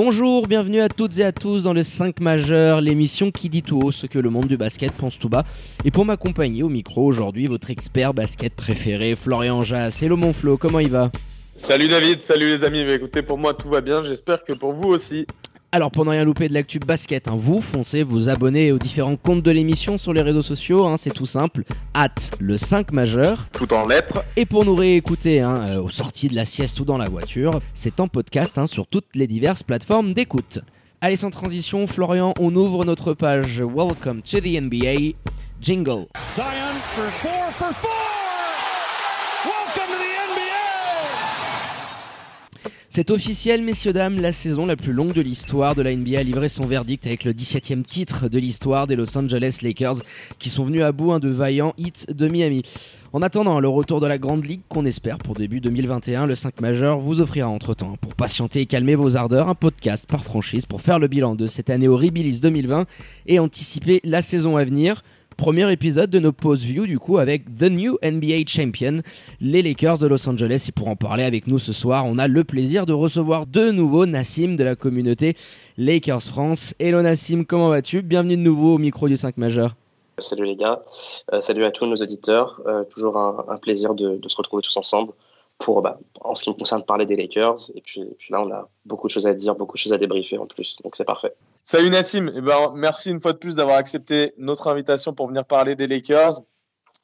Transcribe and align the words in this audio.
Bonjour, 0.00 0.46
bienvenue 0.46 0.80
à 0.80 0.88
toutes 0.88 1.18
et 1.18 1.24
à 1.24 1.32
tous 1.32 1.64
dans 1.64 1.72
le 1.72 1.82
5 1.82 2.20
majeur, 2.20 2.80
l'émission 2.80 3.32
qui 3.32 3.48
dit 3.48 3.64
tout 3.64 3.80
haut 3.82 3.90
ce 3.90 4.06
que 4.06 4.20
le 4.20 4.30
monde 4.30 4.46
du 4.46 4.56
basket 4.56 4.92
pense 4.92 5.18
tout 5.18 5.28
bas. 5.28 5.44
Et 5.84 5.90
pour 5.90 6.04
m'accompagner 6.04 6.62
au 6.62 6.68
micro 6.68 7.04
aujourd'hui, 7.04 7.48
votre 7.48 7.68
expert 7.68 8.14
basket 8.14 8.54
préféré, 8.54 9.16
Florian 9.16 9.60
Jass. 9.60 10.00
Hello 10.00 10.16
mon 10.16 10.32
Flo, 10.32 10.56
comment 10.56 10.78
il 10.78 10.90
va? 10.90 11.10
Salut 11.56 11.88
David, 11.88 12.22
salut 12.22 12.46
les 12.46 12.62
amis. 12.62 12.84
Bah, 12.84 12.92
écoutez, 12.92 13.22
pour 13.22 13.38
moi 13.38 13.54
tout 13.54 13.68
va 13.68 13.80
bien, 13.80 14.04
j'espère 14.04 14.44
que 14.44 14.52
pour 14.52 14.72
vous 14.72 14.88
aussi. 14.88 15.26
Alors 15.70 15.90
pour 15.90 16.06
ne 16.06 16.10
rien 16.10 16.24
louper 16.24 16.48
de 16.48 16.54
l'actu 16.54 16.78
basket, 16.78 17.28
hein, 17.28 17.36
vous 17.36 17.60
foncez 17.60 18.02
vous 18.02 18.30
abonnez 18.30 18.72
aux 18.72 18.78
différents 18.78 19.16
comptes 19.16 19.42
de 19.42 19.50
l'émission 19.50 19.98
sur 19.98 20.14
les 20.14 20.22
réseaux 20.22 20.40
sociaux, 20.40 20.86
hein, 20.86 20.96
c'est 20.96 21.12
tout 21.12 21.26
simple, 21.26 21.64
at 21.92 22.08
le 22.40 22.56
5 22.56 22.90
majeur. 22.92 23.50
Tout 23.52 23.74
en 23.74 23.86
lettres. 23.86 24.24
Et 24.36 24.46
pour 24.46 24.64
nous 24.64 24.74
réécouter 24.74 25.40
hein, 25.40 25.60
euh, 25.68 25.82
aux 25.82 25.90
sorties 25.90 26.28
de 26.28 26.34
la 26.34 26.46
sieste 26.46 26.80
ou 26.80 26.86
dans 26.86 26.96
la 26.96 27.10
voiture, 27.10 27.60
c'est 27.74 28.00
en 28.00 28.08
podcast 28.08 28.56
hein, 28.56 28.66
sur 28.66 28.86
toutes 28.86 29.14
les 29.14 29.26
diverses 29.26 29.62
plateformes 29.62 30.14
d'écoute. 30.14 30.60
Allez 31.02 31.16
sans 31.16 31.28
transition, 31.30 31.86
Florian, 31.86 32.32
on 32.40 32.56
ouvre 32.56 32.86
notre 32.86 33.12
page 33.12 33.60
Welcome 33.60 34.22
to 34.22 34.40
the 34.40 34.58
NBA. 34.58 35.16
Jingle. 35.60 36.06
Zion 36.30 36.78
for 36.80 37.10
four 37.10 37.50
for 37.52 37.74
four. 37.74 37.90
Welcome 39.44 39.92
to 39.92 39.98
the 39.98 40.16
NBA. 40.32 40.48
C'est 42.98 43.12
officiel, 43.12 43.62
messieurs, 43.62 43.92
dames, 43.92 44.20
la 44.20 44.32
saison 44.32 44.66
la 44.66 44.74
plus 44.74 44.92
longue 44.92 45.12
de 45.12 45.20
l'histoire 45.20 45.76
de 45.76 45.82
la 45.82 45.94
NBA 45.94 46.18
a 46.18 46.22
livré 46.24 46.48
son 46.48 46.66
verdict 46.66 47.06
avec 47.06 47.22
le 47.22 47.32
17e 47.32 47.84
titre 47.84 48.28
de 48.28 48.40
l'histoire 48.40 48.88
des 48.88 48.96
Los 48.96 49.16
Angeles 49.16 49.60
Lakers 49.62 49.98
qui 50.40 50.50
sont 50.50 50.64
venus 50.64 50.82
à 50.82 50.90
bout 50.90 51.12
hein, 51.12 51.20
de 51.20 51.28
vaillants 51.28 51.74
hits 51.78 52.06
de 52.08 52.26
Miami. 52.26 52.64
En 53.12 53.22
attendant 53.22 53.60
le 53.60 53.68
retour 53.68 54.00
de 54.00 54.08
la 54.08 54.18
Grande 54.18 54.44
Ligue 54.44 54.62
qu'on 54.68 54.84
espère 54.84 55.18
pour 55.18 55.34
début 55.34 55.60
2021, 55.60 56.26
le 56.26 56.34
5 56.34 56.60
majeur 56.60 56.98
vous 56.98 57.20
offrira 57.20 57.48
entre-temps, 57.48 57.94
pour 58.00 58.16
patienter 58.16 58.62
et 58.62 58.66
calmer 58.66 58.96
vos 58.96 59.14
ardeurs, 59.16 59.48
un 59.48 59.54
podcast 59.54 60.04
par 60.08 60.24
franchise 60.24 60.66
pour 60.66 60.80
faire 60.80 60.98
le 60.98 61.06
bilan 61.06 61.36
de 61.36 61.46
cette 61.46 61.70
année 61.70 61.86
horribilis 61.86 62.40
2020 62.40 62.86
et 63.28 63.38
anticiper 63.38 64.00
la 64.02 64.22
saison 64.22 64.56
à 64.56 64.64
venir. 64.64 65.04
Premier 65.38 65.70
épisode 65.70 66.10
de 66.10 66.18
nos 66.18 66.32
pause 66.32 66.64
view 66.64 66.84
du 66.84 66.98
coup 66.98 67.18
avec 67.18 67.44
The 67.58 67.70
New 67.70 67.96
NBA 68.02 68.48
Champion, 68.48 69.02
les 69.40 69.62
Lakers 69.62 69.98
de 69.98 70.08
Los 70.08 70.28
Angeles. 70.28 70.66
Et 70.68 70.72
pour 70.72 70.88
en 70.88 70.96
parler 70.96 71.22
avec 71.22 71.46
nous 71.46 71.60
ce 71.60 71.72
soir, 71.72 72.06
on 72.06 72.18
a 72.18 72.26
le 72.26 72.42
plaisir 72.42 72.86
de 72.86 72.92
recevoir 72.92 73.46
de 73.46 73.70
nouveau 73.70 74.04
Nassim 74.04 74.56
de 74.56 74.64
la 74.64 74.74
communauté 74.74 75.36
Lakers 75.76 76.24
France. 76.24 76.74
Hello 76.80 77.00
Nassim, 77.02 77.44
comment 77.44 77.68
vas-tu? 77.68 78.02
Bienvenue 78.02 78.36
de 78.36 78.42
nouveau 78.42 78.74
au 78.74 78.78
micro 78.78 79.06
du 79.06 79.16
5 79.16 79.36
majeur. 79.36 79.76
Salut 80.18 80.44
les 80.44 80.56
gars, 80.56 80.82
Euh, 81.32 81.40
salut 81.40 81.64
à 81.64 81.70
tous 81.70 81.86
nos 81.86 81.94
auditeurs. 81.94 82.60
Euh, 82.66 82.82
toujours 82.82 83.16
un, 83.16 83.58
plaisir 83.58 83.94
de, 83.94 84.16
de 84.16 84.28
se 84.28 84.36
retrouver 84.36 84.62
tous 84.64 84.76
ensemble 84.76 85.12
pour, 85.58 85.82
bah, 85.82 86.00
en 86.20 86.34
ce 86.34 86.42
qui 86.42 86.50
me 86.50 86.56
concerne, 86.56 86.82
parler 86.82 87.06
des 87.06 87.14
Lakers. 87.14 87.70
Et 87.76 87.80
puis, 87.80 88.00
et 88.00 88.16
puis 88.18 88.32
là, 88.32 88.42
on 88.42 88.50
a 88.50 88.68
beaucoup 88.86 89.06
de 89.06 89.12
choses 89.12 89.28
à 89.28 89.34
dire, 89.34 89.54
beaucoup 89.54 89.76
de 89.76 89.80
choses 89.80 89.92
à 89.92 89.98
débriefer 89.98 90.36
en 90.36 90.46
plus. 90.46 90.76
Donc 90.82 90.96
c'est 90.96 91.04
parfait. 91.04 91.32
Salut 91.70 91.90
Nassim, 91.90 92.32
Eh 92.34 92.40
ben, 92.40 92.72
merci 92.76 93.10
une 93.10 93.20
fois 93.20 93.34
de 93.34 93.36
plus 93.36 93.54
d'avoir 93.54 93.76
accepté 93.76 94.32
notre 94.38 94.68
invitation 94.68 95.12
pour 95.12 95.26
venir 95.28 95.44
parler 95.44 95.76
des 95.76 95.86
Lakers. 95.86 96.40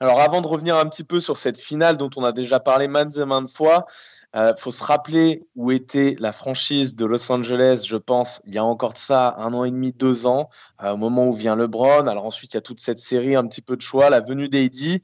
Alors 0.01 0.23
avant 0.23 0.41
de 0.41 0.47
revenir 0.47 0.79
un 0.79 0.87
petit 0.87 1.05
peu 1.05 1.21
sur 1.21 1.37
cette 1.37 1.59
finale 1.59 1.99
dont 1.99 2.09
on 2.17 2.25
a 2.25 2.33
déjà 2.33 2.61
parlé 2.61 2.89
maintes 2.89 3.15
et 3.19 3.27
maintes 3.27 3.51
fois, 3.51 3.85
il 4.33 4.41
euh, 4.41 4.57
faut 4.57 4.71
se 4.71 4.83
rappeler 4.83 5.47
où 5.55 5.71
était 5.71 6.17
la 6.19 6.33
franchise 6.33 6.97
de 6.97 7.05
Los 7.05 7.31
Angeles, 7.31 7.85
je 7.87 7.97
pense, 7.97 8.41
il 8.47 8.55
y 8.55 8.59
a 8.59 8.65
encore 8.65 8.95
de 8.95 8.99
ça 8.99 9.35
un 9.37 9.53
an 9.53 9.65
et 9.65 9.71
demi, 9.71 9.93
deux 9.93 10.27
ans, 10.27 10.49
euh, 10.83 10.93
au 10.93 10.97
moment 10.97 11.29
où 11.29 11.35
vient 11.35 11.57
LeBron. 11.57 12.07
Alors 12.07 12.25
ensuite, 12.25 12.55
il 12.55 12.57
y 12.57 12.59
a 12.59 12.63
toute 12.63 12.81
cette 12.81 12.99
série, 12.99 13.37
un 13.37 13.47
petit 13.47 13.61
peu 13.61 13.77
de 13.77 13.83
choix, 13.83 14.09
la 14.09 14.21
venue 14.21 14.49
d'Eddie. 14.49 15.03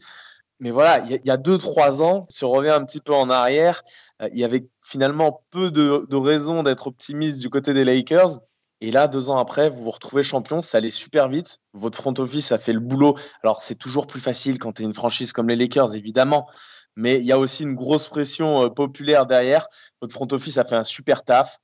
Mais 0.59 0.71
voilà, 0.71 1.00
il 1.00 1.21
y, 1.22 1.31
a, 1.31 1.37
deux, 1.37 1.59
trois 1.59 2.03
ans, 2.03 2.25
si 2.31 2.47
on 2.47 2.50
revient 2.50 2.71
un 2.71 2.87
petit 2.87 3.00
peu 3.00 3.12
en 3.12 3.28
arrière, 3.28 3.82
euh, 4.22 4.31
il 4.32 4.38
y 4.38 4.44
avait 4.44 4.66
finalement 4.82 5.44
peu 5.50 5.71
de 5.71 6.16
raisons 6.16 6.62
d'être 6.62 6.87
optimiste 6.87 7.41
du 7.41 7.50
côté 7.50 7.75
des 7.75 7.84
Lakers. 7.84 8.41
Et 8.80 8.91
là, 8.91 9.08
deux 9.08 9.28
ans 9.28 9.38
après, 9.38 9.68
vous 9.68 9.82
vous 9.84 9.91
retrouvez 9.91 10.22
champion, 10.22 10.60
ça 10.60 10.78
allait 10.78 10.91
super 10.91 11.28
vite. 11.28 11.58
Votre 11.74 11.98
front 11.98 12.14
office 12.18 12.50
a 12.52 12.58
fait 12.58 12.72
le 12.72 12.80
boulot. 12.80 13.16
Alors, 13.42 13.60
c'est 13.60 13.74
toujours 13.74 14.06
plus 14.06 14.20
facile 14.20 14.58
quand 14.58 14.72
tu 14.72 14.82
es 14.82 14.84
une 14.86 14.94
franchise 14.94 15.32
comme 15.32 15.48
les 15.48 15.56
Lakers, 15.56 15.94
évidemment. 15.94 16.48
Mais 16.96 17.18
il 17.18 17.24
y 17.24 17.32
a 17.32 17.38
aussi 17.38 17.64
une 17.64 17.74
grosse 17.74 18.08
pression 18.08 18.64
euh, 18.64 18.68
populaire 18.70 19.26
derrière. 19.26 19.66
Votre 20.00 20.14
front 20.14 20.28
office 20.32 20.56
a 20.58 20.64
fait 20.64 20.76
un 20.76 20.84
super 20.84 21.24
taf, 21.24 21.58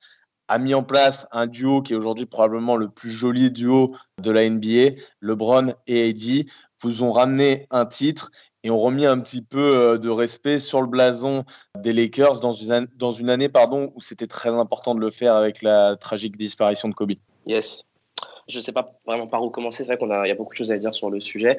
a 0.49 0.59
mis 0.59 0.75
en 0.75 0.83
place 0.83 1.27
un 1.33 1.47
duo 1.47 1.83
qui 1.83 1.95
est 1.95 1.97
aujourd'hui 1.97 2.27
probablement 2.27 2.77
le 2.77 2.89
plus 2.89 3.11
joli 3.11 3.51
duo 3.51 3.97
de 4.23 4.31
la 4.31 4.49
NBA, 4.49 5.01
LeBron 5.21 5.75
et 5.87 6.11
Eddie. 6.11 6.47
Vous 6.83 7.03
ont 7.03 7.13
ramené 7.13 7.67
un 7.71 7.87
titre 7.87 8.31
et 8.67 8.71
ont 8.71 8.81
remis 8.81 9.07
un 9.07 9.21
petit 9.21 9.43
peu 9.43 9.77
euh, 9.77 9.97
de 9.97 10.11
respect 10.11 10.59
sur 10.59 10.81
le 10.81 10.89
blason 10.89 11.45
des 11.79 11.93
Lakers 11.93 12.41
dans 12.41 12.53
une, 12.53 12.73
an- 12.73 12.87
dans 12.97 13.13
une 13.13 13.31
année 13.31 13.49
pardon, 13.49 13.93
où 13.95 14.01
c'était 14.01 14.27
très 14.27 14.49
important 14.49 14.97
de 14.97 15.01
le 15.01 15.11
faire 15.11 15.35
avec 15.37 15.63
la 15.63 15.95
tragique 15.95 16.37
disparition 16.37 16.89
de 16.89 16.95
Kobe. 16.95 17.13
Yes. 17.47 17.85
Je 18.49 18.59
ne 18.59 18.63
sais 18.63 18.73
pas 18.73 18.93
vraiment 19.07 19.29
par 19.29 19.43
où 19.45 19.51
commencer. 19.51 19.85
C'est 19.85 19.91
vrai 19.91 19.99
qu'on 19.99 20.11
a, 20.11 20.27
y 20.27 20.33
a 20.33 20.35
beaucoup 20.35 20.53
de 20.53 20.59
choses 20.59 20.73
à 20.73 20.79
dire 20.79 20.95
sur 20.95 21.11
le 21.11 21.21
sujet. 21.21 21.59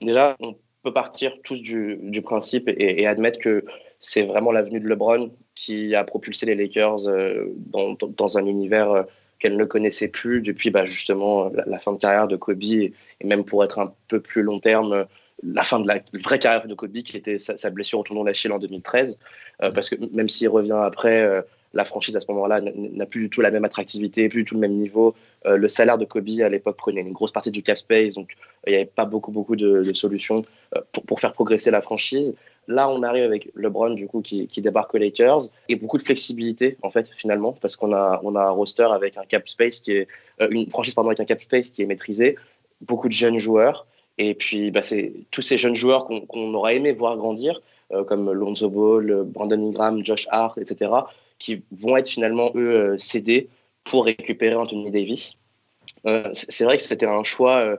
Déjà, 0.00 0.36
on 0.38 0.54
peut 0.84 0.92
partir 0.92 1.32
tous 1.42 1.56
du, 1.56 1.98
du 2.00 2.22
principe 2.22 2.68
et, 2.68 3.02
et 3.02 3.06
admettre 3.08 3.40
que 3.40 3.64
c'est 3.98 4.22
vraiment 4.22 4.52
l'avenue 4.52 4.78
de 4.78 4.86
LeBron 4.86 5.32
qui 5.56 5.96
a 5.96 6.04
propulsé 6.04 6.46
les 6.46 6.54
Lakers 6.54 7.08
euh, 7.08 7.46
dans, 7.56 7.94
dans- 7.94 8.38
un 8.38 8.46
univers 8.46 8.90
euh, 8.92 9.02
qu'elle 9.40 9.56
ne 9.56 9.64
connaissait 9.64 10.08
plus 10.08 10.40
depuis 10.40 10.70
bah, 10.70 10.84
justement 10.84 11.50
la, 11.66 11.78
fin 11.80 11.92
de 11.92 11.98
carrière 11.98 12.28
de 12.28 12.36
Kobe 12.36 12.62
et, 12.62 12.92
même 13.24 13.44
pour 13.44 13.64
être 13.64 13.80
un 13.80 13.92
peu 14.06 14.20
plus 14.20 14.42
long 14.42 14.60
terme, 14.60 15.06
la 15.42 15.64
fin 15.64 15.80
de 15.80 15.88
la 15.88 16.00
vraie 16.12 16.38
carrière 16.38 16.66
de 16.66 16.74
Kobe 16.74 16.96
qui 16.98 17.16
était 17.16 17.38
sa, 17.38 17.56
sa 17.56 17.70
blessure 17.70 17.98
au 17.98 18.02
tendon 18.02 18.24
d'Achille 18.24 18.52
en 18.52 18.58
2013. 18.58 19.18
Euh, 19.62 19.70
parce 19.70 19.90
que 19.90 19.96
même 20.12 20.28
s'il 20.28 20.48
revient 20.48 20.78
après, 20.80 21.22
euh, 21.22 21.42
la 21.72 21.84
franchise 21.84 22.16
à 22.16 22.20
ce 22.20 22.30
moment-là 22.30 22.60
n'a 22.60 23.06
plus 23.06 23.22
du 23.22 23.30
tout 23.30 23.40
la 23.40 23.50
même 23.50 23.64
attractivité, 23.64 24.28
plus 24.28 24.42
du 24.42 24.44
tout 24.44 24.54
le 24.54 24.60
même 24.60 24.74
niveau. 24.74 25.14
Euh, 25.44 25.56
le 25.56 25.66
salaire 25.66 25.98
de 25.98 26.04
Kobe 26.04 26.28
à 26.40 26.48
l'époque 26.48 26.76
prenait 26.76 27.00
une 27.00 27.12
grosse 27.12 27.32
partie 27.32 27.50
du 27.50 27.62
cap 27.62 27.76
space, 27.76 28.14
donc 28.14 28.36
il 28.66 28.70
n'y 28.70 28.76
avait 28.76 28.86
pas 28.86 29.04
beaucoup, 29.04 29.32
beaucoup 29.32 29.56
de, 29.56 29.82
de 29.82 29.92
solutions 29.92 30.44
pour, 30.92 31.02
pour 31.04 31.20
faire 31.20 31.32
progresser 31.32 31.72
la 31.72 31.80
franchise. 31.80 32.34
Là, 32.68 32.88
on 32.88 33.02
arrive 33.02 33.24
avec 33.24 33.50
LeBron, 33.56 33.90
du 33.90 34.06
coup, 34.06 34.22
qui, 34.22 34.46
qui 34.46 34.62
débarque 34.62 34.94
aux 34.94 34.98
Lakers, 34.98 35.42
et 35.68 35.74
beaucoup 35.74 35.98
de 35.98 36.02
flexibilité, 36.02 36.78
en 36.82 36.90
fait, 36.90 37.08
finalement, 37.08 37.52
parce 37.52 37.76
qu'on 37.76 37.92
a, 37.92 38.20
on 38.22 38.36
a 38.36 38.40
un 38.40 38.50
roster 38.50 38.86
avec 38.90 39.18
un 39.18 39.24
cap 39.24 39.48
space 39.48 39.80
qui 39.80 39.92
est, 39.92 40.08
une 40.50 40.70
franchise, 40.70 40.94
pardon, 40.94 41.10
avec 41.10 41.20
un 41.20 41.26
cap 41.26 41.42
space 41.42 41.70
qui 41.70 41.82
est 41.82 41.86
maîtrisé, 41.86 42.36
beaucoup 42.80 43.08
de 43.08 43.12
jeunes 43.12 43.38
joueurs, 43.38 43.86
et 44.18 44.34
puis, 44.34 44.70
bah, 44.70 44.82
c'est 44.82 45.12
tous 45.30 45.42
ces 45.42 45.56
jeunes 45.56 45.76
joueurs 45.76 46.06
qu'on 46.06 46.20
qu'on 46.20 46.54
aurait 46.54 46.76
aimé 46.76 46.92
voir 46.92 47.16
grandir, 47.16 47.60
euh, 47.92 48.04
comme 48.04 48.30
Lonzo 48.32 48.70
Ball, 48.70 49.24
Brandon 49.26 49.68
Ingram, 49.68 50.04
Josh 50.04 50.26
Hart, 50.30 50.58
etc., 50.58 50.90
qui 51.38 51.62
vont 51.72 51.96
être 51.96 52.08
finalement, 52.08 52.50
eux, 52.54 52.92
euh, 52.92 52.98
cédés 52.98 53.48
pour 53.82 54.04
récupérer 54.04 54.54
Anthony 54.54 54.90
Davis. 54.90 55.34
Euh, 56.06 56.30
c'est 56.32 56.64
vrai 56.64 56.76
que 56.76 56.82
c'était 56.82 57.06
un 57.06 57.22
choix, 57.22 57.56
euh, 57.56 57.76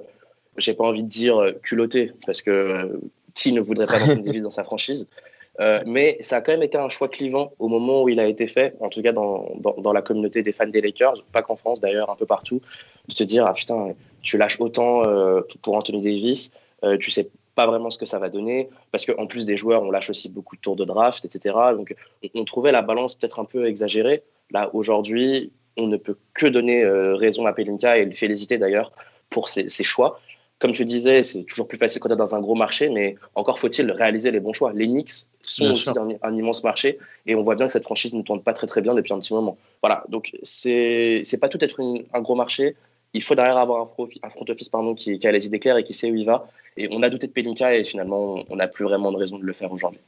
j'ai 0.57 0.73
pas 0.73 0.83
envie 0.83 1.03
de 1.03 1.07
dire 1.07 1.37
euh, 1.37 1.51
culotté, 1.63 2.11
parce 2.25 2.41
que 2.41 2.51
euh, 2.51 2.99
qui 3.33 3.51
ne 3.51 3.61
voudrait 3.61 3.85
pas 3.85 3.99
d'Anthony 3.99 4.23
Davis 4.23 4.41
dans 4.41 4.51
sa 4.51 4.63
franchise? 4.63 5.07
Euh, 5.61 5.81
mais 5.85 6.17
ça 6.19 6.35
a 6.35 6.41
quand 6.41 6.51
même 6.51 6.63
été 6.63 6.77
un 6.77 6.89
choix 6.89 7.07
clivant 7.07 7.53
au 7.59 7.69
moment 7.69 8.03
où 8.03 8.09
il 8.09 8.19
a 8.19 8.27
été 8.27 8.45
fait, 8.45 8.75
en 8.81 8.89
tout 8.89 9.01
cas 9.01 9.13
dans, 9.13 9.53
dans, 9.55 9.73
dans 9.77 9.93
la 9.93 10.01
communauté 10.01 10.41
des 10.41 10.51
fans 10.51 10.67
des 10.67 10.81
Lakers, 10.81 11.23
pas 11.31 11.43
qu'en 11.43 11.55
France 11.55 11.79
d'ailleurs, 11.79 12.09
un 12.09 12.17
peu 12.17 12.25
partout, 12.25 12.59
de 13.07 13.13
te 13.13 13.23
dire, 13.23 13.45
ah 13.47 13.53
putain, 13.53 13.95
tu 14.25 14.37
lâches 14.37 14.59
autant 14.59 15.03
euh, 15.07 15.41
pour 15.61 15.75
Anthony 15.75 16.01
Davis, 16.01 16.51
euh, 16.83 16.97
tu 16.97 17.09
sais 17.11 17.29
pas 17.55 17.65
vraiment 17.67 17.89
ce 17.89 17.97
que 17.97 18.05
ça 18.05 18.19
va 18.19 18.27
donner, 18.29 18.67
parce 18.91 19.05
qu'en 19.05 19.27
plus 19.27 19.45
des 19.45 19.55
joueurs, 19.55 19.81
on 19.83 19.89
lâche 19.91 20.09
aussi 20.09 20.27
beaucoup 20.27 20.57
de 20.57 20.61
tours 20.61 20.75
de 20.75 20.83
draft, 20.83 21.23
etc. 21.23 21.55
Donc 21.77 21.95
on, 22.23 22.41
on 22.41 22.43
trouvait 22.45 22.73
la 22.73 22.81
balance 22.81 23.15
peut-être 23.15 23.39
un 23.39 23.45
peu 23.45 23.65
exagérée. 23.67 24.23
Là, 24.51 24.69
aujourd'hui, 24.73 25.51
on 25.77 25.87
ne 25.87 25.97
peut 25.97 26.17
que 26.33 26.47
donner 26.47 26.83
euh, 26.83 27.15
raison 27.15 27.45
à 27.45 27.53
Pelinka 27.53 27.97
et 27.97 28.05
le 28.05 28.11
féliciter 28.15 28.57
d'ailleurs 28.57 28.91
pour 29.29 29.47
ses, 29.47 29.69
ses 29.69 29.83
choix. 29.85 30.19
Comme 30.59 30.71
tu 30.71 30.85
disais, 30.85 31.21
c'est 31.23 31.43
toujours 31.43 31.67
plus 31.67 31.77
facile 31.77 31.99
quand 32.01 32.07
tu 32.09 32.13
es 32.13 32.17
dans 32.17 32.33
un 32.33 32.39
gros 32.39 32.55
marché, 32.55 32.87
mais 32.89 33.15
encore 33.35 33.59
faut-il 33.59 33.91
réaliser 33.91 34.31
les 34.31 34.39
bons 34.39 34.53
choix. 34.53 34.71
Les 34.73 34.87
Knicks 34.87 35.11
sont 35.41 35.65
Bien 35.65 35.73
aussi 35.73 35.89
un, 35.89 36.07
un 36.29 36.33
immense 36.35 36.63
marché 36.63 36.97
et 37.25 37.35
on 37.35 37.43
voit 37.43 37.55
bien 37.55 37.67
que 37.67 37.73
cette 37.73 37.83
franchise 37.83 38.13
ne 38.13 38.21
tourne 38.21 38.41
pas 38.41 38.53
très 38.53 38.67
très 38.67 38.81
bien 38.81 38.93
depuis 38.93 39.13
un 39.13 39.19
petit 39.19 39.33
moment. 39.33 39.57
Voilà, 39.81 40.03
donc 40.07 40.31
c'est 40.43 41.21
c'est 41.25 41.37
pas 41.37 41.49
tout 41.49 41.61
être 41.63 41.79
une- 41.81 42.05
un 42.13 42.21
gros 42.21 42.35
marché. 42.35 42.75
Il 43.15 43.23
faut 43.23 43.33
derrière 43.33 43.57
avoir 43.57 43.81
un, 43.81 43.85
front 43.85 44.45
office 44.49 44.69
pardon, 44.69 44.93
qui, 44.93 45.25
a 45.25 45.31
les 45.31 45.45
idées 45.45 45.59
claires 45.59 45.77
et 45.77 45.83
qui 45.83 45.93
sait 45.93 46.11
où 46.11 46.15
il 46.15 46.25
va. 46.25 46.47
Et 46.77 46.89
on 46.91 47.01
a 47.01 47.09
douté 47.09 47.27
de 47.27 47.31
Pelinka 47.31 47.73
et 47.73 47.85
finalement, 47.85 48.43
on 48.49 48.57
n'a 48.57 48.67
plus 48.67 48.83
vraiment 48.83 49.11
de 49.11 49.17
raison 49.17 49.39
de 49.39 49.45
le 49.45 49.53
faire 49.53 49.71
aujourd'hui. 49.71 50.01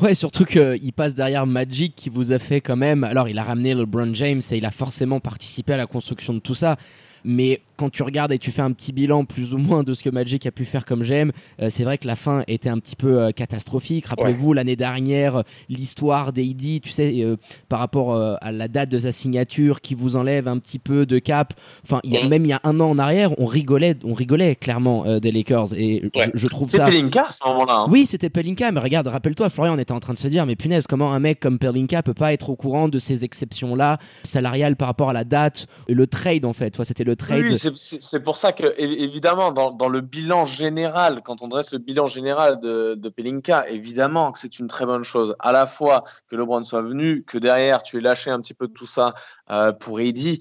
Ouais, 0.00 0.14
surtout 0.14 0.44
qu'il 0.44 0.92
passe 0.92 1.14
derrière 1.14 1.46
Magic 1.46 1.94
qui 1.96 2.10
vous 2.10 2.32
a 2.32 2.38
fait 2.38 2.60
quand 2.60 2.76
même. 2.76 3.02
Alors, 3.04 3.28
il 3.28 3.38
a 3.38 3.42
ramené 3.42 3.74
LeBron 3.74 4.14
James 4.14 4.42
et 4.50 4.58
il 4.58 4.66
a 4.66 4.70
forcément 4.70 5.20
participé 5.20 5.72
à 5.72 5.78
la 5.78 5.86
construction 5.86 6.34
de 6.34 6.40
tout 6.40 6.54
ça. 6.54 6.76
Mais 7.24 7.60
quand 7.80 7.88
tu 7.88 8.02
regardes 8.02 8.30
et 8.30 8.38
tu 8.38 8.50
fais 8.50 8.60
un 8.60 8.72
petit 8.72 8.92
bilan 8.92 9.24
plus 9.24 9.54
ou 9.54 9.58
moins 9.58 9.82
de 9.82 9.94
ce 9.94 10.02
que 10.02 10.10
Magic 10.10 10.44
a 10.44 10.50
pu 10.50 10.66
faire 10.66 10.84
comme 10.84 11.02
j'aime, 11.02 11.32
euh, 11.62 11.70
c'est 11.70 11.82
vrai 11.82 11.96
que 11.96 12.06
la 12.06 12.14
fin 12.14 12.44
était 12.46 12.68
un 12.68 12.78
petit 12.78 12.94
peu 12.94 13.22
euh, 13.22 13.30
catastrophique. 13.30 14.06
Rappelez-vous 14.06 14.52
l'année 14.52 14.76
dernière, 14.76 15.44
l'histoire 15.70 16.34
d'Eddie, 16.34 16.82
tu 16.82 16.90
sais, 16.90 17.22
euh, 17.22 17.36
par 17.70 17.78
rapport 17.78 18.14
à 18.14 18.52
la 18.52 18.68
date 18.68 18.90
de 18.90 18.98
sa 18.98 19.12
signature 19.12 19.80
qui 19.80 19.94
vous 19.94 20.16
enlève 20.16 20.46
un 20.46 20.58
petit 20.58 20.78
peu 20.78 21.06
de 21.06 21.18
cap. 21.18 21.54
Enfin, 21.84 22.00
il 22.04 22.12
y 22.12 22.18
a, 22.18 22.28
même 22.28 22.44
il 22.44 22.48
y 22.48 22.52
a 22.52 22.60
un 22.64 22.78
an 22.80 22.90
en 22.90 22.98
arrière, 22.98 23.32
on 23.40 23.46
rigolait, 23.46 23.96
on 24.04 24.12
rigolait 24.12 24.56
clairement 24.56 25.18
des 25.18 25.32
Lakers 25.32 25.72
et 25.74 26.10
je, 26.34 26.46
trouve 26.48 26.68
ça. 26.68 26.84
C'était 26.84 26.98
Pelinka 26.98 27.22
à 27.22 27.30
ce 27.30 27.38
moment-là. 27.46 27.74
Hein. 27.78 27.86
Oui, 27.90 28.04
c'était 28.04 28.28
Pelinka, 28.28 28.72
mais 28.72 28.80
regarde, 28.80 29.06
rappelle-toi, 29.06 29.48
Florian, 29.48 29.76
on 29.76 29.78
était 29.78 29.92
en 29.92 30.00
train 30.00 30.12
de 30.12 30.18
se 30.18 30.28
dire, 30.28 30.44
mais 30.44 30.56
punaise, 30.56 30.86
comment 30.86 31.14
un 31.14 31.18
mec 31.18 31.40
comme 31.40 31.58
Pelinka 31.58 32.02
peut 32.02 32.12
pas 32.12 32.34
être 32.34 32.50
au 32.50 32.56
courant 32.56 32.88
de 32.88 32.98
ces 32.98 33.24
exceptions-là 33.24 33.98
salariales 34.22 34.76
par 34.76 34.88
rapport 34.88 35.08
à 35.08 35.14
la 35.14 35.24
date, 35.24 35.66
le 35.88 36.06
trade 36.06 36.44
en 36.44 36.52
fait. 36.52 36.76
C'était 36.84 37.04
le 37.04 37.16
trade 37.16 37.54
c'est 37.76 38.20
pour 38.22 38.36
ça 38.36 38.52
que, 38.52 38.74
évidemment, 38.78 39.52
dans, 39.52 39.88
le 39.88 40.00
bilan 40.00 40.46
général, 40.46 41.22
quand 41.22 41.42
on 41.42 41.48
dresse 41.48 41.72
le 41.72 41.78
bilan 41.78 42.06
général 42.06 42.60
de, 42.60 43.08
Pelinka, 43.08 43.68
évidemment 43.68 44.32
que 44.32 44.38
c'est 44.38 44.58
une 44.58 44.68
très 44.68 44.86
bonne 44.86 45.02
chose. 45.02 45.34
À 45.38 45.52
la 45.52 45.66
fois 45.66 46.04
que 46.28 46.36
LeBron 46.36 46.62
soit 46.62 46.82
venu, 46.82 47.22
que 47.24 47.38
derrière 47.38 47.82
tu 47.82 47.98
aies 47.98 48.00
lâché 48.00 48.30
un 48.30 48.40
petit 48.40 48.54
peu 48.54 48.68
de 48.68 48.72
tout 48.72 48.86
ça 48.86 49.14
euh, 49.50 49.72
pour 49.72 50.00
Eddie 50.00 50.40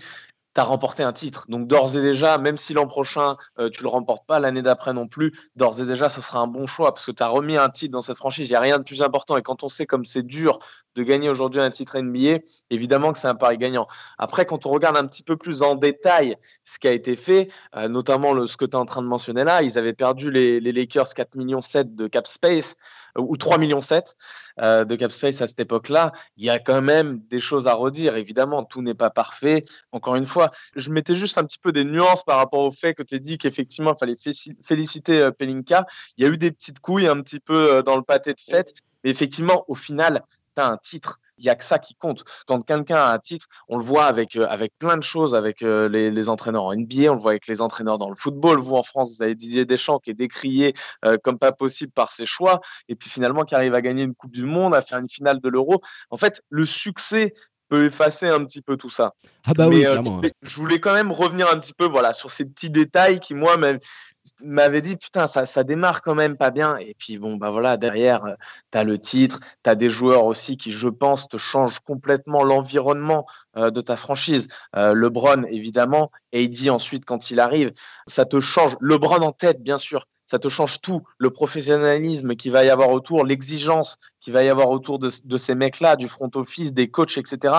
tu 0.64 0.70
remporté 0.70 1.04
un 1.04 1.14
titre. 1.14 1.46
Donc 1.50 1.68
d'ores 1.68 1.96
et 1.96 2.02
déjà, 2.02 2.38
même 2.38 2.58
si 2.58 2.74
l'an 2.74 2.88
prochain 2.88 3.38
euh, 3.60 3.70
tu 3.70 3.84
le 3.84 3.90
remportes 3.90 4.26
pas, 4.26 4.40
l'année 4.40 4.62
d'après 4.62 4.94
non 4.94 5.08
plus, 5.08 5.34
d'ores 5.56 5.82
et 5.82 5.86
déjà, 5.86 6.10
ce 6.10 6.22
sera 6.22 6.40
un 6.40 6.48
bon 6.48 6.68
choix 6.68 6.94
parce 6.94 7.06
que 7.06 7.12
tu 7.12 7.24
as 7.24 7.28
remis 7.28 7.58
un 7.58 7.70
titre 7.70 7.92
dans 7.92 8.02
cette 8.02 8.18
franchise. 8.18 8.50
Il 8.50 8.52
n'y 8.52 8.58
a 8.58 8.62
rien 8.62 8.78
de 8.78 8.84
plus 8.84 9.02
important. 9.02 9.38
Et 9.38 9.42
quand 9.42 9.64
on 9.64 9.70
sait 9.70 9.86
comme 9.86 10.06
c'est 10.06 10.24
dur 10.24 10.60
de 10.96 11.04
gagner 11.04 11.30
aujourd'hui 11.30 11.62
un 11.62 11.70
titre 11.70 12.00
NBA, 12.00 12.40
évidemment 12.70 13.14
que 13.14 13.20
c'est 13.20 13.28
un 13.28 13.36
pari 13.36 13.58
gagnant. 13.58 13.88
Après, 14.18 14.46
quand 14.46 14.66
on 14.66 14.70
regarde 14.70 14.98
un 14.98 15.06
petit 15.06 15.24
peu 15.24 15.38
plus 15.38 15.62
en 15.62 15.76
détail 15.76 16.36
ce 16.64 16.80
qui 16.80 16.88
a 16.88 16.92
été 16.92 17.16
fait, 17.16 17.50
euh, 17.76 17.88
notamment 17.88 18.46
ce 18.46 18.58
que 18.58 18.66
tu 18.66 18.72
es 18.72 18.76
en 18.76 18.86
train 18.86 19.02
de 19.02 19.08
mentionner 19.08 19.44
là, 19.44 19.62
ils 19.62 19.78
avaient 19.78 19.94
perdu 19.94 20.32
les 20.32 20.60
Lakers 20.60 21.14
4 21.14 21.36
millions 21.36 21.62
7 21.62 21.96
de 21.96 22.08
cap 22.08 22.28
space 22.28 22.76
ou 23.20 23.38
3 23.38 23.58
millions 23.58 23.82
7 23.82 24.16
euh, 24.62 24.86
de 24.86 24.96
cap 24.96 25.12
space 25.12 25.42
à 25.42 25.48
cette 25.48 25.60
époque-là. 25.60 26.12
Il 26.38 26.46
y 26.46 26.50
a 26.50 26.60
quand 26.60 26.82
même 26.82 27.20
des 27.30 27.40
choses 27.40 27.68
à 27.68 27.74
redire. 27.74 28.16
Évidemment, 28.16 28.64
tout 28.64 28.82
n'est 28.82 28.94
pas 28.94 29.10
parfait. 29.10 29.64
Encore 29.92 30.16
une 30.16 30.26
fois, 30.26 30.52
je 30.76 30.90
mettais 30.92 31.16
juste 31.16 31.38
un 31.38 31.44
petit 31.44 31.60
peu 31.60 31.72
des 31.72 31.86
nuances 31.86 32.24
par 32.24 32.38
rapport 32.38 32.62
au 32.62 32.72
fait 32.72 32.94
que 32.94 33.04
tu 33.04 33.16
as 33.16 33.20
dit 33.20 33.38
qu'effectivement, 33.38 33.94
il 33.94 34.00
fallait 34.00 34.34
féliciter 34.66 35.22
euh, 35.22 35.32
Pelinka. 35.32 35.86
Il 36.18 36.26
y 36.26 36.28
a 36.28 36.32
eu 36.32 36.38
des 36.38 36.52
petites 36.52 36.80
couilles 36.80 37.08
un 37.08 37.22
petit 37.22 37.40
peu 37.40 37.84
dans 37.84 37.96
le 37.96 38.04
pâté 38.04 38.34
de 38.34 38.42
fête. 38.42 38.74
Mais 39.04 39.12
effectivement, 39.12 39.64
au 39.68 39.76
final, 39.76 40.24
un 40.60 40.78
titre. 40.78 41.20
Il 41.40 41.44
n'y 41.44 41.50
a 41.50 41.56
que 41.56 41.64
ça 41.64 41.80
qui 41.80 41.96
compte. 41.96 42.24
Quand 42.48 42.62
quelqu'un 42.62 42.98
a 42.98 43.14
un 43.14 43.20
titre, 43.20 43.48
on 43.68 43.78
le 43.78 43.84
voit 43.84 44.06
avec, 44.06 44.36
euh, 44.36 44.46
avec 44.50 44.74
plein 44.78 44.98
de 44.98 45.04
choses, 45.04 45.34
avec 45.34 45.62
euh, 45.62 45.88
les, 45.88 46.30
entraîneurs 46.30 46.66
en 46.66 46.76
NBA, 46.76 47.12
on 47.12 47.16
le 47.16 47.22
voit 47.22 47.32
avec 47.32 47.48
les 47.48 47.62
entraîneurs 47.62 47.98
dans 47.98 48.10
le 48.10 48.16
football. 48.16 48.60
Vous, 48.60 48.76
en 48.76 48.84
France, 48.84 49.16
vous 49.16 49.24
avez 49.24 49.36
Didier 49.36 49.66
Deschamps 49.66 50.00
qui 50.00 50.12
est 50.12 50.16
décrié 50.16 50.74
euh, 51.06 51.18
comme 51.24 51.40
pas 51.40 51.52
possible 51.52 51.92
par 51.92 52.12
ses 52.12 52.26
choix, 52.26 52.60
et 52.90 52.96
puis 52.96 53.10
finalement 53.10 53.44
qui 53.44 53.56
arrive 53.56 53.74
à 53.74 53.82
gagner 53.82 54.04
une 54.04 54.16
Coupe 54.16 54.32
du 54.32 54.46
Monde, 54.46 54.76
à 54.76 54.82
faire 54.82 55.00
une 55.00 55.10
finale 55.10 55.40
de 55.40 55.50
l'Euro. 55.50 55.82
En 56.10 56.18
fait, 56.18 56.44
le 56.50 56.66
succès 56.66 57.34
peut 57.70 57.86
effacer 57.86 58.28
un 58.28 58.44
petit 58.44 58.62
peu 58.62 58.76
tout 58.76 58.90
ça. 58.90 59.14
Ah 59.48 59.54
bah 59.54 59.68
oui, 59.68 59.86
je 60.42 60.56
voulais 60.56 60.80
quand 60.80 60.94
même 60.94 61.12
revenir 61.12 61.52
un 61.52 61.60
petit 61.60 61.74
peu 61.74 61.86
voilà, 61.86 62.14
sur 62.14 62.32
ces 62.32 62.46
petits 62.46 62.70
détails 62.70 63.20
qui, 63.20 63.34
moi, 63.34 63.56
m'avait 64.44 64.82
dit 64.82 64.96
putain 64.96 65.28
ça, 65.28 65.46
ça 65.46 65.64
démarre 65.64 66.02
quand 66.02 66.16
même 66.16 66.38
pas 66.38 66.52
bien. 66.52 66.78
Et 66.78 66.96
puis 66.98 67.18
bon 67.18 67.36
bah 67.36 67.50
voilà 67.50 67.78
derrière 67.78 68.24
euh, 68.26 68.36
tu 68.72 68.78
as 68.78 68.84
le 68.84 68.98
titre 68.98 69.40
tu 69.64 69.70
as 69.70 69.76
des 69.76 69.90
joueurs 69.90 70.26
aussi 70.26 70.58
qui 70.58 70.72
je 70.72 70.88
pense 70.88 71.28
te 71.28 71.38
changent 71.38 71.80
complètement 71.80 72.44
l'environnement 72.44 73.26
euh, 73.58 73.72
de 73.72 73.82
ta 73.82 73.96
franchise. 73.96 74.48
Euh, 74.76 74.94
LeBron 74.94 75.44
évidemment 75.44 76.12
AD 76.34 76.70
ensuite 76.70 77.06
quand 77.06 77.32
il 77.32 77.40
arrive 77.40 77.72
ça 78.08 78.26
te 78.26 78.40
change. 78.40 78.76
LeBron 78.82 79.22
en 79.22 79.32
tête 79.32 79.62
bien 79.62 79.78
sûr 79.78 80.06
ça 80.30 80.38
te 80.38 80.48
change 80.48 80.80
tout. 80.82 81.02
Le 81.18 81.32
professionnalisme 81.32 82.36
qui 82.36 82.50
va 82.50 82.64
y 82.64 82.70
avoir 82.70 82.92
autour 82.92 83.26
l'exigence 83.26 83.98
qui 84.20 84.30
va 84.30 84.44
y 84.44 84.50
avoir 84.50 84.70
autour 84.70 85.00
de, 85.00 85.10
ces 85.38 85.56
mecs 85.56 85.80
là 85.80 85.96
du 85.96 86.08
front 86.08 86.30
office 86.36 86.72
des 86.72 86.88
coachs 86.88 87.18
etc 87.18 87.56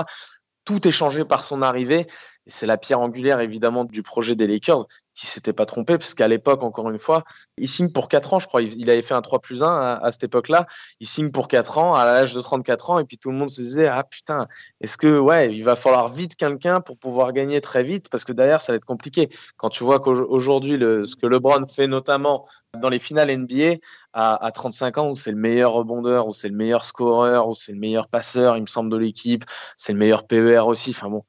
tout 0.65 0.87
est 0.87 0.93
changé 0.93 1.25
par 1.25 1.43
son 1.43 1.63
arrivée 1.63 2.07
c'est 2.51 2.67
la 2.67 2.77
pierre 2.77 3.01
angulaire 3.01 3.41
évidemment 3.41 3.85
du 3.85 4.03
projet 4.03 4.35
des 4.35 4.47
Lakers 4.47 4.87
qui 5.15 5.27
s'était 5.27 5.53
pas 5.53 5.67
trompé 5.67 5.99
parce 5.99 6.15
qu'à 6.15 6.29
l'époque, 6.29 6.63
encore 6.63 6.89
une 6.89 6.99
fois, 6.99 7.25
il 7.59 7.69
signe 7.69 7.91
pour 7.91 8.09
4 8.09 8.35
ans, 8.35 8.39
je 8.39 8.47
crois. 8.47 8.63
Il 8.63 8.89
avait 8.89 9.03
fait 9.03 9.13
un 9.15 9.21
3 9.21 9.41
plus 9.41 9.63
1 9.63 9.99
à, 10.03 10.13
cette 10.13 10.25
époque-là. 10.25 10.67
Il 11.01 11.07
signe 11.07 11.31
pour 11.31 11.47
4 11.49 11.79
ans 11.79 11.95
à 11.95 12.05
l'âge 12.05 12.33
de 12.33 12.41
34 12.41 12.91
ans 12.91 12.99
et 12.99 13.05
puis 13.05 13.19
tout 13.19 13.31
le 13.31 13.37
monde 13.37 13.51
se 13.51 13.61
disait 13.61 13.87
ah 13.87 14.03
putain, 14.03 14.49
est-ce 14.81 14.97
que 14.97 15.19
ouais, 15.19 15.55
il 15.55 15.63
va 15.63 15.77
falloir 15.77 16.13
vite 16.13 16.37
quelqu'un 16.37 16.81
pour 16.81 16.97
pouvoir 16.97 17.33
gagner 17.33 17.61
très 17.61 17.85
vite? 17.85 18.09
Parce 18.09 18.25
que 18.25 18.33
derrière 18.33 18.63
ça 18.63 18.73
va 18.73 18.77
être 18.77 18.85
compliqué. 18.85 19.29
Quand 19.57 19.69
tu 19.69 19.85
vois 19.85 20.01
qu'aujourd'hui 20.01 20.79
ce 20.79 21.17
que 21.17 21.27
LeBron 21.27 21.67
fait 21.67 21.87
notamment 21.87 22.47
dans 22.79 22.89
les 22.89 22.99
finales 22.99 23.37
NBA 23.37 23.77
à, 24.13 24.45
à 24.45 24.53
35 24.53 24.99
ans 24.99 25.11
où 25.11 25.17
c'est 25.17 25.33
le 25.33 25.37
meilleur 25.37 25.73
rebondeur, 25.73 26.29
où 26.29 26.33
c'est 26.33 26.49
le 26.49 26.57
meilleur 26.57 26.85
scoreur, 26.85 27.49
où 27.49 27.55
c'est 27.55 27.73
le 27.73 27.79
meilleur 27.79 28.09
passeur, 28.09 28.57
il 28.57 28.63
me 28.63 28.67
semble 28.67 28.91
de 28.91 28.97
l'équipe, 28.97 29.45
c'est 29.77 29.93
le 29.93 29.99
meilleur 29.99 30.27
PER 30.27 30.61
aussi. 30.61 30.91
Enfin 30.91 31.11
bon, 31.11 31.25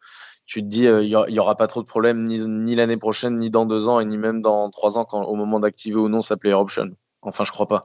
tu 0.45 0.61
te 0.61 0.67
dis, 0.67 0.87
euh, 0.87 1.03
il 1.03 1.33
n'y 1.33 1.39
aura 1.39 1.55
pas 1.55 1.67
trop 1.67 1.81
de 1.81 1.87
problèmes 1.87 2.25
ni, 2.25 2.75
l'année 2.75 2.97
prochaine, 2.97 3.37
ni 3.37 3.49
dans 3.49 3.65
deux 3.65 3.87
ans, 3.87 3.99
et 3.99 4.05
ni 4.05 4.17
même 4.17 4.41
dans 4.41 4.69
trois 4.69 4.97
ans, 4.97 5.05
quand, 5.05 5.23
au 5.23 5.35
moment 5.35 5.59
d'activer 5.59 5.97
ou 5.97 6.09
non 6.09 6.21
sa 6.21 6.37
player 6.37 6.55
option. 6.55 6.89
Enfin, 7.23 7.43
je 7.43 7.51
crois 7.51 7.67
pas. 7.67 7.83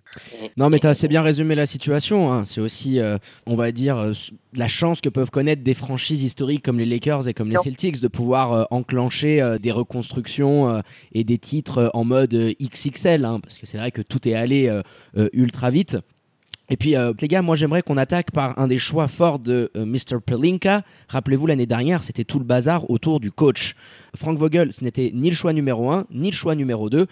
non, 0.56 0.70
mais 0.70 0.78
tu 0.78 0.86
as 0.86 0.90
assez 0.90 1.08
bien 1.08 1.20
résumé 1.20 1.54
la 1.54 1.66
situation. 1.66 2.32
Hein. 2.32 2.44
C'est 2.46 2.60
aussi, 2.60 2.98
euh, 2.98 3.18
on 3.46 3.54
va 3.54 3.70
dire, 3.70 3.98
euh, 3.98 4.12
la 4.54 4.66
chance 4.66 5.02
que 5.02 5.10
peuvent 5.10 5.30
connaître 5.30 5.62
des 5.62 5.74
franchises 5.74 6.22
historiques 6.22 6.64
comme 6.64 6.78
les 6.78 6.86
Lakers 6.86 7.28
et 7.28 7.34
comme 7.34 7.50
les 7.50 7.58
Celtics 7.58 8.00
de 8.00 8.08
pouvoir 8.08 8.66
enclencher 8.70 9.58
des 9.60 9.72
reconstructions 9.72 10.82
et 11.12 11.22
des 11.22 11.38
titres 11.38 11.90
en 11.92 12.04
mode 12.04 12.34
XXL. 12.34 13.26
Hein, 13.26 13.40
parce 13.40 13.58
que 13.58 13.66
c'est 13.66 13.76
vrai 13.76 13.90
que 13.90 14.00
tout 14.00 14.26
est 14.26 14.34
allé 14.34 14.72
ultra 15.34 15.70
vite. 15.70 15.98
Et 16.70 16.76
puis, 16.76 16.96
euh, 16.96 17.12
les 17.20 17.28
gars, 17.28 17.40
moi 17.40 17.56
j'aimerais 17.56 17.82
qu'on 17.82 17.96
attaque 17.96 18.30
par 18.30 18.58
un 18.58 18.68
des 18.68 18.78
choix 18.78 19.08
forts 19.08 19.38
de 19.38 19.70
euh, 19.76 19.86
Mr. 19.86 20.20
Pelinka. 20.24 20.82
Rappelez-vous, 21.08 21.46
l'année 21.46 21.66
dernière, 21.66 22.04
c'était 22.04 22.24
tout 22.24 22.38
le 22.38 22.44
bazar 22.44 22.90
autour 22.90 23.20
du 23.20 23.32
coach. 23.32 23.74
Frank 24.14 24.38
Vogel, 24.38 24.72
ce 24.72 24.84
n'était 24.84 25.10
ni 25.14 25.30
le 25.30 25.34
choix 25.34 25.52
numéro 25.52 25.90
1, 25.90 26.06
ni 26.10 26.30
le 26.30 26.36
choix 26.36 26.54
numéro 26.54 26.90
2. 26.90 27.06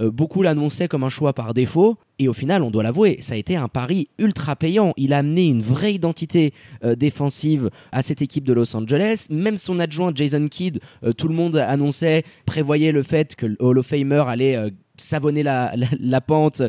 Euh, 0.00 0.10
beaucoup 0.10 0.42
l'annonçaient 0.42 0.88
comme 0.88 1.04
un 1.04 1.08
choix 1.08 1.32
par 1.32 1.54
défaut. 1.54 1.96
Et 2.18 2.28
au 2.28 2.32
final, 2.32 2.62
on 2.62 2.70
doit 2.70 2.82
l'avouer, 2.82 3.18
ça 3.20 3.34
a 3.34 3.36
été 3.36 3.56
un 3.56 3.68
pari 3.68 4.08
ultra 4.18 4.56
payant. 4.56 4.92
Il 4.96 5.12
a 5.12 5.18
amené 5.18 5.46
une 5.46 5.62
vraie 5.62 5.94
identité 5.94 6.52
défensive 6.96 7.70
à 7.92 8.02
cette 8.02 8.22
équipe 8.22 8.44
de 8.44 8.52
Los 8.52 8.74
Angeles. 8.74 9.26
Même 9.30 9.56
son 9.56 9.78
adjoint 9.78 10.10
Jason 10.14 10.46
Kidd, 10.48 10.80
tout 11.16 11.28
le 11.28 11.34
monde 11.34 11.56
annonçait, 11.56 12.24
prévoyait 12.44 12.90
le 12.90 13.04
fait 13.04 13.36
que 13.36 13.46
le 13.46 13.56
Hall 13.60 13.78
of 13.78 13.86
Famer 13.86 14.24
allait 14.26 14.72
savonner 15.00 15.42
la, 15.42 16.20
pente 16.20 16.62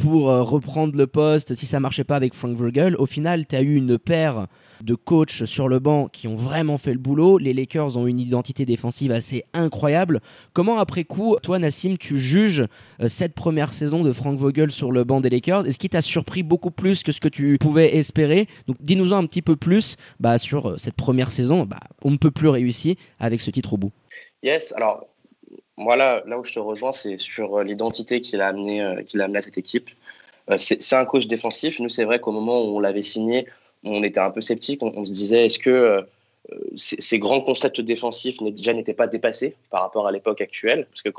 pour 0.00 0.30
euh, 0.30 0.42
reprendre 0.42 0.96
le 0.96 1.06
poste 1.06 1.54
si 1.54 1.66
ça 1.66 1.80
marchait 1.80 2.04
pas 2.04 2.16
avec 2.16 2.34
Frank 2.34 2.56
Vogel. 2.56 2.96
Au 2.96 3.06
final, 3.06 3.46
tu 3.46 3.56
as 3.56 3.62
eu 3.62 3.74
une 3.74 3.98
paire 3.98 4.46
de 4.82 4.94
coachs 4.94 5.44
sur 5.44 5.68
le 5.68 5.78
banc 5.78 6.08
qui 6.08 6.26
ont 6.26 6.34
vraiment 6.34 6.78
fait 6.78 6.92
le 6.92 6.98
boulot. 6.98 7.38
Les 7.38 7.52
Lakers 7.52 7.96
ont 7.96 8.06
une 8.06 8.20
identité 8.20 8.64
défensive 8.64 9.12
assez 9.12 9.44
incroyable. 9.52 10.20
Comment, 10.52 10.78
après 10.78 11.04
coup, 11.04 11.36
toi, 11.42 11.58
Nassim, 11.58 11.96
tu 11.98 12.18
juges 12.18 12.64
euh, 13.00 13.08
cette 13.08 13.34
première 13.34 13.72
saison 13.72 14.02
de 14.02 14.12
Frank 14.12 14.38
Vogel 14.38 14.70
sur 14.70 14.89
le 14.92 15.04
banc 15.04 15.20
des 15.20 15.30
Lakers 15.30 15.66
Est-ce 15.66 15.78
qu'il 15.78 15.90
t'a 15.90 16.02
surpris 16.02 16.42
beaucoup 16.42 16.70
plus 16.70 17.02
que 17.02 17.12
ce 17.12 17.20
que 17.20 17.28
tu 17.28 17.58
pouvais 17.58 17.96
espérer? 17.96 18.48
Donc, 18.66 18.76
dis-nous 18.80 19.12
un 19.12 19.26
petit 19.26 19.42
peu 19.42 19.56
plus 19.56 19.96
bah, 20.18 20.38
sur 20.38 20.70
euh, 20.70 20.76
cette 20.78 20.94
première 20.94 21.32
saison. 21.32 21.64
Bah, 21.64 21.80
on 22.02 22.10
ne 22.10 22.16
peut 22.16 22.30
plus 22.30 22.48
réussir 22.48 22.96
avec 23.18 23.40
ce 23.40 23.50
titre 23.50 23.74
au 23.74 23.76
bout. 23.76 23.92
Yes, 24.42 24.72
alors 24.76 25.06
moi, 25.76 25.96
là, 25.96 26.22
où 26.38 26.44
je 26.44 26.52
te 26.52 26.58
rejoins, 26.58 26.92
c'est 26.92 27.18
sur 27.18 27.58
euh, 27.58 27.64
l'identité 27.64 28.20
qu'il 28.20 28.40
a, 28.40 28.48
amené, 28.48 28.82
euh, 28.82 29.02
qu'il 29.02 29.20
a 29.20 29.24
amené 29.24 29.38
à 29.38 29.42
cette 29.42 29.58
équipe. 29.58 29.90
C'est 30.56 30.96
un 30.96 31.04
coach 31.04 31.28
défensif. 31.28 31.78
Nous, 31.78 31.90
c'est 31.90 32.02
vrai 32.02 32.18
qu'au 32.18 32.32
moment 32.32 32.60
où 32.64 32.76
on 32.76 32.80
l'avait 32.80 33.02
signé, 33.02 33.46
on 33.84 34.02
était 34.02 34.18
un 34.18 34.32
peu 34.32 34.40
sceptique. 34.40 34.82
On, 34.82 35.04
se 35.04 35.12
disait, 35.12 35.46
est-ce 35.46 35.60
que 35.60 36.04
ces, 36.76 37.18
grands 37.18 37.40
concepts 37.40 37.80
défensifs 37.80 38.38
déjà 38.42 38.72
n'étaient 38.72 38.94
pas 38.94 39.06
dépassés 39.06 39.54
par 39.70 39.82
rapport 39.82 40.06
à 40.06 40.12
l'époque 40.12 40.40
actuelle 40.40 40.86
Parce 40.90 41.02
que 41.02 41.10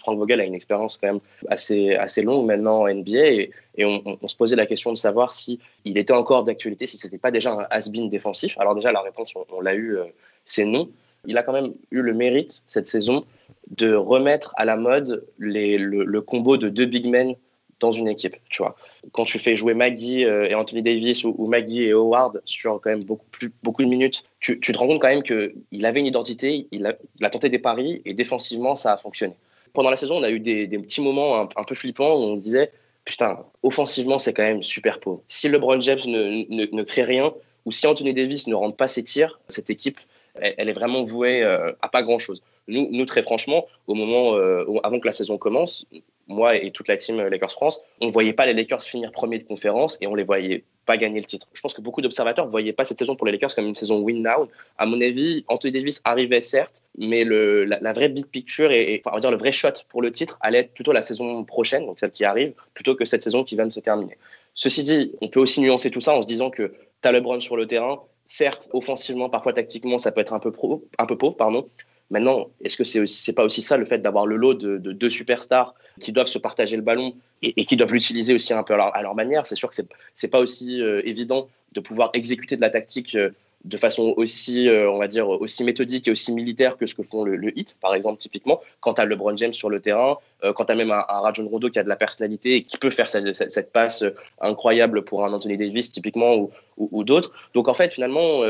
Frank 0.00 0.18
Vogel 0.18 0.40
a 0.40 0.44
une 0.44 0.54
expérience 0.54 0.96
quand 0.96 1.08
même 1.08 1.20
assez, 1.48 1.94
assez 1.94 2.22
longue 2.22 2.46
maintenant 2.46 2.82
en 2.82 2.94
NBA 2.94 3.50
et, 3.76 3.84
on, 3.84 4.28
se 4.28 4.36
posait 4.36 4.56
la 4.56 4.66
question 4.66 4.92
de 4.92 4.98
savoir 4.98 5.32
si 5.32 5.58
il 5.84 5.96
était 5.96 6.12
encore 6.12 6.44
d'actualité, 6.44 6.86
si 6.86 6.98
ce 6.98 7.06
n'était 7.06 7.18
pas 7.18 7.30
déjà 7.30 7.52
un 7.52 7.66
has-been 7.70 8.10
défensif. 8.10 8.58
Alors 8.58 8.74
déjà, 8.74 8.92
la 8.92 9.00
réponse, 9.00 9.32
on, 9.50 9.60
l'a 9.60 9.74
eu, 9.74 9.96
c'est 10.44 10.64
non. 10.64 10.90
Il 11.26 11.38
a 11.38 11.42
quand 11.42 11.52
même 11.52 11.72
eu 11.90 12.02
le 12.02 12.12
mérite 12.12 12.62
cette 12.68 12.88
saison 12.88 13.24
de 13.70 13.94
remettre 13.94 14.52
à 14.56 14.64
la 14.64 14.76
mode 14.76 15.24
le, 15.38 16.20
combo 16.20 16.56
de 16.56 16.68
deux 16.68 16.86
big 16.86 17.06
men 17.06 17.34
dans 17.80 17.92
une 17.92 18.08
équipe, 18.08 18.36
tu 18.48 18.62
vois. 18.62 18.76
Quand 19.12 19.24
tu 19.24 19.38
fais 19.38 19.56
jouer 19.56 19.74
Maggie 19.74 20.24
euh, 20.24 20.48
et 20.48 20.54
Anthony 20.54 20.82
Davis 20.82 21.24
ou, 21.24 21.46
Maggie 21.46 21.84
et 21.84 21.92
Howard 21.92 22.40
sur 22.44 22.80
quand 22.80 22.90
même 22.90 23.04
beaucoup, 23.04 23.26
plus, 23.32 23.52
beaucoup 23.62 23.82
de 23.82 23.88
minutes, 23.88 24.22
tu, 24.38 24.60
te 24.60 24.78
rends 24.78 24.86
compte 24.86 25.00
quand 25.00 25.08
même 25.08 25.22
qu'il 25.22 25.86
avait 25.86 26.00
une 26.00 26.06
identité, 26.06 26.68
il 26.70 26.86
a, 26.86 27.30
tenté 27.30 27.48
des 27.48 27.58
paris 27.58 28.02
et 28.04 28.14
défensivement, 28.14 28.76
ça 28.76 28.92
a 28.92 28.96
fonctionné. 28.98 29.34
Pendant 29.72 29.90
la 29.90 29.96
saison, 29.96 30.16
on 30.16 30.22
a 30.22 30.30
eu 30.30 30.40
des, 30.40 30.66
petits 30.68 31.00
moments 31.00 31.40
un, 31.40 31.64
peu 31.64 31.74
flippants 31.74 32.14
où 32.14 32.24
on 32.24 32.36
se 32.36 32.42
disait, 32.42 32.70
putain, 33.04 33.38
offensivement, 33.62 34.18
c'est 34.18 34.34
quand 34.34 34.42
même 34.42 34.62
super 34.62 35.00
pauvre. 35.00 35.22
Si 35.28 35.48
LeBron 35.48 35.80
James 35.80 36.00
ne, 36.06 36.44
ne, 36.50 36.82
crée 36.82 37.02
rien, 37.02 37.32
ou 37.64 37.72
si 37.72 37.86
Anthony 37.86 38.12
Davis 38.12 38.46
ne 38.46 38.54
rentre 38.54 38.76
pas 38.76 38.88
ses 38.88 39.04
tirs, 39.04 39.40
cette 39.48 39.70
équipe, 39.70 39.98
elle, 40.34 40.68
est 40.68 40.72
vraiment 40.72 41.04
vouée 41.04 41.42
euh, 41.42 41.72
à 41.82 41.88
pas 41.88 42.02
grand-chose. 42.02 42.42
Nous, 42.68 42.88
nous, 42.90 43.04
très 43.04 43.22
franchement, 43.22 43.66
au 43.86 43.94
moment, 43.94 44.34
euh, 44.36 44.64
avant 44.84 45.00
que 45.00 45.06
la 45.06 45.12
saison 45.12 45.38
commence, 45.38 45.86
moi 46.30 46.56
et 46.56 46.70
toute 46.70 46.88
la 46.88 46.96
team 46.96 47.20
Lakers 47.20 47.50
France, 47.50 47.80
on 48.00 48.06
ne 48.06 48.10
voyait 48.10 48.32
pas 48.32 48.46
les 48.46 48.54
Lakers 48.54 48.82
finir 48.82 49.12
premier 49.12 49.38
de 49.38 49.44
conférence 49.44 49.98
et 50.00 50.06
on 50.06 50.14
les 50.14 50.22
voyait 50.22 50.64
pas 50.86 50.96
gagner 50.96 51.20
le 51.20 51.26
titre. 51.26 51.46
Je 51.52 51.60
pense 51.60 51.74
que 51.74 51.80
beaucoup 51.80 52.00
d'observateurs 52.00 52.46
ne 52.46 52.50
voyaient 52.50 52.72
pas 52.72 52.84
cette 52.84 52.98
saison 52.98 53.16
pour 53.16 53.26
les 53.26 53.32
Lakers 53.32 53.54
comme 53.54 53.66
une 53.66 53.74
saison 53.74 54.00
win-now. 54.00 54.48
À 54.78 54.86
mon 54.86 55.00
avis, 55.00 55.44
Anthony 55.48 55.72
Davis 55.72 56.00
arrivait 56.04 56.40
certes, 56.40 56.82
mais 56.98 57.24
le, 57.24 57.64
la, 57.64 57.92
vraie 57.92 58.08
big 58.08 58.26
picture 58.26 58.70
et, 58.70 59.02
on 59.06 59.10
va 59.10 59.20
dire 59.20 59.30
le 59.30 59.36
vrai 59.36 59.52
shot 59.52 59.84
pour 59.88 60.02
le 60.02 60.10
titre 60.10 60.38
allait 60.40 60.60
être 60.60 60.72
plutôt 60.72 60.92
la 60.92 61.02
saison 61.02 61.44
prochaine, 61.44 61.86
donc 61.86 61.98
celle 61.98 62.10
qui 62.10 62.24
arrive, 62.24 62.54
plutôt 62.74 62.94
que 62.94 63.04
cette 63.04 63.22
saison 63.22 63.44
qui 63.44 63.56
vient 63.56 63.66
de 63.66 63.72
se 63.72 63.80
terminer. 63.80 64.16
Ceci 64.54 64.82
dit, 64.82 65.12
on 65.20 65.28
peut 65.28 65.40
aussi 65.40 65.60
nuancer 65.60 65.90
tout 65.90 66.00
ça 66.00 66.14
en 66.14 66.22
se 66.22 66.26
disant 66.26 66.50
que 66.50 66.72
tu 67.02 67.08
as 67.08 67.12
LeBron 67.12 67.40
sur 67.40 67.56
le 67.56 67.66
terrain, 67.66 68.00
certes, 68.26 68.68
offensivement, 68.72 69.28
parfois 69.28 69.52
tactiquement, 69.52 69.98
ça 69.98 70.12
peut 70.12 70.20
être 70.20 70.32
un 70.32 70.38
peu, 70.38 70.52
un 70.98 71.06
peu 71.06 71.16
pauvre, 71.16 71.36
pardon, 71.36 71.68
Maintenant, 72.10 72.48
est-ce 72.62 72.76
que 72.76 72.84
c'est 72.84 73.00
n'est 73.00 73.34
pas 73.34 73.44
aussi 73.44 73.62
ça 73.62 73.76
le 73.76 73.84
fait 73.84 73.98
d'avoir 73.98 74.26
le 74.26 74.36
lot 74.36 74.54
de, 74.54 74.78
deux 74.78 75.10
superstars 75.10 75.74
qui 76.00 76.12
doivent 76.12 76.26
se 76.26 76.38
partager 76.38 76.76
le 76.76 76.82
ballon 76.82 77.14
et, 77.42 77.64
qui 77.64 77.76
doivent 77.76 77.92
l'utiliser 77.92 78.34
aussi 78.34 78.52
un 78.52 78.64
peu 78.64 78.74
à 78.74 79.02
leur, 79.02 79.14
manière? 79.14 79.46
C'est 79.46 79.54
sûr 79.54 79.70
que 79.70 79.76
c'est 80.14 80.28
pas 80.28 80.40
aussi 80.40 80.82
euh, 80.82 81.02
évident 81.04 81.48
de 81.72 81.80
pouvoir 81.80 82.10
exécuter 82.14 82.56
de 82.56 82.60
la 82.60 82.70
tactique 82.70 83.14
euh, 83.14 83.30
de 83.64 83.76
façon 83.76 84.14
aussi, 84.16 84.68
euh, 84.68 84.90
on 84.90 84.98
va 84.98 85.06
dire, 85.06 85.28
aussi 85.28 85.62
méthodique 85.62 86.08
et 86.08 86.10
aussi 86.10 86.32
militaire 86.32 86.78
que 86.78 86.86
ce 86.86 86.94
que 86.94 87.02
font 87.02 87.24
le, 87.24 87.56
hit, 87.56 87.76
par 87.80 87.94
exemple, 87.94 88.18
typiquement, 88.18 88.60
quand 88.80 88.94
tu 88.94 89.02
as 89.02 89.04
LeBron 89.04 89.36
James 89.36 89.52
sur 89.52 89.68
le 89.68 89.80
terrain, 89.80 90.16
quand 90.54 90.64
tu 90.64 90.72
as 90.72 90.74
même 90.74 90.90
un, 90.90 91.04
Rajon 91.06 91.46
Rondo 91.46 91.68
qui 91.68 91.78
a 91.78 91.82
de 91.82 91.88
la 91.88 91.96
personnalité 91.96 92.54
et 92.56 92.62
qui 92.62 92.78
peut 92.78 92.88
faire 92.88 93.10
cette, 93.10 93.70
passe 93.70 94.02
incroyable 94.40 95.04
pour 95.04 95.26
un 95.26 95.32
Anthony 95.34 95.58
Davis, 95.58 95.92
typiquement, 95.92 96.50
ou, 96.78 97.04
d'autres. 97.04 97.32
Donc, 97.52 97.68
en 97.68 97.74
fait, 97.74 97.92
finalement, 97.92 98.40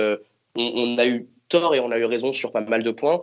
on, 0.54 0.98
a 0.98 1.06
eu 1.06 1.26
tort 1.48 1.74
et 1.74 1.80
on 1.80 1.90
a 1.90 1.98
eu 1.98 2.04
raison 2.04 2.32
sur 2.32 2.52
pas 2.52 2.60
mal 2.60 2.84
de 2.84 2.92
points 2.92 3.20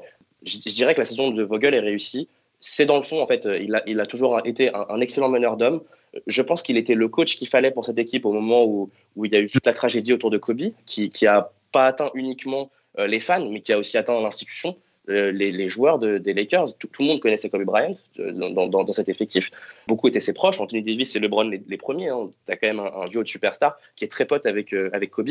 je, 0.48 0.74
dirais 0.74 0.94
que 0.94 1.02
la 1.02 1.06
saison 1.06 1.32
de 1.32 1.44
Vogel 1.44 1.74
est 1.74 1.80
réussie. 1.80 2.28
C'est 2.60 2.86
dans 2.86 2.98
le 2.98 3.04
fond, 3.04 3.22
en 3.22 3.28
fait, 3.28 3.46
euh, 3.46 3.60
il 3.60 3.76
a, 3.76 4.02
a 4.02 4.06
toujours 4.06 4.40
été 4.46 4.72
un, 4.74 5.00
excellent 5.00 5.30
meneur 5.30 5.58
d'hommes. 5.58 5.82
Je 6.26 6.42
pense 6.42 6.64
qu'il 6.64 6.78
était 6.78 6.96
le 6.96 7.08
coach 7.08 7.38
qu'il 7.38 7.48
fallait 7.48 7.72
pour 7.72 7.86
cette 7.86 8.00
équipe 8.00 8.26
au 8.26 8.32
moment 8.32 8.66
où, 8.66 8.90
il 9.24 9.32
y 9.32 9.36
a 9.36 9.40
eu 9.40 9.48
toute 9.48 9.66
la 9.66 9.74
tragédie 9.74 10.14
autour 10.14 10.32
de 10.32 10.38
Kobe, 10.38 10.72
qui 10.86 11.12
n'a 11.22 11.52
pas 11.72 11.88
atteint 11.88 12.10
uniquement 12.16 12.72
euh, 12.98 13.08
les 13.08 13.20
fans, 13.20 13.48
mais 13.48 13.62
qui 13.62 13.74
a 13.74 13.78
aussi 13.78 13.98
atteint 13.98 14.20
l'institution. 14.20 14.76
Euh, 15.10 15.32
les, 15.32 15.70
joueurs 15.70 16.00
des 16.00 16.34
Lakers. 16.34 16.78
Tout, 16.78 16.90
le 17.00 17.06
monde 17.06 17.20
connaissait 17.22 17.50
Kobe 17.50 17.64
Bryant 17.64 17.96
euh, 18.20 18.32
dans, 18.32 18.92
cet 18.92 19.08
effectif. 19.08 19.52
Beaucoup 19.88 20.10
étaient 20.10 20.20
ses 20.20 20.34
proches. 20.34 20.60
Anthony 20.60 20.82
Davis 20.82 21.16
et 21.16 21.20
LeBron 21.20 21.44
les, 21.44 21.78
premiers. 21.78 22.10
Hein. 22.10 22.30
Tu 22.46 22.52
as 22.52 22.58
quand 22.58 22.68
même 22.68 22.80
un, 22.80 23.08
duo 23.08 23.24
de 23.24 23.28
superstars 23.28 23.78
qui 23.96 24.04
est 24.04 24.10
très 24.10 24.26
pote 24.26 24.46
avec, 24.46 24.74
euh, 24.74 24.90
avec 24.92 25.12
Kobe. 25.12 25.30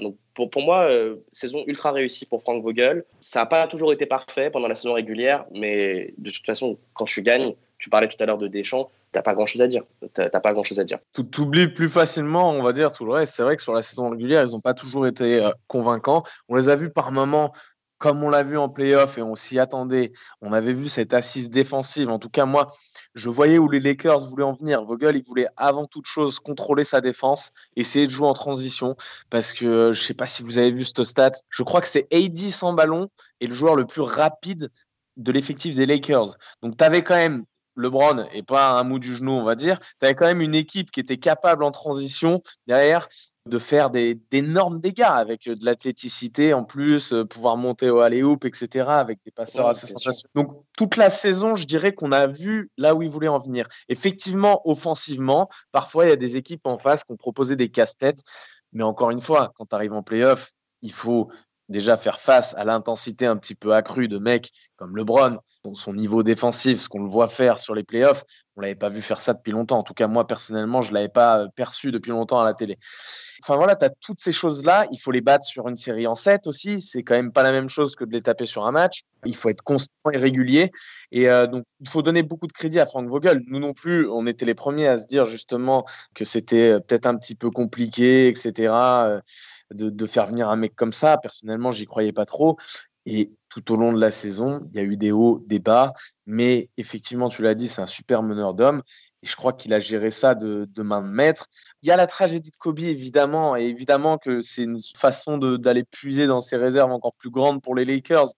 Donc 0.00 0.16
pour, 0.34 0.48
pour 0.48 0.62
moi, 0.62 0.88
saison 1.32 1.62
ultra 1.66 1.92
réussie 1.92 2.24
pour 2.24 2.40
Frank 2.40 2.62
Vogel. 2.62 3.04
Ça 3.20 3.40
n'a 3.40 3.46
pas 3.46 3.66
toujours 3.66 3.92
été 3.92 4.06
parfait 4.06 4.48
pendant 4.48 4.68
la 4.68 4.74
saison 4.74 4.94
régulière, 4.94 5.44
mais 5.52 6.14
de 6.16 6.30
toute 6.30 6.46
façon, 6.46 6.78
quand 6.94 7.04
tu 7.04 7.20
gagnes, 7.20 7.54
tu 7.78 7.90
parlais 7.90 8.08
tout 8.08 8.16
à 8.20 8.26
l'heure 8.26 8.38
de 8.38 8.48
Deschamps, 8.48 8.90
t'as 9.12 9.22
pas 9.22 9.34
grand 9.34 9.46
chose 9.46 9.60
à 9.60 9.66
dire. 9.66 9.82
T'as 10.14 10.28
pas 10.28 10.52
grand 10.52 10.64
chose 10.64 10.80
à 10.80 10.84
dire. 10.84 10.98
Tu 11.12 11.40
oublies 11.40 11.68
plus 11.68 11.88
facilement, 11.88 12.50
on 12.50 12.62
va 12.62 12.72
dire, 12.72 12.92
tout 12.92 13.04
le 13.04 13.12
reste. 13.12 13.34
C'est 13.34 13.42
vrai 13.42 13.56
que 13.56 13.62
sur 13.62 13.72
la 13.72 13.82
saison 13.82 14.10
régulière, 14.10 14.44
ils 14.46 14.52
n'ont 14.52 14.60
pas 14.60 14.74
toujours 14.74 15.06
été 15.06 15.50
convaincants. 15.66 16.22
On 16.48 16.54
les 16.54 16.68
a 16.68 16.76
vus 16.76 16.90
par 16.90 17.12
moments 17.12 17.52
comme 17.98 18.22
on 18.22 18.30
l'a 18.30 18.42
vu 18.42 18.56
en 18.56 18.68
playoff 18.68 19.18
et 19.18 19.22
on 19.22 19.34
s'y 19.34 19.58
attendait, 19.58 20.12
on 20.40 20.52
avait 20.52 20.72
vu 20.72 20.88
cette 20.88 21.14
assise 21.14 21.50
défensive. 21.50 22.08
En 22.08 22.18
tout 22.18 22.30
cas, 22.30 22.46
moi, 22.46 22.68
je 23.14 23.28
voyais 23.28 23.58
où 23.58 23.68
les 23.68 23.80
Lakers 23.80 24.26
voulaient 24.28 24.44
en 24.44 24.54
venir. 24.54 24.84
Vogel, 24.84 25.16
il 25.16 25.24
voulait 25.24 25.48
avant 25.56 25.86
toute 25.86 26.06
chose 26.06 26.38
contrôler 26.38 26.84
sa 26.84 27.00
défense, 27.00 27.50
essayer 27.76 28.06
de 28.06 28.12
jouer 28.12 28.28
en 28.28 28.34
transition. 28.34 28.96
Parce 29.30 29.52
que 29.52 29.92
je 29.92 30.00
ne 30.00 30.06
sais 30.06 30.14
pas 30.14 30.26
si 30.26 30.42
vous 30.42 30.58
avez 30.58 30.70
vu 30.70 30.84
ce 30.84 31.04
stat, 31.04 31.32
je 31.50 31.62
crois 31.62 31.80
que 31.80 31.88
c'est 31.88 32.06
AD 32.12 32.38
sans 32.50 32.72
ballon 32.72 33.08
et 33.40 33.46
le 33.46 33.54
joueur 33.54 33.74
le 33.74 33.86
plus 33.86 34.02
rapide 34.02 34.70
de 35.16 35.32
l'effectif 35.32 35.74
des 35.74 35.86
Lakers. 35.86 36.36
Donc, 36.62 36.76
tu 36.76 36.84
avais 36.84 37.02
quand 37.02 37.16
même 37.16 37.44
LeBron 37.78 38.26
et 38.32 38.42
pas 38.42 38.70
un 38.70 38.84
mou 38.84 38.98
du 38.98 39.14
genou, 39.14 39.32
on 39.32 39.44
va 39.44 39.54
dire. 39.54 39.78
Tu 39.80 40.06
avais 40.06 40.14
quand 40.14 40.26
même 40.26 40.40
une 40.40 40.54
équipe 40.54 40.90
qui 40.90 41.00
était 41.00 41.16
capable 41.16 41.64
en 41.64 41.70
transition 41.70 42.42
derrière 42.66 43.08
de 43.48 43.58
faire 43.58 43.90
d'énormes 43.90 44.80
dégâts 44.80 45.02
avec 45.02 45.48
euh, 45.48 45.56
de 45.56 45.64
l'athléticité 45.64 46.54
en 46.54 46.64
plus, 46.64 47.12
euh, 47.12 47.24
pouvoir 47.24 47.56
monter 47.56 47.90
au 47.90 48.00
alley-oop, 48.00 48.44
etc., 48.44 48.86
avec 48.88 49.18
des 49.24 49.30
passeurs 49.30 49.68
assez 49.68 49.86
sensationnels. 49.86 50.30
Donc, 50.34 50.62
toute 50.76 50.96
la 50.96 51.10
saison, 51.10 51.56
je 51.56 51.66
dirais 51.66 51.92
qu'on 51.92 52.12
a 52.12 52.26
vu 52.26 52.70
là 52.76 52.94
où 52.94 53.02
il 53.02 53.10
voulait 53.10 53.28
en 53.28 53.38
venir. 53.38 53.66
Effectivement, 53.88 54.60
offensivement, 54.68 55.48
parfois, 55.72 56.06
il 56.06 56.10
y 56.10 56.12
a 56.12 56.16
des 56.16 56.36
équipes 56.36 56.66
en 56.66 56.78
face 56.78 57.04
qui 57.04 57.12
ont 57.12 57.16
proposé 57.16 57.56
des 57.56 57.70
casse-têtes. 57.70 58.20
Mais 58.72 58.84
encore 58.84 59.10
une 59.10 59.20
fois, 59.20 59.52
quand 59.56 59.66
tu 59.66 59.74
arrives 59.74 59.94
en 59.94 60.02
playoff, 60.02 60.52
il 60.82 60.92
faut 60.92 61.30
déjà 61.68 61.96
faire 61.96 62.20
face 62.20 62.54
à 62.56 62.64
l'intensité 62.64 63.26
un 63.26 63.36
petit 63.36 63.54
peu 63.54 63.74
accrue 63.74 64.08
de 64.08 64.18
mecs 64.18 64.50
comme 64.76 64.96
LeBron, 64.96 65.38
son 65.74 65.92
niveau 65.92 66.22
défensif, 66.22 66.80
ce 66.80 66.88
qu'on 66.88 67.02
le 67.02 67.08
voit 67.08 67.28
faire 67.28 67.58
sur 67.58 67.74
les 67.74 67.82
playoffs, 67.82 68.24
on 68.56 68.60
l'avait 68.60 68.74
pas 68.74 68.88
vu 68.88 69.02
faire 69.02 69.20
ça 69.20 69.34
depuis 69.34 69.52
longtemps. 69.52 69.78
En 69.78 69.82
tout 69.82 69.94
cas, 69.94 70.06
moi 70.06 70.26
personnellement, 70.26 70.82
je 70.82 70.92
l'avais 70.92 71.08
pas 71.08 71.40
euh, 71.40 71.48
perçu 71.54 71.90
depuis 71.90 72.10
longtemps 72.10 72.40
à 72.40 72.44
la 72.44 72.54
télé. 72.54 72.78
Enfin 73.42 73.56
voilà, 73.56 73.76
tu 73.76 73.84
as 73.84 73.90
toutes 73.90 74.20
ces 74.20 74.32
choses-là. 74.32 74.86
Il 74.92 74.98
faut 74.98 75.10
les 75.10 75.20
battre 75.20 75.44
sur 75.44 75.68
une 75.68 75.76
série 75.76 76.06
en 76.06 76.14
7 76.14 76.46
aussi. 76.46 76.80
C'est 76.80 77.02
quand 77.02 77.14
même 77.14 77.32
pas 77.32 77.42
la 77.42 77.52
même 77.52 77.68
chose 77.68 77.94
que 77.94 78.04
de 78.04 78.12
les 78.12 78.22
taper 78.22 78.46
sur 78.46 78.66
un 78.66 78.72
match. 78.72 79.02
Il 79.24 79.36
faut 79.36 79.48
être 79.48 79.62
constant 79.62 80.10
et 80.12 80.16
régulier. 80.16 80.72
Et 81.12 81.28
euh, 81.28 81.46
donc, 81.46 81.64
il 81.80 81.88
faut 81.88 82.02
donner 82.02 82.22
beaucoup 82.22 82.46
de 82.46 82.52
crédit 82.52 82.80
à 82.80 82.86
Frank 82.86 83.08
Vogel. 83.08 83.42
Nous 83.46 83.60
non 83.60 83.74
plus, 83.74 84.08
on 84.08 84.26
était 84.26 84.44
les 84.44 84.54
premiers 84.54 84.88
à 84.88 84.98
se 84.98 85.06
dire 85.06 85.24
justement 85.24 85.84
que 86.14 86.24
c'était 86.24 86.70
euh, 86.70 86.80
peut-être 86.80 87.06
un 87.06 87.16
petit 87.16 87.34
peu 87.34 87.50
compliqué, 87.50 88.28
etc 88.28 88.72
de, 89.72 90.06
faire 90.06 90.26
venir 90.26 90.48
un 90.48 90.56
mec 90.56 90.74
comme 90.74 90.92
ça. 90.92 91.18
Personnellement, 91.18 91.70
j'y 91.70 91.86
croyais 91.86 92.12
pas 92.12 92.26
trop. 92.26 92.56
Et 93.06 93.30
tout 93.48 93.72
au 93.72 93.76
long 93.76 93.92
de 93.92 94.00
la 94.00 94.10
saison, 94.10 94.68
il 94.70 94.76
y 94.76 94.80
a 94.80 94.82
eu 94.82 94.96
des 94.96 95.12
hauts, 95.12 95.42
des 95.46 95.58
bas. 95.60 95.94
Mais 96.26 96.68
effectivement, 96.76 97.28
tu 97.28 97.42
l'as 97.42 97.54
dit, 97.54 97.68
c'est 97.68 97.80
un 97.80 97.86
super 97.86 98.22
meneur 98.22 98.54
d'hommes. 98.54 98.82
Et 99.22 99.26
je 99.26 99.34
crois 99.34 99.52
qu'il 99.52 99.72
a 99.72 99.80
géré 99.80 100.10
ça 100.10 100.34
de, 100.34 100.68
main 100.82 101.02
de 101.02 101.08
maître. 101.08 101.46
Il 101.82 101.88
y 101.88 101.92
a 101.92 101.96
la 101.96 102.06
tragédie 102.06 102.50
de 102.50 102.56
Kobe, 102.56 102.80
évidemment. 102.80 103.56
Et 103.56 103.64
évidemment 103.64 104.18
que 104.18 104.40
c'est 104.40 104.64
une 104.64 104.80
façon 104.96 105.38
d'aller 105.38 105.84
puiser 105.84 106.26
dans 106.26 106.40
ses 106.40 106.56
réserves 106.56 106.92
encore 106.92 107.14
plus 107.14 107.30
grandes 107.30 107.62
pour 107.62 107.74
les 107.74 107.84
Lakers. 107.84 108.28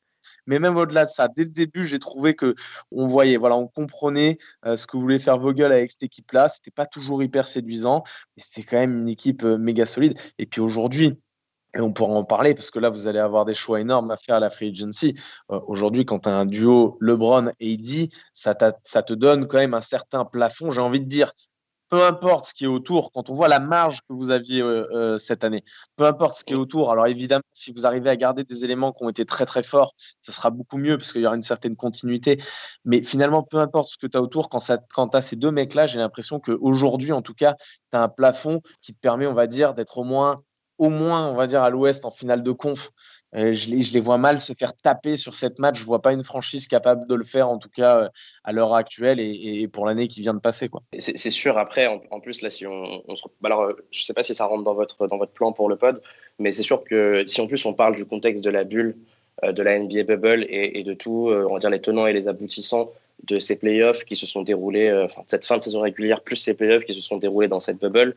Mais 0.51 0.59
même 0.59 0.77
au-delà 0.77 1.05
de 1.05 1.11
ça, 1.11 1.29
dès 1.29 1.45
le 1.45 1.51
début, 1.51 1.87
j'ai 1.87 2.01
trouvé 2.01 2.35
que 2.35 2.57
on 2.91 3.07
voyait, 3.07 3.37
voilà, 3.37 3.57
on 3.57 3.69
comprenait 3.69 4.37
euh, 4.67 4.77
ce 4.77 4.85
que 4.85 4.97
voulait 4.97 5.21
faire 5.21 5.39
Vogel 5.39 5.71
avec 5.71 5.93
cette 5.93 6.03
équipe-là. 6.03 6.49
C'était 6.49 6.73
pas 6.73 6.87
toujours 6.87 7.23
hyper 7.23 7.47
séduisant, 7.47 8.03
mais 8.37 8.43
c'était 8.45 8.65
quand 8.69 8.79
même 8.79 8.99
une 8.99 9.09
équipe 9.09 9.45
euh, 9.45 9.59
méga 9.59 9.87
solide. 9.87 10.19
Et 10.39 10.47
puis 10.47 10.61
aujourd'hui, 10.61 11.21
et 11.77 11.81
on 11.81 11.93
pourra 11.93 12.15
en 12.15 12.25
parler 12.25 12.57
parce 12.57 12.73
que 12.73 12.81
là, 12.81 12.91
vous 12.91 13.07
allez 13.07 13.21
avoir 13.21 13.45
des 13.45 13.55
choix 13.55 13.81
énormes 13.81 14.11
à 14.11 14.17
faire 14.17 14.35
à 14.35 14.41
la 14.41 14.51
free 14.51 14.71
agency. 14.71 15.15
Euh, 15.53 15.61
aujourd'hui, 15.69 16.05
quand 16.05 16.19
tu 16.19 16.29
as 16.29 16.35
un 16.35 16.47
duo 16.47 16.99
LeBron 17.01 17.53
et 17.61 17.75
AD, 17.75 18.09
ça, 18.33 18.57
ça 18.83 19.03
te 19.05 19.13
donne 19.13 19.47
quand 19.47 19.59
même 19.59 19.75
un 19.75 19.81
certain 19.81 20.25
plafond. 20.25 20.73
J'ai 20.73 20.81
envie 20.81 21.01
de 21.01 21.07
dire, 21.07 21.33
peu 21.91 22.05
importe 22.05 22.47
ce 22.47 22.55
qui 22.55 22.65
est 22.65 22.69
autour, 22.69 23.13
quand 23.13 23.31
on 23.31 23.35
voit 23.35 23.49
la 23.49 23.59
marge 23.59 24.01
que 24.03 24.15
vous 24.15 24.31
aviez 24.31 24.63
euh, 24.63 24.87
euh, 24.93 25.19
cette 25.19 25.43
année, 25.45 25.65
peu 25.97 26.07
importe 26.07 26.39
ce 26.39 26.45
qui 26.45 26.53
est 26.53 26.57
autour, 26.57 26.93
alors 26.93 27.09
évidemment, 27.09 27.43
si 27.53 27.73
vous 27.73 27.85
arrivez 27.85 28.09
à 28.09 28.17
garder 28.17 28.45
des 28.45 28.65
éléments 28.65 28.93
qui 28.93 29.03
ont 29.03 29.09
été 29.09 29.27
très 29.27 29.45
très 29.45 29.63
forts, 29.63 29.95
ce 30.23 30.31
sera 30.31 30.51
beaucoup 30.51 30.79
mieux 30.79 30.97
parce 30.97 31.13
qu'il 31.13 31.21
y 31.21 31.27
aura 31.27 31.35
une 31.35 31.43
certaine 31.43 31.77
continuité. 31.77 32.41
Mais 32.85 33.03
finalement, 33.03 33.43
peu 33.43 33.59
importe 33.59 33.89
ce 33.89 33.99
que 33.99 34.07
tu 34.07 34.17
as 34.17 34.23
autour, 34.23 34.49
quand, 34.49 34.61
quand 34.95 35.09
tu 35.09 35.17
as 35.17 35.21
ces 35.21 35.37
deux 35.37 35.51
mecs-là, 35.51 35.87
j'ai 35.87 35.99
l'impression 35.99 36.39
qu'aujourd'hui, 36.39 37.13
en 37.13 37.23
tout 37.23 37.35
cas, 37.35 37.57
tu 37.91 37.97
as 37.97 38.03
un 38.03 38.09
plafond 38.09 38.63
qui 38.83 38.95
te 38.95 39.01
permet, 39.01 39.27
on 39.27 39.35
va 39.35 39.49
dire, 39.49 39.75
d'être 39.75 39.99
au 39.99 40.05
moins, 40.05 40.43
au 40.79 40.91
moins, 40.91 41.27
on 41.29 41.35
va 41.35 41.49
dire, 41.49 41.63
à 41.63 41.71
l'ouest 41.71 42.05
en 42.05 42.13
finale 42.13 42.45
de 42.45 42.53
conf. 42.53 42.91
Euh, 43.37 43.53
je, 43.53 43.71
les, 43.71 44.01
vois 44.01 44.19
mal 44.19 44.41
se 44.41 44.53
faire 44.55 44.75
taper 44.75 45.17
sur 45.17 45.35
cette 45.35 45.59
match. 45.59 45.79
Je 45.79 45.85
vois 45.85 46.03
pas 46.03 46.13
une 46.13 46.25
franchise 46.25 46.67
capable 46.67 47.07
de 47.07 47.15
le 47.15 47.25
faire, 47.25 47.49
en 47.49 47.59
tout 47.59 47.69
cas 47.69 47.99
euh, 47.99 48.09
à 48.45 48.53
l'heure 48.53 48.75
actuelle 48.75 49.21
et, 49.21 49.69
pour 49.69 49.87
l'année 49.87 50.09
qui 50.09 50.21
vient 50.21 50.35
de 50.35 50.41
passer. 50.41 50.69
C'est 50.99 51.31
sûr. 51.31 51.59
Après, 51.59 51.87
en, 51.87 52.21
plus, 52.21 52.43
là, 52.43 52.51
si 52.51 52.67
on, 52.67 53.03
se... 53.15 53.23
alors, 53.45 53.63
euh, 53.63 53.77
je 53.93 54.03
sais 54.03 54.15
pas 54.15 54.25
si 54.25 54.35
ça 54.35 54.47
rentre 54.47 54.65
dans 54.65 54.75
votre, 54.75 55.07
dans 55.07 55.19
votre 55.19 55.33
plan 55.33 55.53
pour 55.53 55.69
le 55.69 55.77
pod, 55.77 56.03
mais 56.39 56.53
c'est 56.53 56.63
sûr 56.63 56.83
que 56.83 57.25
si 57.27 57.41
en 57.41 57.47
plus 57.47 57.65
on 57.67 57.73
parle 57.73 57.95
du 57.95 58.05
contexte 58.05 58.43
de 58.45 58.51
la 58.51 58.65
bulle, 58.65 58.97
de 59.43 59.63
la 59.63 59.79
NBA 59.79 60.03
bubble 60.03 60.45
et, 60.51 60.83
de 60.83 60.93
tout, 60.93 61.31
on 61.31 61.55
va 61.55 61.61
dire 61.61 61.71
les 61.71 61.81
tenants 61.81 62.07
et 62.07 62.13
les 62.13 62.29
aboutissants 62.29 62.91
de 63.25 63.41
ces 63.41 63.57
playoffs 63.57 64.05
qui 64.05 64.15
se 64.15 64.27
sont 64.27 64.43
déroulés, 64.43 65.07
cette 65.29 65.47
fin 65.47 65.57
de 65.57 65.63
saison 65.63 65.81
régulière 65.81 66.21
plus 66.21 66.37
ces 66.37 66.53
playoffs 66.53 66.85
qui 66.85 66.93
se 66.93 67.01
sont 67.01 67.17
déroulés 67.17 67.49
dans 67.49 67.61
cette 67.61 67.79
bubble. 67.79 68.15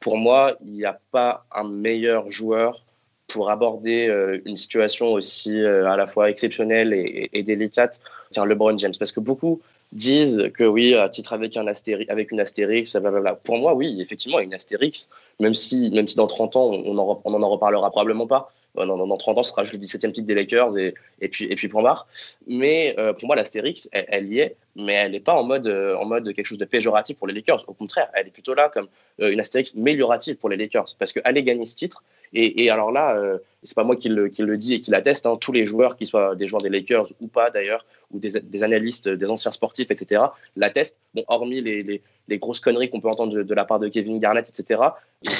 Pour 0.00 0.18
moi, 0.18 0.58
il 0.66 0.72
n'y 0.72 0.84
a 0.84 0.98
pas 1.12 1.46
un 1.50 1.64
meilleur 1.64 2.30
joueur 2.30 2.85
pour 3.28 3.50
aborder 3.50 4.08
euh, 4.08 4.40
une 4.44 4.56
situation 4.56 5.12
aussi 5.12 5.60
euh, 5.60 5.90
à 5.90 5.96
la 5.96 6.06
fois 6.06 6.30
exceptionnelle 6.30 6.92
et, 6.92 7.42
délicate 7.42 8.00
qu'un 8.32 8.44
LeBron 8.44 8.78
James. 8.78 8.94
Parce 8.98 9.12
que 9.12 9.20
beaucoup 9.20 9.60
disent 9.92 10.50
que 10.54 10.64
oui, 10.64 10.94
à 10.94 11.08
titre 11.08 11.32
avec, 11.32 11.56
un 11.56 11.66
astéri 11.66 12.06
avec 12.08 12.30
une 12.32 12.40
astérix, 12.40 12.96
blablabla. 12.96 13.34
Pour 13.34 13.58
moi, 13.58 13.74
oui, 13.74 14.00
effectivement, 14.00 14.40
une 14.40 14.54
astérix, 14.54 15.08
même 15.40 15.54
si, 15.54 15.90
même 15.90 16.08
si 16.08 16.16
dans 16.16 16.26
30 16.26 16.56
ans, 16.56 16.70
on 16.70 16.98
en, 16.98 17.20
on 17.24 17.42
en 17.42 17.48
reparlera 17.48 17.90
probablement 17.90 18.26
pas. 18.26 18.52
Dans, 18.84 19.06
dans, 19.06 19.16
30 19.16 19.38
ans, 19.38 19.42
ce 19.42 19.50
sera 19.50 19.62
le 19.62 19.78
17e 19.78 20.12
titre 20.12 20.26
des 20.26 20.34
Lakers 20.34 20.76
et, 20.76 21.28
puis, 21.28 21.46
et 21.46 21.56
puis 21.56 21.68
point 21.68 21.82
barre. 21.82 22.06
Mais 22.46 22.94
euh, 22.98 23.12
pour 23.14 23.26
moi, 23.26 23.36
l'astérix, 23.36 23.88
elle, 23.92 24.30
y 24.30 24.40
est, 24.40 24.56
mais 24.74 24.92
elle 24.92 25.12
n'est 25.12 25.20
pas 25.20 25.34
en 25.34 25.44
mode, 25.44 25.66
euh, 25.66 25.96
en 25.96 26.04
mode 26.04 26.32
quelque 26.34 26.46
chose 26.46 26.58
de 26.58 26.64
péjoratif 26.64 27.16
pour 27.16 27.26
les 27.26 27.32
Lakers. 27.34 27.64
Au 27.68 27.72
contraire, 27.72 28.08
elle 28.12 28.26
est 28.26 28.30
plutôt 28.30 28.54
là 28.54 28.68
comme 28.68 28.88
euh, 29.20 29.30
une 29.30 29.40
astérix 29.40 29.74
améliorative 29.74 30.36
pour 30.36 30.50
les 30.50 30.56
Lakers. 30.56 30.94
Parce 30.98 31.12
qu'aller 31.12 31.42
gagner 31.42 31.64
ce 31.64 31.76
titre, 31.76 32.02
et, 32.32 32.70
alors 32.70 32.92
là, 32.92 33.16
euh, 33.16 33.38
c'est 33.62 33.74
pas 33.74 33.84
moi 33.84 33.96
qui 33.96 34.08
le, 34.08 34.28
qui 34.28 34.44
dis 34.56 34.74
et 34.74 34.80
qui 34.80 34.90
l'atteste, 34.90 35.26
hein, 35.26 35.36
tous 35.40 35.52
les 35.52 35.66
joueurs, 35.66 35.96
qui 35.96 36.06
soient 36.06 36.34
des 36.34 36.46
joueurs 36.46 36.62
des 36.62 36.68
Lakers 36.68 37.08
ou 37.20 37.28
pas 37.28 37.50
d'ailleurs, 37.50 37.84
ou 38.12 38.18
des, 38.18 38.62
analystes, 38.62 39.08
des 39.08 39.26
anciens 39.26 39.50
sportifs, 39.50 39.90
etc., 39.90 40.22
l'attestent. 40.56 40.96
Bon, 41.14 41.24
hormis 41.28 41.60
les, 41.60 42.02
grosses 42.38 42.60
conneries 42.60 42.90
qu'on 42.90 43.00
peut 43.00 43.08
entendre 43.08 43.42
de, 43.42 43.54
la 43.54 43.64
part 43.64 43.78
de 43.78 43.88
Kevin 43.88 44.18
Garnett, 44.18 44.48
etc., 44.48 44.80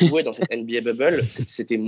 jouer 0.01 0.23
dans 0.23 0.33
cette 0.33 0.51
NBA 0.51 0.81
bubble, 0.81 1.25
c'était 1.29 1.81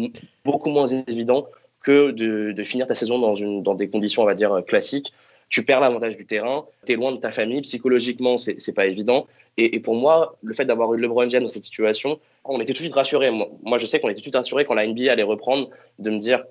beaucoup 0.45 0.71
moins 0.71 0.87
évident 0.87 1.49
que 1.83 2.11
de, 2.11 2.64
finir 2.64 2.87
ta 2.87 2.95
saison 2.95 3.19
dans 3.62 3.75
des 3.75 3.88
conditions, 3.88 4.23
on 4.23 4.26
va 4.26 4.35
dire, 4.35 4.62
classiques. 4.67 5.12
Tu 5.49 5.64
perds 5.64 5.81
l'avantage 5.81 6.17
du 6.17 6.26
terrain, 6.26 6.67
tu 6.85 6.93
es 6.93 6.97
loin 6.97 7.12
de 7.12 7.17
ta 7.17 7.31
famille, 7.31 7.62
psychologiquement, 7.62 8.37
c'est 8.38 8.73
pas 8.75 8.87
évident. 8.87 9.26
Et, 9.57 9.81
pour 9.81 9.97
moi, 9.97 10.37
le 10.43 10.55
fait 10.55 10.64
d'avoir 10.64 10.95
eu 10.95 11.00
LeBron 11.00 11.28
James 11.31 11.43
dans 11.43 11.49
cette 11.49 11.64
situation, 11.64 12.21
on 12.45 12.61
était 12.61 12.73
tout 12.73 12.78
de 12.78 12.85
suite 12.85 12.95
rassurés. 12.95 13.31
Moi, 13.31 13.49
moi 13.64 13.78
je 13.78 13.87
sais 13.87 13.99
qu'on 13.99 14.09
était 14.09 14.21
tout 14.21 14.21
de 14.21 14.25
suite 14.26 14.37
rassurés 14.37 14.64
quand 14.64 14.75
la 14.75 14.87
NBA 14.87 15.11
allait 15.11 15.25
reprendre, 15.25 15.71
de 15.99 16.11
me 16.11 16.19
dire, 16.19 16.45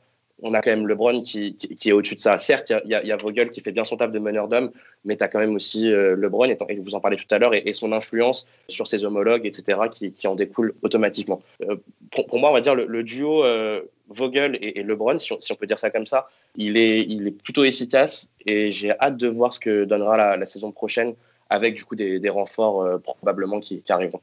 on 0.44 0.53
a 0.53 0.62
quand 0.62 0.70
même 0.70 0.88
LeBron 0.88 1.22
qui, 1.24 1.58
est 1.86 1.91
au-dessus 1.91 2.15
de 2.15 2.20
ça. 2.20 2.38
Certes, 2.38 2.72
il 2.86 2.89
y, 2.89 3.12
a 3.12 3.17
Vogel 3.17 3.50
qui 3.50 3.62
fait 3.62 3.72
bien 3.72 3.84
son 3.84 3.98
taf 3.98 4.12
de 4.12 4.20
meneur 4.20 4.48
d'homme, 4.48 4.72
mais 5.03 5.17
tu 5.17 5.24
as 5.24 5.27
quand 5.27 5.39
même 5.39 5.56
aussi 5.56 5.91
euh, 5.91 6.15
LeBron, 6.15 6.46
et, 6.46 6.58
et, 6.70 6.75
vous 6.75 6.94
en 6.94 7.00
parlez 7.00 7.17
tout 7.17 7.25
à 7.32 7.39
l'heure, 7.39 7.53
et, 7.56 7.63
et, 7.65 7.74
son 7.74 7.91
influence 7.91 8.48
sur 8.70 8.88
ses 8.88 9.03
homologues, 9.03 9.46
etc., 9.46 9.79
qui, 9.91 10.27
en 10.27 10.36
découle 10.36 10.75
automatiquement. 10.84 11.41
Euh, 11.63 11.77
pour, 12.12 12.39
moi, 12.39 12.51
on 12.51 12.53
va 12.53 12.62
dire 12.62 12.75
le, 12.75 12.86
le 12.86 13.03
duo 13.03 13.44
euh, 13.44 13.82
Vogel 14.10 14.58
et, 14.62 14.84
LeBron, 14.84 15.17
si 15.17 15.34
on, 15.34 15.56
peut 15.56 15.67
dire 15.67 15.79
ça 15.79 15.89
comme 15.89 16.08
ça, 16.08 16.29
il 16.56 16.77
est, 16.77 17.32
plutôt 17.44 17.63
efficace, 17.63 18.29
et 18.46 18.72
j'ai 18.72 18.91
hâte 18.91 19.17
de 19.17 19.27
voir 19.27 19.53
ce 19.53 19.60
que 19.60 19.86
donnera 19.86 20.38
la, 20.38 20.46
saison 20.46 20.72
prochaine 20.72 21.15
avec 21.50 21.75
du 21.75 21.84
coup 21.84 21.96
des, 21.96 22.20
des 22.20 22.29
renforts 22.29 22.82
euh, 22.82 22.98
probablement 23.00 23.60
qui, 23.60 23.82
qui 23.82 23.91
arriveront. 23.91 24.22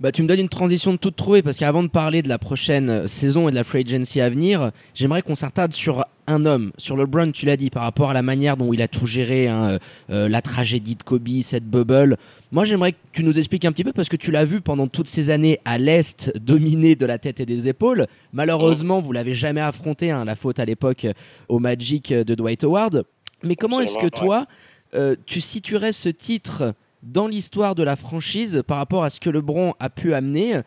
Bah, 0.00 0.12
tu 0.12 0.22
me 0.22 0.28
donnes 0.28 0.40
une 0.40 0.48
transition 0.48 0.92
de 0.92 0.96
toute 0.96 1.16
trouvée 1.16 1.42
parce 1.42 1.56
qu'avant 1.56 1.82
de 1.82 1.88
parler 1.88 2.22
de 2.22 2.28
la 2.28 2.38
prochaine 2.38 3.08
saison 3.08 3.48
et 3.48 3.50
de 3.50 3.56
la 3.56 3.64
free 3.64 3.80
agency 3.80 4.20
à 4.20 4.30
venir, 4.30 4.70
j'aimerais 4.94 5.22
qu'on 5.22 5.34
s'attarde 5.34 5.72
sur 5.72 6.04
un 6.28 6.46
homme, 6.46 6.72
sur 6.78 6.96
LeBron, 6.96 7.32
tu 7.32 7.46
l'as 7.46 7.56
dit, 7.56 7.70
par 7.70 7.82
rapport 7.82 8.10
à 8.10 8.14
la 8.14 8.22
manière 8.22 8.56
dont 8.56 8.72
il 8.72 8.82
a 8.82 8.86
tout 8.86 9.06
géré, 9.06 9.48
hein, 9.48 9.78
euh, 10.10 10.28
la 10.28 10.42
tragédie 10.42 10.94
de 10.94 11.02
Kobe, 11.02 11.28
cette 11.42 11.64
bubble. 11.64 12.16
Moi, 12.52 12.64
j'aimerais 12.64 12.92
que 12.92 12.98
tu 13.12 13.24
nous 13.24 13.38
expliques 13.38 13.64
un 13.64 13.72
petit 13.72 13.82
peu 13.82 13.92
parce 13.92 14.08
que 14.08 14.16
tu 14.16 14.30
l'as 14.30 14.44
vu 14.44 14.60
pendant 14.60 14.86
toutes 14.86 15.08
ces 15.08 15.30
années 15.30 15.58
à 15.64 15.78
l'Est, 15.78 16.32
dominé 16.38 16.94
de 16.94 17.06
la 17.06 17.18
tête 17.18 17.40
et 17.40 17.46
des 17.46 17.66
épaules. 17.66 18.06
Malheureusement, 18.32 19.00
vous 19.00 19.12
l'avez 19.12 19.34
jamais 19.34 19.60
affronté, 19.60 20.10
hein, 20.10 20.24
la 20.24 20.36
faute 20.36 20.58
à 20.58 20.64
l'époque 20.64 21.06
au 21.48 21.58
Magic 21.58 22.12
de 22.12 22.34
Dwight 22.34 22.62
Howard. 22.62 23.04
Mais 23.42 23.56
comment 23.56 23.80
est-ce 23.80 23.98
que 23.98 24.08
toi, 24.08 24.46
euh, 24.94 25.16
tu 25.26 25.40
situerais 25.40 25.92
ce 25.92 26.08
titre 26.08 26.74
dans 27.02 27.28
l'histoire 27.28 27.74
de 27.74 27.82
la 27.82 27.96
franchise 27.96 28.62
par 28.66 28.78
rapport 28.78 29.04
à 29.04 29.10
ce 29.10 29.20
que 29.20 29.30
LeBron 29.30 29.74
a 29.78 29.90
pu 29.90 30.14
amener 30.14 30.60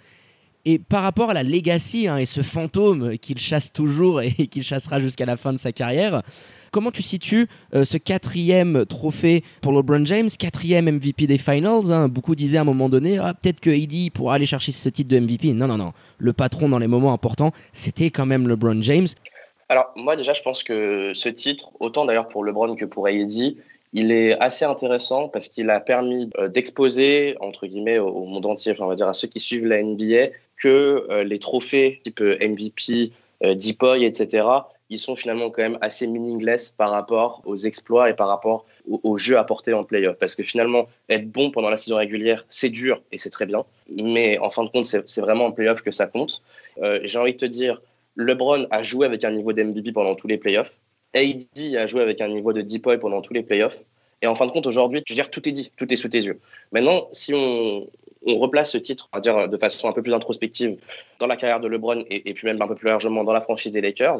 et 0.66 0.80
par 0.80 1.04
rapport 1.04 1.30
à 1.30 1.34
la 1.34 1.44
legacy 1.44 2.08
hein, 2.08 2.18
et 2.18 2.26
ce 2.26 2.42
fantôme 2.42 3.18
qu'il 3.18 3.40
chasse 3.40 3.74
toujours 3.74 4.22
et 4.22 4.32
qu'il 4.52 4.64
chassera 4.64 5.00
jusqu'à 5.00 5.26
la 5.26 5.38
fin 5.38 5.54
de 5.54 5.58
sa 5.58 5.72
carrière. 5.72 6.22
Comment 6.72 6.92
tu 6.92 7.02
situes 7.02 7.48
euh, 7.74 7.84
ce 7.84 7.98
quatrième 7.98 8.86
trophée 8.86 9.44
pour 9.62 9.74
LeBron 9.74 10.06
James, 10.06 10.30
quatrième 10.40 10.90
MVP 10.90 11.28
des 11.28 11.38
Finals 11.38 11.92
hein, 11.92 12.08
Beaucoup 12.08 12.34
disaient 12.34 12.60
à 12.60 12.62
un 12.62 12.66
moment 12.66 12.88
donné, 12.88 13.18
ah, 13.18 13.34
peut-être 13.34 13.60
que 13.60 13.70
AD 13.70 14.14
pourra 14.14 14.36
aller 14.36 14.46
chercher 14.46 14.72
ce 14.72 14.88
titre 14.88 15.10
de 15.10 15.20
MVP. 15.20 15.52
Non, 15.52 15.68
non, 15.68 15.78
non. 15.78 15.92
Le 16.18 16.32
patron 16.32 16.70
dans 16.70 16.80
les 16.80 16.88
moments 16.88 17.12
importants, 17.12 17.52
c'était 17.74 18.10
quand 18.10 18.26
même 18.26 18.48
LeBron 18.48 18.82
James. 18.84 19.08
Alors 19.68 19.92
moi 19.98 20.16
déjà, 20.16 20.34
je 20.34 20.42
pense 20.42 20.64
que 20.64 21.12
ce 21.14 21.30
titre, 21.30 21.72
autant 21.80 22.06
d'ailleurs 22.06 22.30
pour 22.30 22.44
LeBron 22.44 22.76
que 22.76 22.86
pour 22.86 23.08
AD, 23.08 23.56
il 23.94 24.12
est 24.12 24.40
assez 24.40 24.66
intéressant 24.66 25.28
parce 25.28 25.50
qu'il 25.50 25.70
a 25.70 25.80
permis 25.80 26.30
euh, 26.38 26.48
d'exposer, 26.48 27.36
entre 27.42 27.68
guillemets, 27.68 28.00
au 28.00 28.26
monde 28.26 28.46
entier, 28.46 28.72
enfin, 28.72 28.86
on 28.86 28.88
va 28.88 28.96
dire 28.96 29.08
à 29.08 29.14
ceux 29.14 29.28
qui 29.28 29.40
suivent 29.40 29.66
la 29.66 29.84
NBA, 29.84 30.28
que 30.58 31.08
euh, 31.10 31.24
les 31.24 31.40
trophées 31.40 32.00
type 32.04 32.22
euh, 32.22 32.38
MVP, 32.42 33.12
Deepoy, 33.44 34.04
etc., 34.04 34.46
ils 34.92 35.00
sont 35.00 35.16
finalement 35.16 35.50
quand 35.50 35.64
même 35.64 35.78
assez 35.82 36.06
meaningless 36.06 36.72
par 36.72 36.92
rapport 36.92 37.42
aux 37.46 37.56
exploits 37.56 38.10
et 38.10 38.14
par 38.14 38.28
rapport 38.28 38.66
au, 38.88 39.00
au 39.04 39.18
jeu 39.18 39.38
apporté 39.38 39.74
en 39.74 39.84
playoff. 39.84 40.18
Parce 40.18 40.36
que 40.36 40.44
finalement, 40.44 40.88
être 41.10 41.32
bon 41.32 41.50
pendant 41.50 41.70
la 41.70 41.78
saison 41.78 41.96
régulière, 41.96 42.46
c'est 42.50 42.70
dur 42.70 43.02
et 43.12 43.18
c'est 43.18 43.30
très 43.30 43.46
bien. 43.46 43.64
Mais 43.90 44.38
en 44.38 44.52
fin 44.52 44.64
de 44.64 44.70
compte, 44.70 44.86
c'est 44.86 45.22
vraiment 45.22 45.46
en 45.46 45.54
playoff 45.54 45.82
que 45.82 45.92
ça 45.92 46.08
compte. 46.08 46.44
J'ai 47.04 47.18
envie 47.18 47.32
de 47.32 47.38
te 47.38 47.46
dire, 47.46 47.82
LeBron 48.16 48.68
a 48.70 48.84
joué 48.84 49.06
avec 49.06 49.24
un 49.24 49.32
niveau 49.32 49.54
d'MVP 49.54 49.92
pendant 49.94 50.14
tous 50.14 50.28
les 50.28 50.38
playoffs. 50.38 50.78
AD 51.16 51.76
a 51.78 51.88
joué 51.88 52.02
avec 52.02 52.22
un 52.22 52.28
niveau 52.28 52.54
de 52.54 52.62
Deepoy 52.62 52.98
pendant 53.00 53.22
tous 53.22 53.34
les 53.34 53.44
playoffs. 53.44 53.78
Et 54.22 54.28
en 54.28 54.36
fin 54.36 54.46
de 54.46 54.52
compte, 54.52 54.68
aujourd'hui, 54.68 55.02
je 55.06 55.14
veux 55.14 55.16
dire, 55.16 55.30
tout 55.30 55.48
est 55.48 55.52
dit, 55.52 55.72
tout 55.78 55.92
est 55.92 55.98
sous 55.98 56.10
tes 56.10 56.22
yeux. 56.22 56.40
Maintenant, 56.72 57.08
si 57.12 57.34
on, 57.34 57.88
on 58.26 58.38
replace 58.38 58.72
ce 58.72 58.78
titre, 58.78 59.10
on 59.12 59.18
va 59.18 59.22
dire, 59.22 59.50
de 59.50 59.58
façon 59.58 59.90
un 59.90 59.94
peu 59.94 60.04
plus 60.04 60.14
introspective 60.14 60.78
dans 61.20 61.28
la 61.28 61.36
carrière 61.36 61.60
de 61.60 61.68
LeBron 61.68 62.04
et, 62.10 62.30
et, 62.30 62.34
puis 62.34 62.46
même 62.48 62.62
un 62.62 62.68
peu 62.68 62.76
plus 62.76 62.88
largement 62.88 63.24
dans 63.24 63.34
la 63.34 63.42
franchise 63.42 63.72
des 63.72 63.82
Lakers, 63.82 64.20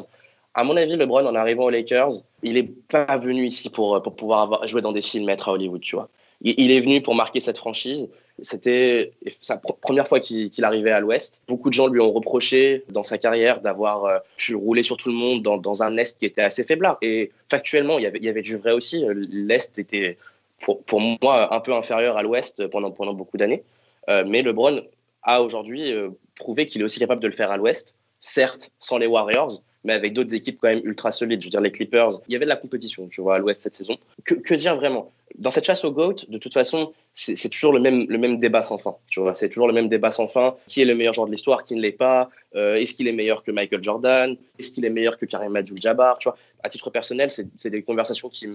à 0.54 0.64
mon 0.64 0.76
avis, 0.76 0.96
LeBron, 0.96 1.26
en 1.26 1.34
arrivant 1.34 1.64
aux 1.64 1.70
Lakers, 1.70 2.12
il 2.42 2.54
n'est 2.54 2.68
pas 2.88 3.16
venu 3.16 3.46
ici 3.46 3.70
pour, 3.70 4.02
pour 4.02 4.14
pouvoir 4.14 4.42
avoir, 4.42 4.68
jouer 4.68 4.82
dans 4.82 4.92
des 4.92 5.02
films, 5.02 5.28
être 5.30 5.48
à 5.48 5.52
Hollywood, 5.52 5.80
tu 5.80 5.96
vois. 5.96 6.08
Il, 6.44 6.72
est 6.72 6.80
venu 6.80 7.00
pour 7.00 7.14
marquer 7.14 7.40
cette 7.40 7.58
franchise. 7.58 8.08
C'était 8.40 9.12
sa 9.40 9.56
pr 9.56 9.74
première 9.80 10.08
fois 10.08 10.18
qu'il 10.18 10.50
qu 10.50 10.62
arrivait 10.62 10.90
à 10.90 10.98
l'Ouest. 10.98 11.42
Beaucoup 11.46 11.68
de 11.68 11.74
gens 11.74 11.86
lui 11.86 12.00
ont 12.00 12.12
reproché 12.12 12.82
dans 12.88 13.04
sa 13.04 13.16
carrière 13.16 13.60
d'avoir 13.60 14.04
euh, 14.04 14.18
pu 14.36 14.56
rouler 14.56 14.82
sur 14.82 14.96
tout 14.96 15.08
le 15.08 15.14
monde 15.14 15.42
dans, 15.42 15.82
un 15.82 15.96
Est 15.96 16.18
qui 16.18 16.26
était 16.26 16.42
assez 16.42 16.64
faiblard. 16.64 16.98
Et 17.00 17.30
factuellement, 17.48 17.98
il 17.98 18.04
y 18.04 18.28
avait, 18.28 18.42
du 18.42 18.56
vrai 18.56 18.72
aussi. 18.72 19.04
L'Est 19.30 19.78
était, 19.78 20.18
pour, 20.60 21.00
moi, 21.00 21.54
un 21.54 21.60
peu 21.60 21.74
inférieur 21.74 22.16
à 22.16 22.22
l'Ouest 22.22 22.66
pendant, 22.68 22.90
beaucoup 22.90 23.36
d'années. 23.36 23.62
Euh, 24.08 24.24
mais 24.26 24.42
LeBron 24.42 24.82
a 25.22 25.42
aujourd'hui 25.42 25.92
euh, 25.92 26.10
prouvé 26.34 26.66
qu'il 26.66 26.80
est 26.80 26.84
aussi 26.84 26.98
capable 26.98 27.22
de 27.22 27.28
le 27.28 27.34
faire 27.34 27.52
à 27.52 27.56
l'Ouest, 27.56 27.94
certes 28.18 28.72
sans 28.80 28.98
les 28.98 29.06
Warriors, 29.06 29.62
mais 29.84 29.92
avec 29.92 30.12
d'autres 30.12 30.34
équipes 30.34 30.58
quand 30.60 30.68
même 30.68 30.82
ultra 30.84 31.10
solides. 31.10 31.40
Je 31.40 31.46
veux 31.46 31.50
dire, 31.50 31.60
les 31.60 31.72
Clippers, 31.72 32.10
il 32.28 32.32
y 32.32 32.36
avait 32.36 32.44
de 32.44 32.50
la 32.50 32.56
compétition, 32.56 33.08
tu 33.08 33.20
vois, 33.20 33.36
à 33.36 33.38
l'Ouest 33.38 33.62
cette 33.62 33.74
saison. 33.74 33.96
Que, 34.24 34.54
dire 34.54 34.76
vraiment? 34.76 35.12
Dans 35.38 35.50
cette 35.50 35.64
chasse 35.64 35.84
au 35.84 35.90
GOAT, 35.90 36.26
de 36.28 36.38
toute 36.38 36.52
façon, 36.52 36.92
c'est 37.14 37.48
toujours 37.48 37.72
le 37.72 37.80
même, 37.80 38.06
le 38.08 38.18
même 38.18 38.38
débat 38.38 38.62
sans 38.62 38.78
fin. 38.78 38.96
Tu 39.08 39.20
vois, 39.20 39.34
c'est 39.34 39.48
toujours 39.48 39.66
le 39.66 39.72
même 39.72 39.88
débat 39.88 40.10
sans 40.10 40.28
fin. 40.28 40.54
Qui 40.66 40.82
est 40.82 40.84
le 40.84 40.94
meilleur 40.94 41.14
joueur 41.14 41.26
de 41.26 41.32
l'histoire 41.32 41.64
Qui 41.64 41.74
ne 41.74 41.80
l'est 41.80 41.92
pas? 41.92 42.30
Euh, 42.54 42.76
Est-ce 42.76 42.94
qu'il 42.94 43.08
est 43.08 43.12
meilleur 43.12 43.42
que 43.42 43.50
Michael 43.50 43.82
Jordan? 43.82 44.36
Est-ce 44.58 44.70
qu'il 44.72 44.84
est 44.84 44.90
meilleur 44.90 45.18
que 45.18 45.26
Karim 45.26 45.56
Abdul-Jabbar 45.56 46.18
Tu 46.18 46.28
vois, 46.28 46.36
à 46.62 46.68
titre 46.68 46.90
personnel, 46.90 47.30
c'est 47.30 47.70
des 47.70 47.82
conversations 47.82 48.28
qui, 48.28 48.46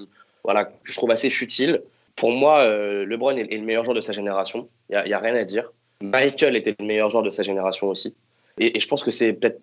voilà, 0.43 0.65
que 0.65 0.71
je 0.83 0.93
trouve 0.95 1.11
assez 1.11 1.29
futiles. 1.29 1.81
Pour 2.15 2.31
moi, 2.31 2.61
euh, 2.61 3.05
LeBron 3.05 3.35
est, 3.37 3.51
le 3.51 3.61
meilleur 3.61 3.83
joueur 3.83 3.95
de 3.95 4.01
sa 4.01 4.13
génération. 4.13 4.69
Il 4.89 5.01
n'y 5.05 5.13
a, 5.13 5.17
a, 5.17 5.19
rien 5.19 5.35
à 5.35 5.43
dire. 5.43 5.71
Michael 6.01 6.55
était 6.55 6.75
le 6.79 6.85
meilleur 6.85 7.09
joueur 7.09 7.23
de 7.23 7.31
sa 7.31 7.43
génération 7.43 7.87
aussi. 7.87 8.15
Et, 8.59 8.77
et 8.77 8.79
je 8.79 8.87
pense 8.87 9.03
que 9.03 9.11
c'est 9.11 9.33
peut-être 9.33 9.59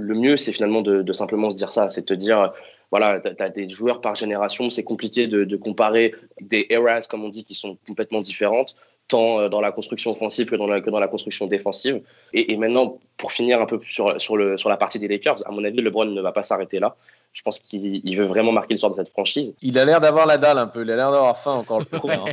le 0.00 0.14
mieux, 0.14 0.36
c'est 0.36 0.52
finalement 0.52 0.82
de, 0.82 1.02
de, 1.02 1.12
simplement 1.12 1.50
se 1.50 1.56
dire 1.56 1.72
ça. 1.72 1.90
C'est 1.90 2.02
de 2.02 2.06
te 2.06 2.14
dire, 2.14 2.52
voilà, 2.90 3.20
tu 3.20 3.42
as, 3.42 3.48
des 3.48 3.68
joueurs 3.68 4.00
par 4.00 4.14
génération. 4.14 4.70
C'est 4.70 4.84
compliqué 4.84 5.26
de, 5.26 5.44
de, 5.44 5.56
comparer 5.56 6.14
des 6.40 6.66
eras, 6.70 7.06
comme 7.08 7.24
on 7.24 7.28
dit, 7.28 7.44
qui 7.44 7.54
sont 7.54 7.78
complètement 7.86 8.20
différentes, 8.20 8.74
tant 9.08 9.48
dans 9.48 9.60
la 9.60 9.72
construction 9.72 10.10
offensive 10.12 10.46
que 10.46 10.56
dans 10.56 10.66
la, 10.66 10.80
que 10.80 10.90
dans 10.90 11.00
la 11.00 11.08
construction 11.08 11.46
défensive. 11.46 12.02
Et, 12.32 12.52
et, 12.52 12.56
maintenant, 12.56 12.98
pour 13.16 13.32
finir 13.32 13.60
un 13.60 13.66
peu 13.66 13.80
sur, 13.88 14.20
sur, 14.20 14.36
le, 14.36 14.56
sur 14.56 14.68
la 14.68 14.76
partie 14.76 14.98
des 14.98 15.08
Lakers, 15.08 15.46
à 15.46 15.50
mon 15.50 15.64
avis, 15.64 15.80
LeBron 15.80 16.06
ne 16.06 16.20
va 16.20 16.32
pas 16.32 16.42
s'arrêter 16.42 16.78
là. 16.78 16.96
Je 17.32 17.42
pense 17.42 17.60
qu'il 17.60 18.16
veut 18.16 18.24
vraiment 18.24 18.50
marquer 18.50 18.74
l'histoire 18.74 18.90
de 18.90 18.96
cette 18.96 19.10
franchise. 19.10 19.54
Il 19.62 19.78
a 19.78 19.84
l'air 19.84 20.00
d'avoir 20.00 20.26
la 20.26 20.36
dalle 20.36 20.58
un 20.58 20.66
peu, 20.66 20.82
il 20.82 20.90
a 20.90 20.96
l'air 20.96 21.12
d'avoir 21.12 21.38
faim 21.38 21.52
encore 21.52 21.80
le 21.80 21.86
hein. 22.10 22.24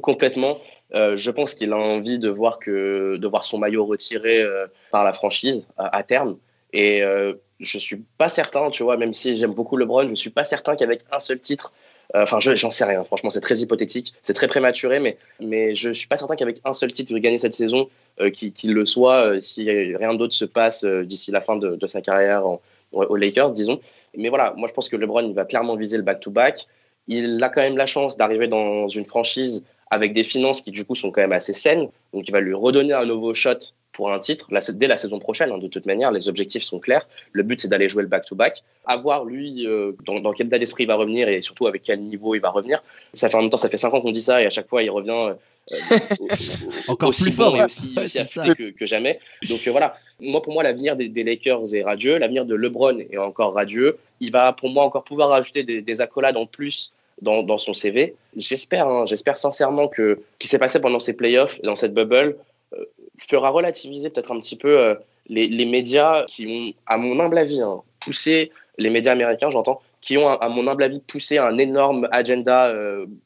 Complètement. 0.00 0.58
Euh, 0.94 1.16
je 1.16 1.30
pense 1.30 1.54
qu'il 1.54 1.72
a 1.72 1.76
envie 1.76 2.18
de 2.18 2.28
voir, 2.28 2.58
que, 2.58 3.16
de 3.16 3.26
voir 3.28 3.44
son 3.44 3.58
maillot 3.58 3.84
retiré 3.84 4.40
euh, 4.40 4.66
par 4.90 5.04
la 5.04 5.12
franchise 5.12 5.66
à 5.76 6.02
terme. 6.02 6.36
Et 6.72 7.02
euh, 7.02 7.34
je 7.60 7.78
suis 7.78 8.04
pas 8.18 8.28
certain, 8.28 8.70
tu 8.70 8.82
vois, 8.82 8.96
même 8.96 9.14
si 9.14 9.36
j'aime 9.36 9.54
beaucoup 9.54 9.76
LeBron, 9.76 10.08
je 10.08 10.14
suis 10.14 10.30
pas 10.30 10.44
certain 10.44 10.76
qu'avec 10.76 11.00
un 11.10 11.18
seul 11.18 11.40
titre, 11.40 11.72
euh, 12.14 12.22
enfin, 12.22 12.38
j'en 12.40 12.70
sais 12.70 12.84
rien, 12.84 13.04
franchement, 13.04 13.30
c'est 13.30 13.40
très 13.40 13.58
hypothétique, 13.58 14.14
c'est 14.22 14.32
très 14.32 14.48
prématuré, 14.48 15.00
mais, 15.00 15.18
mais 15.40 15.74
je 15.74 15.90
suis 15.90 16.06
pas 16.06 16.16
certain 16.16 16.36
qu'avec 16.36 16.60
un 16.64 16.72
seul 16.72 16.92
titre, 16.92 17.12
il 17.12 17.20
gagner 17.20 17.38
cette 17.38 17.54
saison, 17.54 17.88
euh, 18.20 18.30
qu'il 18.30 18.52
qu 18.52 18.72
le 18.72 18.86
soit, 18.86 19.24
euh, 19.24 19.40
si 19.40 19.70
rien 19.70 20.14
d'autre 20.14 20.34
se 20.34 20.44
passe 20.44 20.84
euh, 20.84 21.04
d'ici 21.04 21.30
la 21.30 21.40
fin 21.40 21.56
de, 21.56 21.86
sa 21.86 22.00
carrière 22.00 22.44
aux 22.92 23.16
Lakers, 23.16 23.52
disons. 23.52 23.80
Mais 24.16 24.28
voilà, 24.28 24.54
moi 24.56 24.68
je 24.68 24.72
pense 24.72 24.88
que 24.88 24.96
LeBron, 24.96 25.26
il 25.28 25.34
va 25.34 25.44
clairement 25.44 25.76
viser 25.76 25.96
le 25.96 26.02
back-to-back. 26.02 26.56
-back. 26.56 26.66
Il 27.08 27.42
a 27.42 27.48
quand 27.48 27.60
même 27.60 27.76
la 27.76 27.86
chance 27.86 28.16
d'arriver 28.16 28.48
dans 28.48 28.88
une 28.88 29.04
franchise 29.04 29.64
avec 29.90 30.12
des 30.12 30.24
finances 30.24 30.60
qui 30.60 30.70
du 30.70 30.84
coup 30.84 30.94
sont 30.94 31.10
quand 31.10 31.20
même 31.20 31.32
assez 31.32 31.52
saines. 31.52 31.88
Donc 32.12 32.28
il 32.28 32.32
va 32.32 32.40
lui 32.40 32.54
redonner 32.54 32.92
un 32.92 33.06
nouveau 33.06 33.34
shot 33.34 33.58
pour 33.92 34.12
un 34.12 34.20
titre 34.20 34.46
dès 34.72 34.86
la 34.86 34.96
saison 34.96 35.18
prochaine. 35.18 35.50
Hein, 35.50 35.58
de 35.58 35.66
toute 35.66 35.86
manière, 35.86 36.12
les 36.12 36.28
objectifs 36.28 36.62
sont 36.62 36.78
clairs. 36.78 37.08
Le 37.32 37.42
but, 37.42 37.60
c'est 37.60 37.68
d'aller 37.68 37.88
jouer 37.88 38.02
le 38.02 38.08
back-to-back. 38.08 38.62
À 38.86 38.96
voir, 38.96 39.24
lui, 39.24 39.66
euh, 39.66 39.92
dans, 40.04 40.32
quel 40.32 40.46
état 40.46 40.58
d'esprit 40.58 40.84
il 40.84 40.86
va 40.86 40.94
revenir 40.94 41.28
et 41.28 41.42
surtout 41.42 41.66
avec 41.66 41.82
quel 41.82 42.00
niveau 42.00 42.36
il 42.36 42.40
va 42.40 42.50
revenir. 42.50 42.82
Ça 43.12 43.28
fait 43.28 43.36
en 43.36 43.40
même 43.40 43.50
temps, 43.50 43.56
ça 43.56 43.68
fait 43.68 43.76
5 43.76 43.92
ans 43.92 44.00
qu'on 44.00 44.12
dit 44.12 44.22
ça 44.22 44.40
et 44.40 44.46
à 44.46 44.50
chaque 44.50 44.68
fois, 44.68 44.84
il 44.84 44.90
revient 44.90 45.10
euh, 45.10 45.34
encore 46.88 47.08
aussi 47.08 47.24
plus 47.24 47.32
fort 47.32 47.56
et 47.56 47.64
aussi, 47.64 47.94
que, 47.94 48.86
jamais. 48.86 49.14
Donc 49.48 49.66
euh, 49.66 49.70
voilà, 49.70 49.96
moi 50.20 50.42
pour 50.42 50.52
moi 50.52 50.62
l'avenir 50.62 50.96
des, 50.96 51.24
Lakers 51.24 51.74
est 51.74 51.82
radieux, 51.82 52.18
l'avenir 52.18 52.46
de 52.46 52.54
LeBron 52.54 52.98
est 52.98 53.18
encore 53.18 53.54
radieux. 53.54 53.98
Il 54.20 54.32
va 54.32 54.52
pour 54.52 54.70
moi 54.70 54.84
encore 54.84 55.04
pouvoir 55.04 55.30
rajouter 55.30 55.62
des, 55.64 56.00
accolades 56.00 56.36
en 56.36 56.46
plus 56.46 56.92
dans, 57.22 57.58
son 57.58 57.74
CV. 57.74 58.14
J'espère, 58.36 58.86
hein, 58.88 59.04
j'espère 59.06 59.38
sincèrement 59.38 59.88
que 59.88 60.20
ce 60.34 60.38
qui 60.38 60.48
s'est 60.48 60.58
passé 60.58 60.80
pendant 60.80 61.00
ces 61.00 61.12
playoffs, 61.12 61.60
dans 61.62 61.76
cette 61.76 61.94
bubble, 61.94 62.36
euh, 62.74 62.84
fera 63.18 63.50
relativiser 63.50 64.10
peut-être 64.10 64.32
un 64.32 64.40
petit 64.40 64.56
peu 64.56 64.78
euh, 64.78 64.94
les, 65.28 65.66
médias 65.66 66.24
qui 66.24 66.46
ont, 66.46 66.80
à 66.86 66.96
mon 66.96 67.18
humble 67.20 67.38
avis, 67.38 67.60
hein, 67.60 67.82
poussé 68.00 68.50
les 68.78 68.90
médias 68.90 69.12
américains, 69.12 69.50
j'entends, 69.50 69.80
qui 70.00 70.16
ont, 70.16 70.28
à 70.28 70.48
mon 70.48 70.66
humble 70.68 70.84
avis, 70.84 71.00
poussé 71.00 71.38
un 71.38 71.58
énorme 71.58 72.08
agenda 72.12 72.72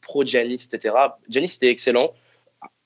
pro 0.01 0.25
Giannis, 0.25 0.67
etc. 0.73 0.95
Giannis 1.29 1.55
était 1.57 1.69
excellent 1.69 2.13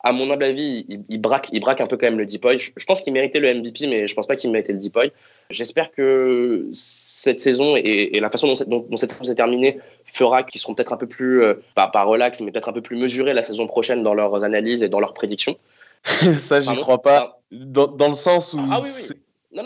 à 0.07 0.12
mon 0.12 0.31
humble 0.31 0.45
avis, 0.45 0.87
il, 1.09 1.21
braque, 1.21 1.49
il 1.53 1.61
braque 1.61 1.81
un 1.81 1.88
peu 1.88 1.97
quand 1.97 2.07
même 2.07 2.19
le 2.19 2.27
Deepoy. 2.27 2.61
Je, 2.61 2.71
je 2.77 2.85
pense 2.85 3.01
qu'il 3.01 3.12
méritait 3.12 3.40
le 3.40 3.53
MVP, 3.53 3.88
mais 3.88 4.07
je 4.07 4.14
pense 4.14 4.29
pas 4.29 4.37
qu'il 4.37 4.51
méritait 4.53 4.73
le 4.73 4.79
Deepoy. 4.79 5.11
J'espère 5.51 5.90
que 5.90 6.69
cette 6.73 7.40
saison 7.40 7.75
et, 7.77 8.19
la 8.21 8.31
façon 8.31 8.55
dont, 8.69 8.97
cette 8.97 9.11
saison 9.11 9.25
s'est 9.25 9.35
terminée 9.35 9.79
fera 10.12 10.42
qu'ils 10.42 10.61
seront 10.61 10.75
peut-être 10.75 10.92
un 10.92 10.97
peu 10.97 11.07
plus, 11.07 11.42
euh, 11.42 11.55
pas, 11.75 11.90
relax, 12.05 12.40
mais 12.40 12.51
peut-être 12.51 12.69
un 12.69 12.73
peu 12.73 12.83
plus 12.83 12.97
mesurés 12.97 13.35
la 13.35 13.42
saison 13.42 13.66
prochaine 13.66 14.03
dans 14.03 14.14
leurs 14.14 14.45
analyses 14.45 14.83
et 14.83 14.88
dans 14.88 15.01
leurs 15.01 15.14
prédictions. 15.14 15.59
Ça, 16.38 16.61
j'y 16.61 16.77
crois 16.77 17.03
pas. 17.03 17.40
Dans, 17.51 18.09
le 18.09 18.14
sens 18.14 18.55
où 18.55 18.61
ah 18.71 18.83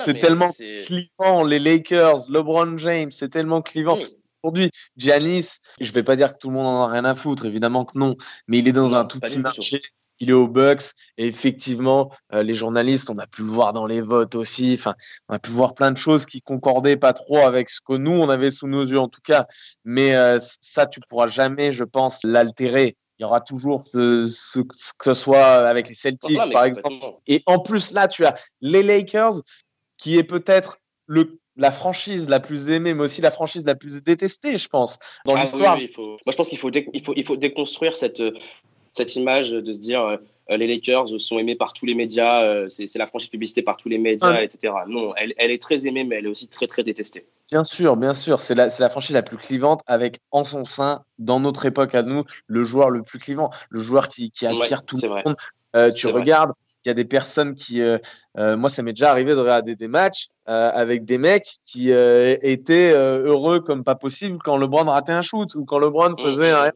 c'est 0.05 0.19
tellement 0.19 0.53
clivant, 0.53 1.45
les 1.45 1.59
Lakers, 1.59 2.31
LeBron 2.31 2.77
James, 2.79 3.11
c'est 3.11 3.31
tellement 3.31 3.63
clivant. 3.63 3.99
Aujourd'hui, 4.43 4.71
Giannis, 4.97 5.61
je 5.81 5.93
vais 5.93 6.03
pas 6.03 6.17
dire 6.17 6.33
que 6.33 6.39
tout 6.39 6.49
le 6.49 6.55
monde 6.55 6.67
en 6.67 6.83
a 6.85 6.89
rien 6.89 7.05
à 7.05 7.15
foutre, 7.15 7.45
évidemment 7.45 7.85
que 7.85 7.99
non, 7.99 8.17
mais 8.47 8.59
il 8.59 8.69
est 8.69 8.73
dans 8.73 8.95
un 8.95 9.05
tout 9.05 9.21
petit 9.21 9.39
marché 9.39 9.81
il 10.21 10.31
est 10.31 10.35
au 10.35 10.47
Bucks. 10.47 10.93
Et 11.19 11.27
effectivement, 11.27 12.11
euh, 12.33 12.43
les 12.43 12.55
journalistes, 12.55 13.11
on 13.11 13.19
a 13.19 13.27
pu 13.27 13.43
le 13.43 13.49
voir 13.49 13.73
dans 13.73 13.87
les 13.87 14.01
votes 14.01 14.35
aussi. 14.35 14.75
Enfin, 14.79 14.95
on 15.29 15.35
a 15.35 15.39
pu 15.39 15.51
voir 15.51 15.75
plein 15.75 15.91
de 15.91 15.97
choses 15.99 16.27
qui 16.27 16.43
concordaient 16.43 16.97
pas 16.97 17.13
trop 17.13 17.39
avec 17.39 17.71
ce 17.71 17.81
que 17.81 17.95
nous, 17.95 18.13
on 18.13 18.29
avait 18.29 18.51
sous 18.51 18.69
nos 18.69 18.85
yeux 18.85 19.01
en 19.01 19.09
tout 19.09 19.23
cas. 19.25 19.47
Mais 19.85 20.15
euh, 20.15 20.39
ça, 20.61 20.87
tu 20.87 21.01
pourras 21.09 21.27
jamais, 21.27 21.73
je 21.73 21.85
pense, 21.85 22.21
l'altérer. 22.23 22.97
Il 23.19 23.23
y 23.23 23.27
aura 23.27 23.41
toujours 23.41 23.85
ce, 23.87 24.61
que 24.61 25.05
ce 25.05 25.15
soit 25.15 25.69
avec 25.69 25.89
les 25.89 25.95
Celtics, 25.95 26.53
par 26.53 26.65
exemple. 26.65 26.95
Et 27.27 27.43
en 27.45 27.59
plus, 27.59 27.93
là, 27.93 28.09
tu 28.09 28.25
as 28.25 28.35
les 28.63 28.83
Lakers, 28.83 29.43
qui 29.99 30.17
est 30.17 30.25
peut-être 30.25 30.79
le 31.07 31.39
la 31.57 31.73
franchise 31.73 32.31
la 32.31 32.41
plus 32.41 32.71
aimée, 32.71 32.95
mais 32.95 33.03
aussi 33.03 33.21
la 33.21 33.31
franchise 33.31 33.67
la 33.67 33.75
plus 33.75 34.03
détestée, 34.03 34.57
je 34.57 34.69
pense, 34.69 34.99
dans 35.27 35.35
ah 35.35 35.43
l'histoire. 35.43 35.77
Moi, 35.77 36.17
je 36.27 36.37
pense 36.37 36.49
qu'il 36.49 36.57
faut, 36.57 36.71
il 36.71 37.05
faut, 37.05 37.13
il 37.15 37.25
faut 37.25 37.37
déconstruire 37.37 37.97
cette, 37.97 38.23
cette 38.93 39.17
image 39.17 39.51
de 39.51 39.73
se 39.73 39.79
dire 39.79 40.19
euh, 40.51 40.57
les 40.57 40.67
Lakers 40.67 41.21
sont 41.21 41.39
aimés 41.39 41.55
par 41.55 41.73
tous 41.73 41.87
les 41.87 41.95
médias, 41.95 42.43
euh, 42.43 42.69
c'est 42.69 42.97
la 42.97 43.07
franchise 43.07 43.29
publicité 43.29 43.63
par 43.63 43.77
tous 43.77 43.89
les 43.89 43.99
médias, 43.99 44.35
ah, 44.37 44.43
etc. 44.43 44.75
Non, 44.89 45.15
elle, 45.17 45.33
elle, 45.39 45.51
est 45.51 45.63
très 45.63 45.87
aimée, 45.87 46.05
mais 46.05 46.17
elle 46.17 46.27
est 46.27 46.31
aussi 46.31 46.49
très, 46.49 46.67
très 46.67 46.83
détestée. 46.83 47.27
Bien 47.49 47.63
sûr, 47.63 47.97
bien 47.97 48.15
sûr. 48.15 48.41
C'est 48.41 48.55
la, 48.55 48.69
la, 48.79 48.89
franchise 48.89 49.15
la 49.15 49.23
plus 49.23 49.37
clivante 49.37 49.81
avec 49.87 50.19
en 50.33 50.45
son 50.45 50.65
sein, 50.65 51.05
dans 51.19 51.39
notre 51.39 51.67
époque 51.67 51.95
à 51.95 52.03
nous, 52.03 52.25
le 52.47 52.65
joueur 52.65 52.91
le 52.91 53.03
plus 53.03 53.19
clivant, 53.19 53.51
le 53.71 53.81
joueur 53.81 54.09
qui, 54.09 54.31
qui 54.31 54.47
attire 54.47 54.85
tout 54.85 54.99
le 55.01 55.09
monde. 55.09 55.37
Euh, 55.77 55.93
tu 55.93 56.09
regardes, 56.09 56.53
il 56.85 56.89
y 56.89 56.91
a 56.91 56.95
des 56.95 57.05
personnes 57.05 57.55
qui. 57.55 57.81
moi, 58.37 58.69
ça 58.69 58.83
m'est 58.83 58.93
déjà 58.93 59.11
arrivé 59.11 59.35
de 59.35 59.41
regarder 59.41 59.77
des 59.77 59.89
matchs 59.89 60.29
euh, 60.51 60.69
avec 60.75 61.05
des 61.05 61.17
mecs 61.17 61.59
qui 61.65 61.93
euh, 61.93 62.37
étaient 62.43 62.91
euh, 62.93 63.23
heureux 63.25 63.61
comme 63.61 63.85
pas 63.85 63.95
possible 63.95 64.39
quand 64.43 64.57
LeBron 64.57 64.83
ratait 64.83 65.13
un 65.13 65.23
shoot 65.23 65.55
ou 65.55 65.65
quand 65.65 65.79
LeBron 65.79 66.17
faisait 66.17 66.51
un 66.51 66.73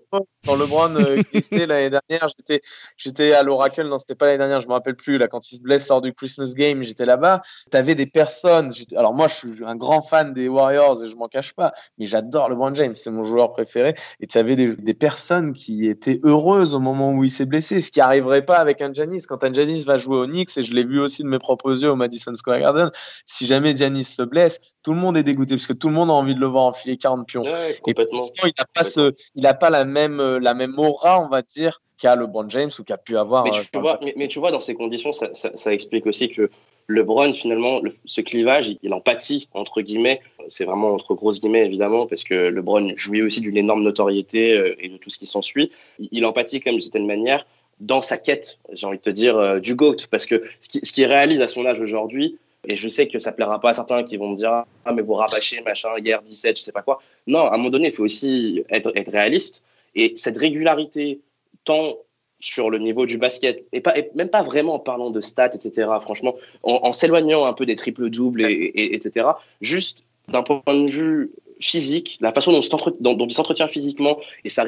quand 0.46 0.54
LeBron 0.54 0.94
glissait 1.32 1.66
l'année 1.66 1.90
dernière 1.90 2.28
j'étais 2.28 2.60
j'étais 2.96 3.32
à 3.32 3.42
l'Oracle. 3.42 3.88
Non 3.88 3.98
c'était 3.98 4.14
pas 4.14 4.26
l'année 4.26 4.38
dernière 4.38 4.60
je 4.60 4.68
me 4.68 4.74
rappelle 4.74 4.94
plus 4.94 5.18
là 5.18 5.26
quand 5.26 5.50
il 5.50 5.56
se 5.56 5.60
blesse 5.60 5.88
lors 5.88 6.00
du 6.02 6.12
Christmas 6.12 6.52
game 6.54 6.84
j'étais 6.84 7.04
là-bas. 7.04 7.42
Tu 7.68 7.76
avais 7.76 7.96
des 7.96 8.06
personnes 8.06 8.70
alors 8.94 9.12
moi 9.12 9.26
je 9.26 9.34
suis 9.34 9.64
un 9.64 9.74
grand 9.74 10.02
fan 10.02 10.32
des 10.32 10.46
Warriors 10.46 11.02
et 11.02 11.10
je 11.10 11.16
m'en 11.16 11.26
cache 11.26 11.52
pas 11.52 11.72
mais 11.98 12.06
j'adore 12.06 12.50
LeBron 12.50 12.76
James 12.76 12.94
c'est 12.94 13.10
mon 13.10 13.24
joueur 13.24 13.50
préféré. 13.50 13.94
Et 14.20 14.28
tu 14.28 14.38
avais 14.38 14.54
des, 14.54 14.76
des, 14.76 14.94
personnes 14.94 15.52
qui 15.52 15.88
étaient 15.88 16.20
heureuses 16.22 16.76
au 16.76 16.80
moment 16.80 17.10
où 17.12 17.24
il 17.24 17.30
s'est 17.30 17.46
blessé 17.46 17.80
ce 17.80 17.90
qui 17.90 18.00
arriverait 18.00 18.44
pas 18.44 18.58
avec 18.58 18.82
un 18.82 18.92
Janis 18.92 19.22
quand 19.22 19.42
un 19.42 19.52
Janis 19.52 19.82
va 19.82 19.96
jouer 19.96 20.18
au 20.18 20.26
Knicks 20.26 20.56
et 20.58 20.62
je 20.62 20.72
l'ai 20.72 20.84
vu 20.84 21.00
aussi 21.00 21.24
de 21.24 21.28
mes 21.28 21.40
propres 21.40 21.82
yeux 21.82 21.90
au 21.90 21.96
Madison 21.96 22.37
Square 22.37 22.60
Garden 22.60 22.90
si 23.26 23.46
jamais 23.46 23.63
jamais 23.72 24.03
se 24.03 24.22
blesse, 24.22 24.61
tout 24.85 24.92
le 24.92 25.00
monde 25.00 25.16
est 25.16 25.22
dégoûté 25.22 25.55
parce 25.55 25.66
que 25.66 25.72
tout 25.72 25.88
le 25.88 25.94
monde 25.94 26.11
a 26.11 26.12
envie 26.12 26.35
de 26.35 26.40
le 26.40 26.46
voir 26.46 26.64
enfiler 26.64 26.96
40 26.96 27.27
pions. 27.27 27.44
et 27.44 27.94
pour 27.94 28.05
l'instant, 28.12 28.46
il 28.46 28.53
n'a 28.59 28.66
pas, 28.72 28.85
ce, 28.85 29.14
il 29.35 29.46
a 29.46 29.55
pas 29.55 29.70
la, 29.70 29.85
même, 29.85 30.20
euh, 30.20 30.38
la 30.38 30.55
même 30.55 30.79
aura, 30.79 31.20
on 31.20 31.29
va 31.29 31.42
dire, 31.42 31.81
qu'a 31.98 32.16
LeBron 32.16 32.48
James 32.50 32.70
ou 32.79 32.85
qu'a 32.85 32.98
pu 32.98 33.16
avoir. 33.16 33.44
Mais 33.44 33.50
tu, 33.50 33.59
euh, 33.77 33.81
vois, 33.81 33.98
mais, 34.16 34.29
tu 34.29 34.38
vois, 34.38 34.50
dans 34.50 34.61
ces 34.61 34.74
conditions, 34.74 35.12
ça, 35.12 35.31
ça, 35.33 35.72
explique 35.72 36.07
aussi 36.07 36.29
que 36.29 36.50
LeBron, 36.88 37.33
finalement, 37.33 37.81
ce 38.05 38.20
clivage, 38.20 38.74
il, 38.83 38.92
en 38.92 39.00
pâtit, 39.00 39.48
entre 39.55 39.81
guillemets. 39.81 40.20
C'est 40.48 40.66
vraiment 40.66 40.92
entre 40.92 41.14
grosses 41.14 41.40
guillemets, 41.40 41.64
évidemment, 41.64 42.07
parce 42.07 42.24
que 42.24 42.35
LeBron 42.35 42.92
jouit 42.96 43.22
aussi 43.22 43.40
d'une 43.40 43.57
énorme 43.57 43.83
notoriété 43.83 44.53
euh, 44.53 44.74
et 44.79 44.90
de 44.90 44.98
tout 44.98 45.09
ce 45.09 45.18
qui 45.18 45.27
s'ensuit. 45.27 45.72
Il, 45.98 46.09
il 46.12 46.27
en 46.27 46.33
pâtit 46.33 46.61
quand 46.61 46.70
même 46.70 46.74
d'une 46.74 46.83
certaine 46.83 47.07
manière 47.07 47.46
dans 47.81 48.03
sa 48.03 48.18
quête, 48.18 48.61
j'ai 48.72 48.87
envie 48.87 48.98
de 48.98 49.03
te 49.03 49.11
dire, 49.11 49.61
du 49.61 49.74
GOAT. 49.74 49.96
Parce 50.09 50.27
que 50.27 50.44
ce 50.61 50.92
qu'il 50.92 51.07
réalise 51.07 51.42
à 51.42 51.48
son 51.48 51.66
âge 51.66 51.81
aujourd'hui, 51.81 52.38
et 52.66 52.77
je 52.77 52.88
sais 52.88 53.09
que 53.09 53.18
ça 53.18 53.33
plaira 53.33 53.61
pas 53.61 53.70
à 53.70 53.74
certains 53.74 54.03
qui 54.05 54.16
vont 54.16 54.31
me 54.31 54.37
dire 54.37 54.64
Ah, 54.85 54.92
mais 54.92 55.03
vous 55.03 55.14
rabâchez, 55.14 55.61
machin, 55.62 55.88
guerre 55.98 56.22
17, 56.22 56.59
je 56.59 56.62
sais 56.62 56.72
pas 56.72 56.83
quoi. 56.83 57.00
Non, 57.27 57.46
à 57.46 57.55
un 57.55 57.57
moment 57.57 57.70
donné, 57.70 57.88
il 57.88 57.94
faut 57.94 58.05
aussi 58.05 58.64
être, 58.70 58.92
être 58.94 59.11
réaliste. 59.11 59.62
Et 59.94 60.14
cette 60.16 60.38
régularité, 60.38 61.20
tant 61.64 61.96
sur 62.40 62.68
le 62.68 62.79
niveau 62.79 63.07
du 63.07 63.16
basket, 63.16 63.64
et, 63.72 63.81
pas, 63.81 63.94
même 64.14 64.29
pas 64.29 64.42
vraiment 64.42 64.74
en 64.74 64.79
parlant 64.79 65.11
de 65.11 65.20
stats, 65.20 65.55
etc., 65.55 65.88
franchement, 66.00 66.35
en, 66.62 66.92
s'éloignant 66.92 67.46
un 67.46 67.55
peu 67.55 67.64
des 67.64 67.74
triples-doubles, 67.74 68.42
et, 68.42 68.94
etc., 68.94 69.29
juste 69.62 70.05
d'un 70.29 70.42
point 70.42 70.62
de 70.66 70.90
vue 70.90 71.31
physique, 71.61 72.18
la 72.20 72.33
façon 72.33 72.53
dont, 73.00 73.27
il 73.27 73.33
s'entretient 73.33 73.68
physiquement 73.68 74.18
et 74.44 74.50
sa, 74.50 74.64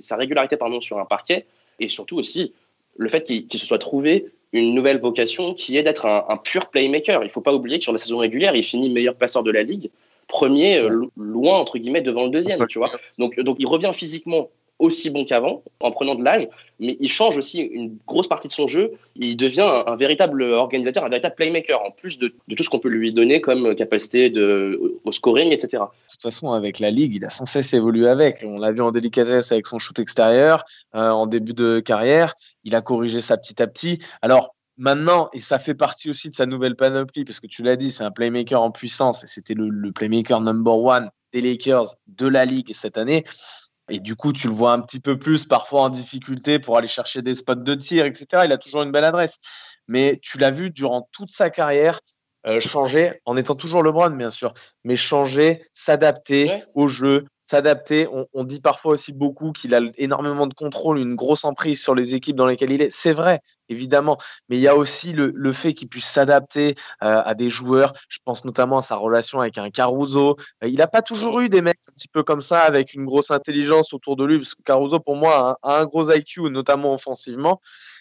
sa 0.00 0.16
régularité 0.16 0.56
pardon, 0.56 0.80
sur 0.80 0.98
un 0.98 1.06
parquet, 1.06 1.46
et 1.80 1.88
surtout 1.88 2.18
aussi 2.18 2.52
le 2.96 3.08
fait 3.08 3.22
qu'il 3.22 3.58
se 3.58 3.66
soit 3.66 3.78
trouvé 3.78 4.26
une 4.60 4.74
nouvelle 4.74 5.00
vocation 5.00 5.54
qui 5.54 5.76
est 5.76 5.82
d'être 5.82 6.06
un, 6.06 6.36
pur 6.36 6.66
playmaker. 6.66 7.22
Il 7.22 7.26
ne 7.26 7.30
faut 7.30 7.40
pas 7.40 7.54
oublier 7.54 7.78
que 7.78 7.84
sur 7.84 7.92
la 7.92 7.98
saison 7.98 8.18
régulière, 8.18 8.54
il 8.54 8.64
finit 8.64 8.88
meilleur 8.90 9.16
passeur 9.16 9.42
de 9.42 9.50
la 9.50 9.62
ligue, 9.62 9.90
premier, 10.28 10.78
euh, 10.78 11.06
loin, 11.16 11.54
entre 11.54 11.78
guillemets, 11.78 12.02
devant 12.02 12.24
le 12.24 12.30
deuxième. 12.30 12.66
Tu 12.68 12.78
vois 12.78 12.90
donc, 13.18 13.38
donc 13.40 13.56
il 13.58 13.66
revient 13.66 13.92
physiquement 13.92 14.50
aussi 14.84 15.10
bon 15.10 15.24
qu'avant, 15.24 15.62
en 15.80 15.90
prenant 15.90 16.14
de 16.14 16.22
l'âge, 16.22 16.48
mais 16.80 16.96
il 17.00 17.08
change 17.08 17.36
aussi 17.36 17.60
une 17.60 17.96
grosse 18.06 18.26
partie 18.26 18.48
de 18.48 18.52
son 18.52 18.66
jeu. 18.66 18.92
Il 19.16 19.36
devient 19.36 19.82
un, 19.86 19.96
véritable 19.96 20.42
organisateur, 20.42 21.04
un 21.04 21.08
véritable 21.08 21.34
playmaker, 21.34 21.80
en 21.82 21.90
plus 21.90 22.18
de, 22.18 22.34
tout 22.56 22.62
ce 22.62 22.68
qu'on 22.68 22.78
peut 22.78 22.88
lui 22.88 23.12
donner 23.12 23.40
comme 23.40 23.74
capacité 23.74 24.30
de, 24.30 24.98
au 25.04 25.12
scoring, 25.12 25.52
etc. 25.52 25.84
De 25.84 26.12
toute 26.12 26.22
façon, 26.22 26.52
avec 26.52 26.80
la 26.80 26.90
Ligue, 26.90 27.14
il 27.16 27.24
a 27.24 27.30
sans 27.30 27.46
cesse 27.46 27.72
évolué 27.74 28.08
avec. 28.08 28.44
On 28.44 28.58
l'a 28.58 28.72
vu 28.72 28.80
en 28.80 28.92
délicatesse 28.92 29.52
avec 29.52 29.66
son 29.66 29.78
shoot 29.78 29.98
extérieur, 29.98 30.64
euh, 30.94 31.10
en 31.10 31.26
début 31.26 31.54
de 31.54 31.80
carrière. 31.80 32.34
Il 32.64 32.74
a 32.74 32.80
corrigé 32.80 33.20
ça 33.20 33.36
petit 33.36 33.62
à 33.62 33.66
petit. 33.66 33.98
Alors, 34.22 34.54
maintenant, 34.76 35.28
et 35.32 35.40
ça 35.40 35.58
fait 35.58 35.74
partie 35.74 36.10
aussi 36.10 36.30
de 36.30 36.34
sa 36.34 36.46
nouvelle 36.46 36.76
panoplie, 36.76 37.24
parce 37.24 37.40
que 37.40 37.46
tu 37.46 37.62
l'as 37.62 37.76
dit, 37.76 37.92
c'est 37.92 38.04
un 38.04 38.10
playmaker 38.10 38.60
en 38.60 38.70
puissance, 38.70 39.22
et 39.22 39.26
c'était 39.26 39.54
le, 39.54 39.68
le 39.68 39.92
playmaker 39.92 40.40
number 40.40 40.76
one 40.76 41.10
des 41.32 41.40
Lakers 41.40 41.96
de 42.06 42.26
la 42.26 42.44
Ligue 42.44 42.72
cette 42.72 42.96
année. 42.96 43.24
Et 43.90 44.00
du 44.00 44.16
coup, 44.16 44.32
tu 44.32 44.48
le 44.48 44.54
vois 44.54 44.72
un 44.72 44.80
petit 44.80 45.00
peu 45.00 45.18
plus 45.18 45.44
parfois 45.44 45.82
en 45.82 45.88
difficulté 45.90 46.58
pour 46.58 46.78
aller 46.78 46.88
chercher 46.88 47.22
des 47.22 47.34
spots 47.34 47.56
de 47.56 47.74
tir, 47.74 48.06
etc. 48.06 48.42
Il 48.44 48.52
a 48.52 48.58
toujours 48.58 48.82
une 48.82 48.92
belle 48.92 49.04
adresse. 49.04 49.38
Mais 49.88 50.18
tu 50.22 50.38
l'as 50.38 50.50
vu 50.50 50.70
durant 50.70 51.08
toute 51.12 51.30
sa 51.30 51.50
carrière 51.50 52.00
euh, 52.46 52.60
changer, 52.60 53.20
en 53.24 53.36
étant 53.36 53.54
toujours 53.54 53.82
LeBron, 53.82 54.10
bien 54.10 54.28
sûr, 54.28 54.52
mais 54.84 54.96
changer, 54.96 55.64
s'adapter 55.72 56.62
au 56.74 56.88
jeu, 56.88 57.24
s'adapter. 57.44 58.08
On, 58.32 58.44
dit 58.44 58.60
parfois 58.60 58.92
aussi 58.92 59.12
beaucoup 59.12 59.52
qu'il 59.52 59.74
a 59.74 59.80
énormément 59.96 60.46
de 60.46 60.54
contrôle, 60.54 60.98
une 60.98 61.14
grosse 61.14 61.44
emprise 61.44 61.82
sur 61.82 61.94
les 61.94 62.14
équipes 62.14 62.36
dans 62.36 62.46
lesquelles 62.46 62.72
il 62.72 62.82
est. 62.82 62.90
C'est 62.90 63.12
vrai, 63.12 63.40
évidemment, 63.68 64.16
mais 64.48 64.56
il 64.56 64.62
y 64.62 64.68
a 64.68 64.74
aussi 64.74 65.12
le, 65.12 65.52
fait 65.52 65.74
qu'il 65.74 65.88
puisse 65.88 66.06
s'adapter 66.06 66.74
euh, 67.02 67.22
à 67.24 67.34
des 67.34 67.50
joueurs. 67.50 67.92
Je 68.08 68.18
pense 68.24 68.44
notamment 68.44 68.78
à 68.78 68.82
sa 68.82 68.96
relation 68.96 69.40
avec 69.40 69.58
un 69.58 69.70
Caruso. 69.70 70.36
Euh, 70.62 70.68
il 70.68 70.76
n'a 70.76 70.86
pas 70.86 71.02
toujours 71.02 71.40
eu 71.40 71.48
des 71.48 71.60
mecs 71.60 71.78
un 71.88 71.92
petit 71.92 72.08
peu 72.08 72.22
comme 72.22 72.40
ça, 72.40 72.60
avec 72.60 72.94
une 72.94 73.04
grosse 73.04 73.30
intelligence 73.30 73.92
autour 73.92 74.16
de 74.16 74.24
lui, 74.24 74.38
parce 74.38 74.54
que 74.54 74.62
Caruso, 74.62 74.98
pour 74.98 75.16
moi, 75.16 75.58
a 75.62 75.80
un, 75.80 75.84
gros 75.84 76.10
IQ, 76.10 76.50
notamment 76.50 76.94
offensivement. 76.94 77.60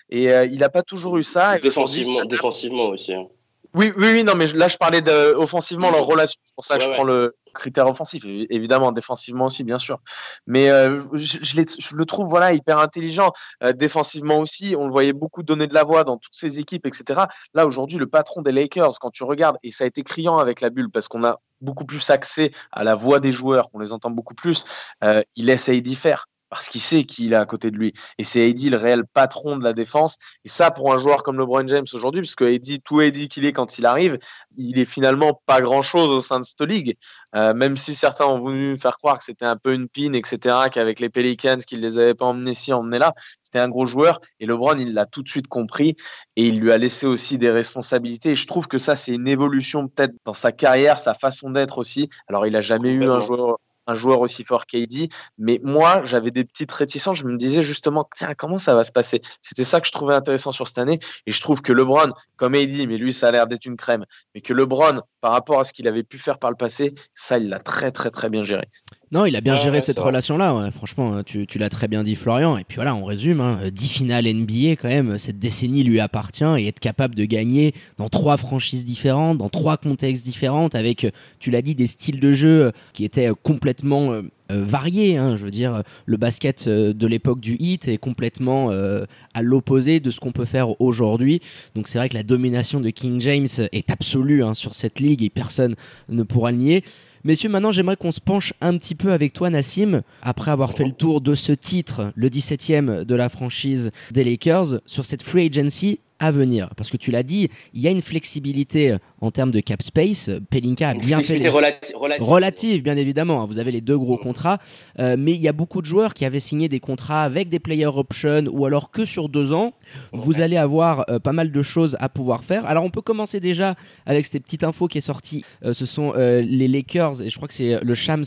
Et 0.10 0.32
euh, 0.32 0.46
il 0.46 0.60
n'a 0.60 0.70
pas 0.70 0.84
toujours 0.84 1.18
eu 1.18 1.24
ça. 1.24 1.60
défensivement, 1.60 2.24
défensivement 2.26 2.90
aussi. 2.90 3.14
Hein. 3.14 3.28
Oui, 3.76 3.92
oui, 3.98 4.10
oui, 4.14 4.24
non, 4.24 4.36
mais 4.36 4.46
là, 4.54 4.68
je 4.68 4.78
parlais 4.78 5.02
de, 5.02 5.34
offensivement 5.34 5.90
leur 5.90 6.06
relation. 6.06 6.40
C'est 6.46 6.56
pour 6.56 6.64
ça 6.64 6.78
que 6.78 6.84
je 6.84 6.90
prends 6.92 7.04
le, 7.04 7.36
critères 7.54 7.88
offensifs, 7.88 8.26
évidemment, 8.26 8.92
défensivement 8.92 9.46
aussi, 9.46 9.64
bien 9.64 9.78
sûr. 9.78 10.00
Mais 10.48 10.70
euh, 10.70 11.02
je, 11.14 11.38
je, 11.42 11.96
le 11.96 12.06
trouve 12.06 12.28
voilà, 12.28 12.54
hyper 12.54 12.80
intelligent. 12.80 13.32
Euh, 13.64 13.74
défensivement 13.74 14.40
aussi, 14.40 14.76
on 14.78 14.86
le 14.86 14.92
voyait 14.92 15.14
beaucoup 15.14 15.44
donner 15.44 15.68
de 15.68 15.74
la 15.74 15.84
voix 15.84 16.04
dans 16.04 16.18
toutes 16.18 16.36
ses 16.36 16.60
équipes, 16.60 16.86
etc. 16.86 17.22
Là, 17.54 17.66
aujourd'hui, 17.66 17.98
le 17.98 18.08
patron 18.08 18.42
des 18.42 18.52
Lakers, 18.52 19.00
quand 19.00 19.12
tu 19.12 19.24
regardes, 19.24 19.58
et 19.64 19.72
ça 19.72 19.84
a 19.84 19.88
été 19.88 20.04
criant 20.04 20.38
avec 20.38 20.62
la 20.62 20.70
bulle, 20.70 20.90
parce 20.90 21.08
qu'on 21.08 21.24
a 21.24 21.40
beaucoup 21.62 21.86
plus 21.86 22.10
accès 22.10 22.52
à 22.72 22.84
la 22.84 22.96
voix 22.96 23.20
des 23.20 23.32
joueurs, 23.32 23.70
on 23.74 23.80
les 23.80 23.94
entend 23.94 24.10
beaucoup 24.10 24.36
plus, 24.36 24.66
euh, 25.04 25.24
il 25.36 25.50
essaye 25.50 25.82
d'y 25.82 25.96
faire 25.96 26.28
parce 26.54 26.70
qu'il 26.70 26.82
sait 26.82 27.04
qu'il 27.04 27.34
est 27.34 27.38
à 27.38 27.46
côté 27.46 27.72
de 27.72 27.78
lui. 27.78 27.94
Et 28.18 28.24
c'est 28.24 28.50
Eddie 28.50 28.70
le 28.70 28.78
réel 28.78 29.04
patron 29.06 29.58
de 29.58 29.64
la 29.64 29.74
défense. 29.74 30.18
Et 30.46 30.50
ça, 30.50 30.72
pour 30.72 30.94
un 30.94 30.98
joueur 30.98 31.24
comme 31.24 31.38
LeBron 31.38 31.68
James 31.68 31.86
aujourd'hui, 31.94 32.22
parce 32.22 32.36
que 32.36 32.46
Eddie, 32.46 32.82
tout 32.82 33.02
Eddie 33.02 33.28
qu'il 33.28 33.46
est 33.46 33.54
quand 33.54 33.78
il 33.78 33.86
arrive, 33.86 34.18
il 34.58 34.80
est 34.80 34.86
finalement 34.86 35.42
pas 35.46 35.62
grand-chose 35.62 36.10
au 36.10 36.22
sein 36.22 36.40
de 36.40 36.46
cette 36.46 36.62
ligue. 36.62 36.96
Euh, 37.36 37.54
même 37.54 37.78
si 37.78 37.96
certains 37.96 38.26
ont 38.26 38.40
voulu 38.40 38.78
faire 38.78 38.98
croire 38.98 39.18
que 39.18 39.24
c'était 39.24 39.46
un 39.46 39.58
peu 39.58 39.74
une 39.74 39.88
pine, 39.88 40.16
etc., 40.16 40.56
qu'avec 40.72 41.00
les 41.00 41.10
Pelicans, 41.10 41.58
qu'ils 41.58 41.82
les 41.82 41.98
avaient 41.98 42.14
pas 42.14 42.26
emmenés 42.26 42.54
ci, 42.54 42.72
emmenés 42.74 43.00
là, 43.00 43.14
c'était 43.42 43.60
un 43.60 43.70
gros 43.70 43.86
joueur. 43.86 44.20
Et 44.40 44.46
LeBron, 44.46 44.78
il 44.78 44.94
l'a 44.94 45.06
tout 45.06 45.24
de 45.24 45.30
suite 45.30 45.48
compris 45.48 45.96
et 46.36 46.48
il 46.48 46.60
lui 46.60 46.72
a 46.72 46.78
laissé 46.78 47.08
aussi 47.08 47.38
des 47.38 47.52
responsabilités. 47.52 48.32
Et 48.32 48.36
je 48.36 48.48
trouve 48.48 48.68
que 48.68 48.78
ça, 48.78 48.96
c'est 48.96 49.14
une 49.14 49.28
évolution 49.28 49.88
peut-être 49.88 50.14
dans 50.26 50.34
sa 50.34 50.52
carrière, 50.52 51.00
sa 51.00 51.14
façon 51.14 51.50
d'être 51.50 51.78
aussi. 51.78 52.10
Alors, 52.28 52.46
il 52.46 52.56
a 52.56 52.62
jamais 52.62 52.92
eu 52.92 53.10
un 53.10 53.20
joueur 53.20 53.58
un 53.88 53.94
joueur 53.94 54.22
aussi 54.22 54.44
fort 54.44 54.66
qu'AD. 54.66 55.10
Mais 55.38 55.60
moi, 55.64 56.04
j'avais 56.06 56.32
des 56.32 56.44
petites 56.44 56.72
réticences. 56.72 57.18
Je 57.18 57.26
me 57.26 57.38
disais 57.38 57.62
justement, 57.62 58.08
tiens, 58.16 58.34
comment 58.36 58.58
ça 58.58 58.76
va 58.76 58.84
se 58.84 58.92
passer? 58.92 59.22
C'était 59.42 59.64
ça 59.64 59.82
que 59.82 59.88
je 59.88 59.92
trouvais 59.92 60.16
intéressant 60.16 60.52
sur 60.52 60.68
cette 60.68 60.78
année. 60.78 61.00
Et 61.26 61.32
je 61.32 61.42
trouve 61.42 61.62
que 61.62 61.74
LeBron, 61.74 62.12
comme 62.36 62.56
AD, 62.56 62.88
mais 62.88 62.98
lui, 62.98 63.14
ça 63.14 63.28
a 63.28 63.32
l'air 63.32 63.48
d'être 63.48 63.66
une 63.66 63.78
crème, 63.78 64.06
mais 64.34 64.42
que 64.42 64.54
LeBron, 64.54 65.02
par 65.22 65.32
rapport 65.32 65.60
à 65.60 65.64
ce 65.64 65.74
qu'il 65.74 65.88
avait 65.88 66.04
pu 66.04 66.18
faire 66.18 66.40
par 66.40 66.50
le 66.50 66.58
passé, 66.58 66.94
ça, 67.14 67.38
il 67.38 67.50
l'a 67.50 67.60
très, 67.60 67.92
très, 67.92 68.12
très 68.12 68.30
bien 68.30 68.44
géré. 68.44 68.68
Non, 69.14 69.28
il 69.28 69.36
a 69.36 69.42
bien 69.42 69.56
géré 69.56 69.80
cette 69.80 70.00
relation-là. 70.00 70.72
Franchement, 70.72 71.22
tu, 71.22 71.46
l'as 71.60 71.70
très 71.70 71.88
bien 71.88 72.02
dit, 72.02 72.16
Florian. 72.16 72.58
Et 72.58 72.64
puis 72.64 72.78
voilà, 72.78 72.96
on 72.96 73.06
résume. 73.06 73.42
Hein. 73.42 73.60
10 73.72 73.88
finales 73.88 74.26
NBA, 74.26 74.72
quand 74.72 74.88
même, 74.88 75.20
cette 75.20 75.38
décennie 75.38 75.84
lui 75.84 76.00
appartient 76.00 76.44
et 76.58 76.68
être 76.68 76.80
capable 76.80 77.14
de 77.14 77.24
gagner 77.26 77.76
dans 78.00 78.10
trois 78.10 78.38
franchises 78.38 78.86
différentes, 78.86 79.38
dans 79.38 79.50
trois 79.50 79.78
contextes 79.78 80.26
différents, 80.26 80.68
avec, 80.74 81.06
tu 81.38 81.52
l'as 81.52 81.62
dit, 81.62 81.76
des 81.76 81.86
styles 81.86 82.20
de 82.20 82.34
jeu 82.34 82.72
qui 82.94 83.06
étaient 83.06 83.30
complètement 83.44 84.14
euh, 84.14 84.24
euh, 84.52 84.66
variés. 84.66 85.16
Hein. 85.18 85.38
Je 85.38 85.46
veux 85.46 85.52
dire, 85.52 85.84
le 86.08 86.18
basket 86.18 86.66
euh, 86.66 86.92
de 86.92 87.06
l'époque 87.06 87.40
du 87.40 87.56
hit 87.60 87.88
est 87.88 88.00
complètement 88.00 88.72
à 88.72 89.42
l'opposé 89.44 90.00
de 90.00 90.10
ce 90.10 90.20
qu'on 90.20 90.32
peut 90.32 90.46
faire 90.46 90.82
aujourd'hui. 90.82 91.40
Donc 91.76 91.88
c'est 91.88 92.00
vrai 92.00 92.10
que 92.10 92.16
la 92.16 92.24
domination 92.24 92.80
de 92.80 92.90
King 92.90 93.22
James 93.22 93.48
est 93.72 93.92
absolue 93.92 94.44
hein, 94.44 94.56
sur 94.56 94.74
cette 94.74 95.00
ligue 95.00 95.22
et 95.22 95.30
personne 95.30 95.76
ne 96.10 96.24
pourra 96.24 96.50
le 96.50 96.58
nier. 96.58 96.84
Messieurs, 97.26 97.48
maintenant 97.48 97.72
j'aimerais 97.72 97.96
qu'on 97.96 98.12
se 98.12 98.20
penche 98.20 98.54
un 98.60 98.78
petit 98.78 98.96
peu 98.96 99.14
avec 99.14 99.32
toi 99.32 99.50
Nassim, 99.50 100.02
après 100.22 100.52
avoir 100.52 100.74
fait 100.74 100.84
le 100.84 100.92
tour 100.92 101.22
de 101.22 101.36
ce 101.36 101.54
titre, 101.54 102.12
le 102.16 102.28
17e 102.28 103.06
de 103.06 103.16
la 103.16 103.30
franchise 103.30 103.92
des 104.12 104.26
Lakers, 104.26 104.82
sur 104.86 105.06
cette 105.06 105.24
free 105.24 105.46
agency 105.46 106.02
à 106.20 106.32
venir. 106.32 106.70
Parce 106.76 106.90
que 106.90 106.98
tu 106.98 107.12
l'as 107.12 107.24
dit, 107.24 107.50
il 107.74 107.80
y 107.80 107.88
a 107.88 107.92
une 107.92 108.02
flexibilité 108.02 108.98
en 109.24 109.32
termes 109.32 109.52
de 109.52 109.62
cap 109.62 109.82
space. 109.82 110.30
Pelinka 110.50 110.90
a 110.90 110.94
bien 110.96 111.24
fait. 111.24 111.48
relative. 111.48 111.96
relative. 112.20 112.84
bien 112.84 112.98
évidemment. 112.98 113.42
Hein. 113.42 113.46
Vous 113.46 113.58
avez 113.58 113.72
les 113.72 113.80
deux 113.80 113.98
gros 113.98 114.18
contrats. 114.18 114.58
Euh, 115.00 115.16
mais 115.18 115.32
il 115.32 115.40
y 115.40 115.48
a 115.48 115.54
beaucoup 115.54 115.82
de 115.82 115.86
joueurs 115.86 116.14
qui 116.14 116.26
avaient 116.26 116.42
signé 116.42 116.68
des 116.68 116.82
contrats 116.82 117.24
avec 117.24 117.48
des 117.48 117.60
player 117.60 117.86
options 117.86 118.44
ou 118.52 118.66
alors 118.66 118.92
que 118.92 119.06
sur 119.06 119.30
deux 119.30 119.54
ans. 119.54 119.74
Vous 120.12 120.42
allez 120.42 120.58
avoir 120.58 121.06
euh, 121.10 121.20
pas 121.20 121.32
mal 121.32 121.54
de 121.54 121.62
choses 121.62 121.96
à 122.02 122.10
pouvoir 122.10 122.44
faire. 122.44 122.66
Alors 122.66 122.84
on 122.84 122.90
peut 122.90 123.02
commencer 123.02 123.40
déjà 123.40 123.76
avec 124.06 124.26
cette 124.26 124.44
petite 124.44 124.66
info 124.66 124.90
qui 124.90 124.98
est 124.98 125.02
sortie. 125.02 125.46
ce 125.62 125.86
sont 125.86 126.14
les 126.14 126.68
Lakers, 126.68 127.22
et 127.22 127.30
je 127.30 127.36
crois 127.36 127.48
que 127.48 127.54
c'est 127.54 127.82
le 127.82 127.96
Shams 127.96 128.24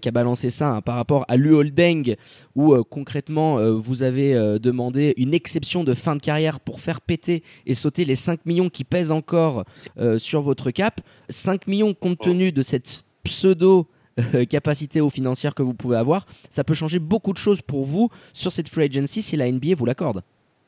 qui 0.00 0.08
a 0.08 0.10
balancé 0.10 0.50
ça 0.50 0.70
hein, 0.70 0.80
par 0.80 0.96
rapport 0.96 1.24
à 1.28 1.36
l'Uholdeng, 1.36 2.16
où 2.56 2.74
concrètement 2.84 3.58
vous 3.72 4.02
avez 4.02 4.34
demandé 4.58 5.14
une 5.16 5.34
exception 5.34 5.84
de 5.84 5.94
fin 5.94 6.16
de 6.16 6.22
carrière 6.22 6.60
pour 6.60 6.80
faire 6.80 7.00
péter 7.00 7.42
et 7.66 7.74
sauter 7.74 8.04
les 8.04 8.14
5 8.14 8.46
millions 8.46 8.70
qui 8.70 8.84
pèsent 8.84 9.12
encore 9.12 9.64
euh, 9.98 10.18
sur 10.24 10.40
votre 10.40 10.70
cap. 10.70 11.00
5 11.28 11.66
millions 11.66 11.94
compte 11.94 12.18
tenu 12.18 12.50
de 12.50 12.62
cette 12.62 13.04
pseudo 13.22 13.86
euh, 14.34 14.44
capacité 14.44 15.00
aux 15.00 15.10
financière 15.10 15.54
que 15.54 15.62
vous 15.62 15.74
pouvez 15.74 15.96
avoir, 15.96 16.26
ça 16.50 16.64
peut 16.64 16.74
changer 16.74 16.98
beaucoup 16.98 17.32
de 17.32 17.38
choses 17.38 17.62
pour 17.62 17.84
vous 17.84 18.08
sur 18.32 18.52
cette 18.52 18.68
free 18.68 18.84
agency 18.84 19.22
si 19.22 19.36
la 19.36 19.50
NBA 19.50 19.74
vous 19.76 19.86
l'accorde. 19.86 20.22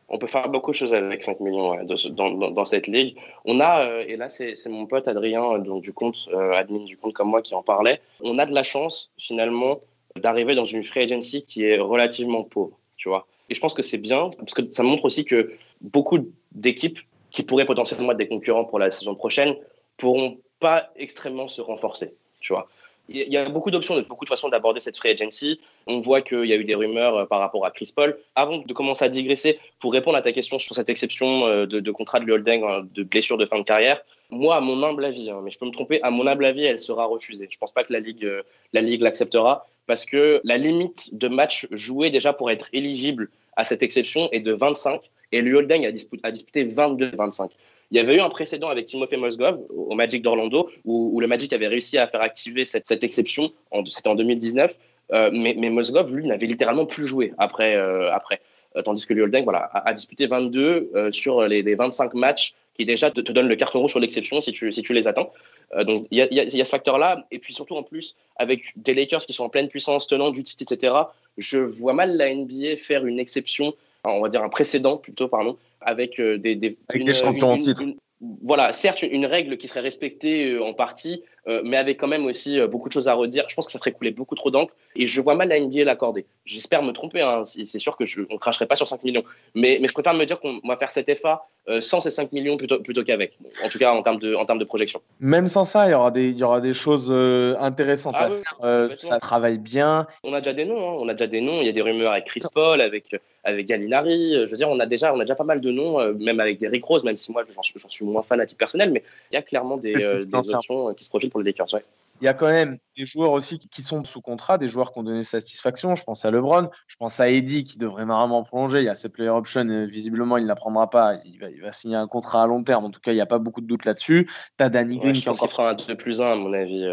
On 0.09 0.19
peut 0.19 0.27
faire 0.27 0.49
beaucoup 0.49 0.71
de 0.71 0.77
choses 0.77 0.95
avec 0.95 1.23
5 1.23 1.41
millions 1.41 1.75
dans, 1.83 2.65
cette 2.65 2.87
ligue. 2.87 3.17
On 3.45 3.59
a, 3.59 3.81
euh, 3.81 4.05
et 4.07 4.17
là 4.17 4.29
c'est 4.29 4.55
mon 4.69 4.87
pote 4.87 5.09
Adrien 5.09 5.59
donc, 5.59 5.83
du 5.83 5.93
compte, 5.93 6.29
admin 6.55 6.85
du 6.85 6.97
compte 6.97 7.13
comme 7.13 7.29
moi 7.29 7.43
qui 7.43 7.55
en 7.55 7.63
parlait, 7.63 8.01
on 8.21 8.39
a 8.39 8.47
de 8.47 8.55
la 8.55 8.63
chance 8.63 9.13
finalement 9.19 9.81
d'arriver 10.21 10.55
dans 10.55 10.67
une 10.67 10.85
free 10.85 11.03
agency 11.03 11.43
qui 11.43 11.65
est 11.65 11.79
relativement 11.79 12.45
pauvre, 12.45 12.79
tu 12.97 13.09
vois. 13.09 13.27
Et 13.49 13.55
je 13.55 13.61
pense 13.61 13.75
que 13.75 13.83
c'est 13.83 13.99
bien, 13.99 14.31
parce 14.39 14.55
que 14.55 14.63
ça 14.73 14.83
montre 14.83 15.05
aussi 15.05 15.25
que 15.25 15.53
beaucoup 15.81 16.19
d'équipes 16.53 17.01
qui 17.37 17.43
pourraient 17.43 17.67
potentiellement 17.67 18.13
être 18.13 18.17
des 18.17 18.29
concurrents 18.29 18.65
pour 18.65 18.79
la 18.79 18.91
saison 18.91 19.15
prochaine 19.15 19.57
pourront 19.99 20.39
pas 20.59 20.89
extrêmement 20.97 21.49
se 21.49 21.61
renforcer, 21.61 22.15
tu 22.41 22.55
vois. 22.55 22.67
Il 23.11 23.31
y 23.31 23.37
a 23.37 23.47
beaucoup 23.51 23.71
d'options, 23.71 24.01
beaucoup 24.09 24.25
de 24.25 24.31
façons 24.31 24.49
d'aborder 24.49 24.81
cette 24.81 24.97
free 24.97 25.11
agency. 25.11 25.61
On 25.87 26.01
voit 26.01 26.23
qu'il 26.23 26.47
y 26.47 26.55
a 26.55 26.57
eu 26.57 26.65
des 26.65 26.75
rumeurs 26.75 27.15
euh, 27.15 27.25
par 27.27 27.39
rapport 27.41 27.65
à 27.67 27.71
Chris 27.71 27.93
Paul. 27.95 28.19
Avant 28.35 28.57
de 28.57 28.73
commencer 28.73 29.05
à 29.05 29.11
digresser, 29.11 29.61
pour 29.81 29.93
répondre 29.93 30.17
à 30.17 30.23
ta 30.23 30.33
question 30.33 30.59
sur 30.59 30.75
cette 30.75 30.89
exception 30.89 31.47
euh, 31.47 31.67
de, 31.67 31.91
contrat 31.93 32.21
de 32.21 32.33
holding 32.33 32.65
euh, 32.65 32.83
de 32.95 33.03
blessure 33.03 33.37
de 33.37 33.45
fin 33.45 33.59
de 33.59 33.65
carrière, 33.65 34.01
moi, 34.31 34.57
à 34.57 34.61
mon 34.61 34.83
humble 34.83 35.05
avis, 35.05 35.31
hein, 35.31 35.41
mais 35.45 35.51
je 35.51 35.59
peux 35.59 35.67
me 35.67 35.73
tromper, 35.73 36.03
à 36.03 36.11
mon 36.11 36.27
humble 36.27 36.47
avis, 36.47 36.65
elle 36.65 36.79
sera 36.79 37.05
refusée. 37.05 37.47
Je 37.51 37.57
ne 37.57 37.61
pense 37.61 37.71
pas 37.71 37.85
que 37.85 37.93
la 37.93 38.01
Ligue 38.01 38.29
la 38.73 38.81
Ligue 38.81 39.03
l'acceptera 39.03 39.67
parce 39.87 40.05
que 40.05 40.41
la 40.45 40.59
limite 40.59 41.15
de 41.15 41.29
matchs 41.29 41.67
joués 41.71 42.11
déjà 42.11 42.33
pour 42.33 42.51
être 42.51 42.69
éligible 42.73 43.31
à 43.57 43.65
cette 43.65 43.83
exception 43.83 44.29
est 44.33 44.41
de 44.41 44.53
25 44.53 45.11
et 45.33 45.41
le 45.41 45.57
Holding 45.57 45.87
a, 45.87 46.31
disputé 46.31 46.65
22-25. 46.65 47.51
Il 47.91 47.97
y 47.97 48.01
avait 48.01 48.17
eu 48.17 48.21
un 48.21 48.29
précédent 48.29 48.69
avec 48.69 48.87
Timofey 48.87 49.17
Mozgov 49.17 49.61
au 49.71 49.95
Magic 49.95 50.23
d'Orlando 50.23 50.71
où, 50.85 51.21
le 51.21 51.27
Magic 51.27 51.53
avait 51.53 51.69
réussi 51.69 51.99
à 51.99 52.07
faire 52.07 52.21
activer 52.21 52.65
cette, 52.65 52.91
exception, 53.05 53.53
c'était 53.89 54.09
en 54.09 54.15
2019, 54.17 54.77
euh, 55.13 55.31
mais, 55.33 55.55
mais 55.57 55.71
Mozgov, 55.71 56.13
lui, 56.13 56.27
n'avait 56.27 56.47
littéralement 56.47 56.87
plus 56.87 57.05
joué 57.05 57.33
après. 57.39 57.77
Euh, 57.77 58.13
après. 58.13 58.41
Euh, 58.77 58.83
tandis 58.83 59.07
que 59.07 59.15
le 59.15 59.23
Holding 59.23 59.45
voilà, 59.45 59.71
a, 59.73 59.93
disputé 59.95 60.27
22 60.27 61.11
sur 61.11 61.43
les, 61.43 61.63
les, 61.63 61.75
25 61.77 62.13
matchs 62.15 62.55
qui 62.77 62.85
déjà 62.85 63.11
te, 63.11 63.21
te 63.21 63.33
donnent 63.33 63.49
le 63.49 63.57
carton 63.57 63.81
rouge 63.81 63.91
sur 63.91 64.01
l'exception 64.01 64.41
si 64.41 64.53
tu, 64.53 64.73
si 64.73 64.83
tu 64.83 64.93
les 64.93 65.09
attends. 65.09 65.33
Euh, 65.75 65.85
donc 65.85 66.07
il 66.11 66.19
y, 66.19 66.35
y, 66.35 66.61
a 66.61 66.65
ce 66.65 66.71
facteur-là. 66.71 67.27
Et 67.31 67.39
puis 67.39 67.55
surtout 67.55 67.77
en 67.77 67.83
plus, 67.83 68.17
avec 68.37 68.63
des 68.77 68.95
Lakers 68.95 69.25
qui 69.27 69.33
sont 69.33 69.45
en 69.45 69.49
pleine 69.49 69.69
puissance, 69.69 70.07
tenant 70.07 70.31
du 70.31 70.43
titre, 70.43 70.63
etc., 70.63 70.95
je 71.39 71.59
vois 71.59 71.93
mal 71.93 72.17
la 72.17 72.35
NBA 72.35 72.77
faire 72.79 73.05
une 73.07 73.19
exception, 73.19 73.75
on 74.05 74.21
va 74.21 74.29
dire 74.29 74.43
un 74.43 74.49
précédent 74.49 74.97
plutôt, 74.97 75.29
pardon, 75.29 75.57
avec 75.81 76.19
euh, 76.21 76.39
des, 76.39 76.55
des, 76.55 76.77
avec 76.89 77.05
des 77.05 77.15
champions 77.15 77.53
en 77.53 77.57
titre 77.57 77.83
voilà, 78.21 78.73
certes, 78.73 79.03
une 79.03 79.27
règle 79.27 79.59
qui 79.59 79.69
serait 79.69 79.81
respectée 79.81 80.53
euh, 80.53 80.65
en 80.65 80.73
partie, 80.73 81.23
euh, 81.49 81.61
mais 81.65 81.77
avec 81.77 82.01
quand 82.01 82.07
même 82.07 82.25
aussi 82.25 82.59
euh, 82.59 82.67
beaucoup 82.67 82.89
de 82.89 82.95
choses 82.95 83.09
à 83.09 83.15
redire. 83.15 83.45
Je 83.49 83.55
pense 83.55 83.67
que 83.67 83.73
ça 83.73 83.79
ferait 83.79 83.93
couler 83.93 84.11
beaucoup 84.11 84.35
trop 84.35 84.51
d'encre 84.51 84.73
et 84.95 85.07
je 85.07 85.21
vois 85.21 85.35
mal 85.35 85.49
la 85.49 85.61
NBA 85.61 85.85
l'accorder. 85.85 86.25
J'espère 86.47 86.83
me 86.83 86.93
tromper, 86.93 87.21
hein. 87.21 87.45
c'est 87.45 87.79
sûr 87.79 87.97
que 87.97 88.07
je, 88.07 88.23
on 88.31 88.39
cracherait 88.39 88.67
pas 88.67 88.77
sur 88.77 88.89
5 88.89 89.05
millions, 89.05 89.23
mais, 89.55 89.79
mais 89.83 89.89
je 89.89 89.93
préfère 89.93 90.15
me 90.15 90.25
dire 90.25 90.41
qu'on 90.41 90.61
va 90.65 90.79
faire 90.79 90.91
cet 90.91 91.15
FA 91.19 91.47
sans 91.81 92.01
ces 92.01 92.11
5 92.11 92.33
millions 92.33 92.57
plutôt, 92.57 92.81
plutôt 92.81 93.03
qu'avec, 93.03 93.37
en 93.65 93.69
tout 93.69 93.79
cas 93.79 93.93
en 93.93 94.01
termes, 94.01 94.21
de, 94.21 94.35
en 94.37 94.47
termes 94.47 94.61
de 94.61 94.65
projection. 94.65 95.03
Même 95.19 95.49
sans 95.49 95.65
ça, 95.65 95.87
il 95.87 95.91
y 95.91 95.95
aura 95.95 96.13
des, 96.13 96.31
il 96.31 96.39
y 96.39 96.45
aura 96.45 96.61
des 96.61 96.73
choses 96.73 97.13
intéressantes 97.61 98.15
ah 98.19 98.29
à 98.61 98.89
faire. 98.89 98.99
ça 98.99 99.19
travaille 99.19 99.59
bien. 99.59 100.07
On 100.23 100.33
a 100.33 100.41
déjà 100.41 100.53
des 100.53 100.65
noms, 100.65 100.79
hein. 100.79 100.97
on 101.01 101.09
a 101.09 101.13
déjà 101.13 101.27
des 101.27 101.41
noms. 101.41 101.61
Il 101.61 101.67
y 101.67 101.71
a 101.71 101.73
des 101.73 101.83
rumeurs 101.83 102.13
avec 102.13 102.27
Chris 102.27 102.43
Paul, 102.55 102.81
avec 102.81 103.17
avec 103.47 103.67
Gallinari. 103.67 104.35
Je 104.35 104.51
veux 104.51 104.57
dire, 104.57 104.69
on 104.69 104.79
a 104.81 104.87
déjà, 104.87 105.15
on 105.15 105.21
a 105.21 105.25
déjà 105.25 105.37
pas 105.37 105.45
mal 105.45 105.61
de 105.61 105.71
noms, 105.71 106.01
euh, 106.01 106.13
même 106.15 106.41
avec 106.41 106.59
des 106.59 106.69
Rick 106.69 106.85
Rose, 106.85 107.05
même 107.05 107.17
si 107.17 107.33
moi 107.33 107.45
j'en 107.55 107.89
suis 107.89 108.05
moins 108.05 108.23
fan 108.23 108.41
à 108.41 108.47
titre 108.47 108.59
personnel, 108.59 108.91
mais 108.91 109.03
il 109.31 109.35
y 109.35 109.37
a 109.37 109.43
clairement 109.43 109.77
des, 109.77 110.05
euh, 110.05 110.21
options 110.33 110.91
euh, 110.91 110.93
qui 110.93 111.05
se 111.05 111.09
profilent 111.09 111.31
pour 111.31 111.41
les 111.41 111.47
Lakers. 111.53 111.81
Il 112.21 112.25
y 112.25 112.29
a 112.29 112.35
quand 112.35 112.47
même 112.47 112.79
des 112.97 113.05
joueurs 113.05 113.33
aussi 113.33 113.59
qui 113.59 113.83
sont 113.83 114.03
sous 114.05 114.23
contrat, 114.23 114.57
des 114.57 114.69
joueurs 114.69 114.93
qui 114.93 114.99
ont 114.99 115.03
donné 115.03 115.23
satisfaction. 115.23 115.95
Je 115.95 116.03
pense 116.03 116.25
à 116.25 116.31
LeBron, 116.31 116.71
je 116.89 116.97
pense 116.97 117.21
à 117.21 117.29
Eddie 117.29 117.63
qui 117.63 117.79
devrait 117.79 118.07
normalement 118.07 118.43
prolonger. 118.43 118.79
Il 118.79 118.85
y 118.85 118.89
a 118.89 118.95
ses 118.95 119.11
player 119.11 119.29
options, 119.29 119.87
visiblement 119.87 120.39
il 120.39 120.45
ne 120.45 120.49
la 120.49 120.55
prendra 120.55 120.89
pas. 120.89 121.19
Il 121.27 121.39
va, 121.39 121.51
il 121.51 121.61
va, 121.61 121.73
signer 121.73 121.97
un 121.97 122.09
contrat 122.09 122.45
à 122.45 122.47
long 122.47 122.65
terme. 122.65 122.87
En 122.87 122.91
tout 122.91 123.01
cas, 123.01 123.13
il 123.13 123.17
n'y 123.17 123.21
a 123.21 123.27
pas 123.27 123.39
beaucoup 123.39 123.61
de 123.61 123.67
doute 123.67 123.85
là-dessus. 123.85 124.27
Tu 124.59 124.65
as 124.65 124.71
Danny 124.71 124.99
Green 124.99 125.13
qui 125.13 125.29
encore 125.29 125.53
fera 125.53 125.71
un 125.71 125.75
2 125.75 125.95
plus 125.95 126.23
1 126.23 126.33
à 126.33 126.35
mon 126.37 126.55
avis. 126.55 126.87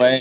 ouais, 0.00 0.20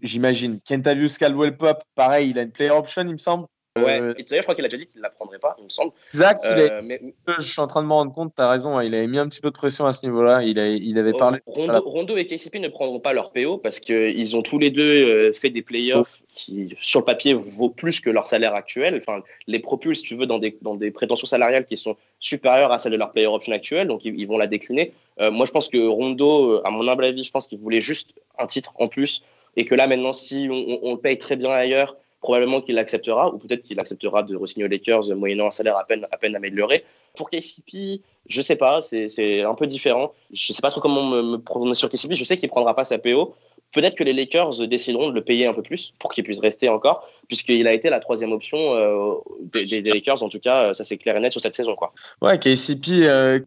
j'imagine. 0.00 0.60
Kentavious 0.66 1.16
Caldwell 1.18 1.56
Pop, 1.56 1.82
pareil, 1.96 2.30
il 2.30 2.38
a 2.38 2.42
une 2.42 2.52
player 2.52 2.70
option, 2.70 3.02
il 3.02 3.12
me 3.12 3.18
semble. 3.18 3.46
Ouais, 3.78 4.02
euh, 4.02 4.12
et 4.18 4.24
d'ailleurs, 4.24 4.42
je 4.42 4.46
crois 4.46 4.54
qu'il 4.54 4.66
a 4.66 4.68
déjà 4.68 4.76
dit 4.76 4.86
qu'il 4.86 4.98
ne 4.98 5.02
la 5.02 5.08
prendrait 5.08 5.38
pas, 5.38 5.56
il 5.58 5.64
me 5.64 5.70
semble. 5.70 5.92
Exact, 6.08 6.44
euh, 6.44 6.82
mais... 6.84 7.00
je 7.38 7.42
suis 7.42 7.60
en 7.60 7.66
train 7.66 7.82
de 7.82 7.88
me 7.88 7.92
rendre 7.94 8.12
compte, 8.12 8.34
tu 8.36 8.42
as 8.42 8.50
raison, 8.50 8.76
hein, 8.76 8.84
il 8.84 8.94
avait 8.94 9.06
mis 9.06 9.18
un 9.18 9.26
petit 9.26 9.40
peu 9.40 9.48
de 9.48 9.54
pression 9.54 9.86
à 9.86 9.94
ce 9.94 10.04
niveau-là. 10.04 10.42
Il, 10.42 10.58
il 10.58 10.98
avait 10.98 11.14
parlé. 11.14 11.38
Rondo, 11.46 12.18
et 12.18 12.26
KCP 12.26 12.58
ne 12.60 12.68
prendront 12.68 13.00
pas 13.00 13.14
leur 13.14 13.32
PO 13.32 13.56
parce 13.56 13.80
qu'ils 13.80 14.36
ont 14.36 14.42
tous 14.42 14.58
les 14.58 14.68
deux 14.68 15.06
euh, 15.06 15.32
fait 15.32 15.48
des 15.48 15.62
playoffs 15.62 16.20
qui, 16.34 16.76
sur 16.82 17.00
le 17.00 17.06
papier, 17.06 17.32
vaut 17.32 17.70
plus 17.70 18.00
que 18.00 18.10
leur 18.10 18.26
salaire 18.26 18.54
actuel. 18.54 19.00
Enfin, 19.00 19.22
les 19.46 19.58
propulsent, 19.58 20.00
si 20.00 20.04
tu 20.04 20.16
veux, 20.16 20.26
dans 20.26 20.38
des, 20.38 20.54
dans 20.60 20.74
des 20.74 20.90
prétentions 20.90 21.26
salariales 21.26 21.64
qui 21.64 21.78
sont 21.78 21.96
supérieures 22.18 22.72
à 22.72 22.78
celles 22.78 22.92
de 22.92 22.98
leur 22.98 23.12
player 23.12 23.26
option 23.26 23.54
actuel, 23.54 23.88
donc 23.88 24.04
ils, 24.04 24.26
vont 24.26 24.36
la 24.36 24.48
décliner. 24.48 24.92
moi, 25.18 25.46
je 25.46 25.50
pense 25.50 25.70
que 25.70 25.78
Rondo, 25.78 26.60
à 26.66 26.70
mon 26.70 26.86
humble 26.86 27.04
avis, 27.04 27.24
je 27.24 27.30
pense 27.30 27.46
qu'il 27.46 27.58
voulait 27.58 27.80
juste 27.80 28.10
un 28.38 28.46
titre 28.46 28.74
en 28.78 28.88
plus. 28.88 29.22
et 29.56 29.64
que 29.64 29.74
là 29.74 29.86
maintenant, 29.86 30.12
si 30.12 30.48
on, 30.50 30.78
on 30.82 30.92
le 30.92 31.00
paye 31.00 31.16
très 31.16 31.36
bien 31.36 31.50
ailleurs, 31.50 31.96
probablement 32.22 32.62
qu'il 32.62 32.76
l'acceptera, 32.76 33.34
ou 33.34 33.38
peut-être 33.38 33.62
qu'il 33.64 33.78
acceptera 33.78 34.22
de 34.22 34.36
re-signer 34.36 34.64
aux 34.64 34.68
Lakers 34.68 35.14
moyennant 35.14 35.48
un 35.48 35.50
salaire 35.50 35.76
à 35.76 35.84
peine, 35.84 36.06
à 36.10 36.16
peine 36.16 36.34
amélioré. 36.36 36.84
Pour 37.16 37.28
KCP, 37.28 38.00
je 38.28 38.40
sais 38.40 38.56
pas, 38.56 38.80
c'est 38.80 39.42
un 39.42 39.54
peu 39.54 39.66
différent. 39.66 40.14
Je 40.32 40.52
sais 40.52 40.62
pas 40.62 40.70
trop 40.70 40.80
comment 40.80 41.04
me, 41.04 41.22
me 41.22 41.36
prononcer 41.36 41.80
sur 41.80 41.88
KCP. 41.88 42.16
Je 42.16 42.24
sais 42.24 42.36
qu'il 42.36 42.48
prendra 42.48 42.74
pas 42.74 42.84
sa 42.84 42.98
PO. 42.98 43.34
Peut-être 43.72 43.96
que 43.96 44.04
les 44.04 44.12
Lakers 44.12 44.66
décideront 44.68 45.08
de 45.08 45.14
le 45.14 45.24
payer 45.24 45.46
un 45.46 45.54
peu 45.54 45.62
plus 45.62 45.94
pour 45.98 46.12
qu'il 46.12 46.24
puisse 46.24 46.40
rester 46.40 46.68
encore, 46.68 47.08
puisqu'il 47.26 47.66
a 47.66 47.72
été 47.72 47.88
la 47.88 48.00
troisième 48.00 48.32
option 48.32 48.58
euh, 48.58 49.14
des, 49.40 49.80
des, 49.80 49.92
Lakers. 49.92 50.22
En 50.22 50.28
tout 50.28 50.40
cas, 50.40 50.74
ça 50.74 50.84
c'est 50.84 50.98
clair 50.98 51.16
et 51.16 51.20
net 51.20 51.32
sur 51.32 51.40
cette 51.40 51.54
saison. 51.54 51.74
Quoi. 51.74 51.92
Ouais, 52.20 52.38
KCP, 52.38 53.08
euh, 53.08 53.40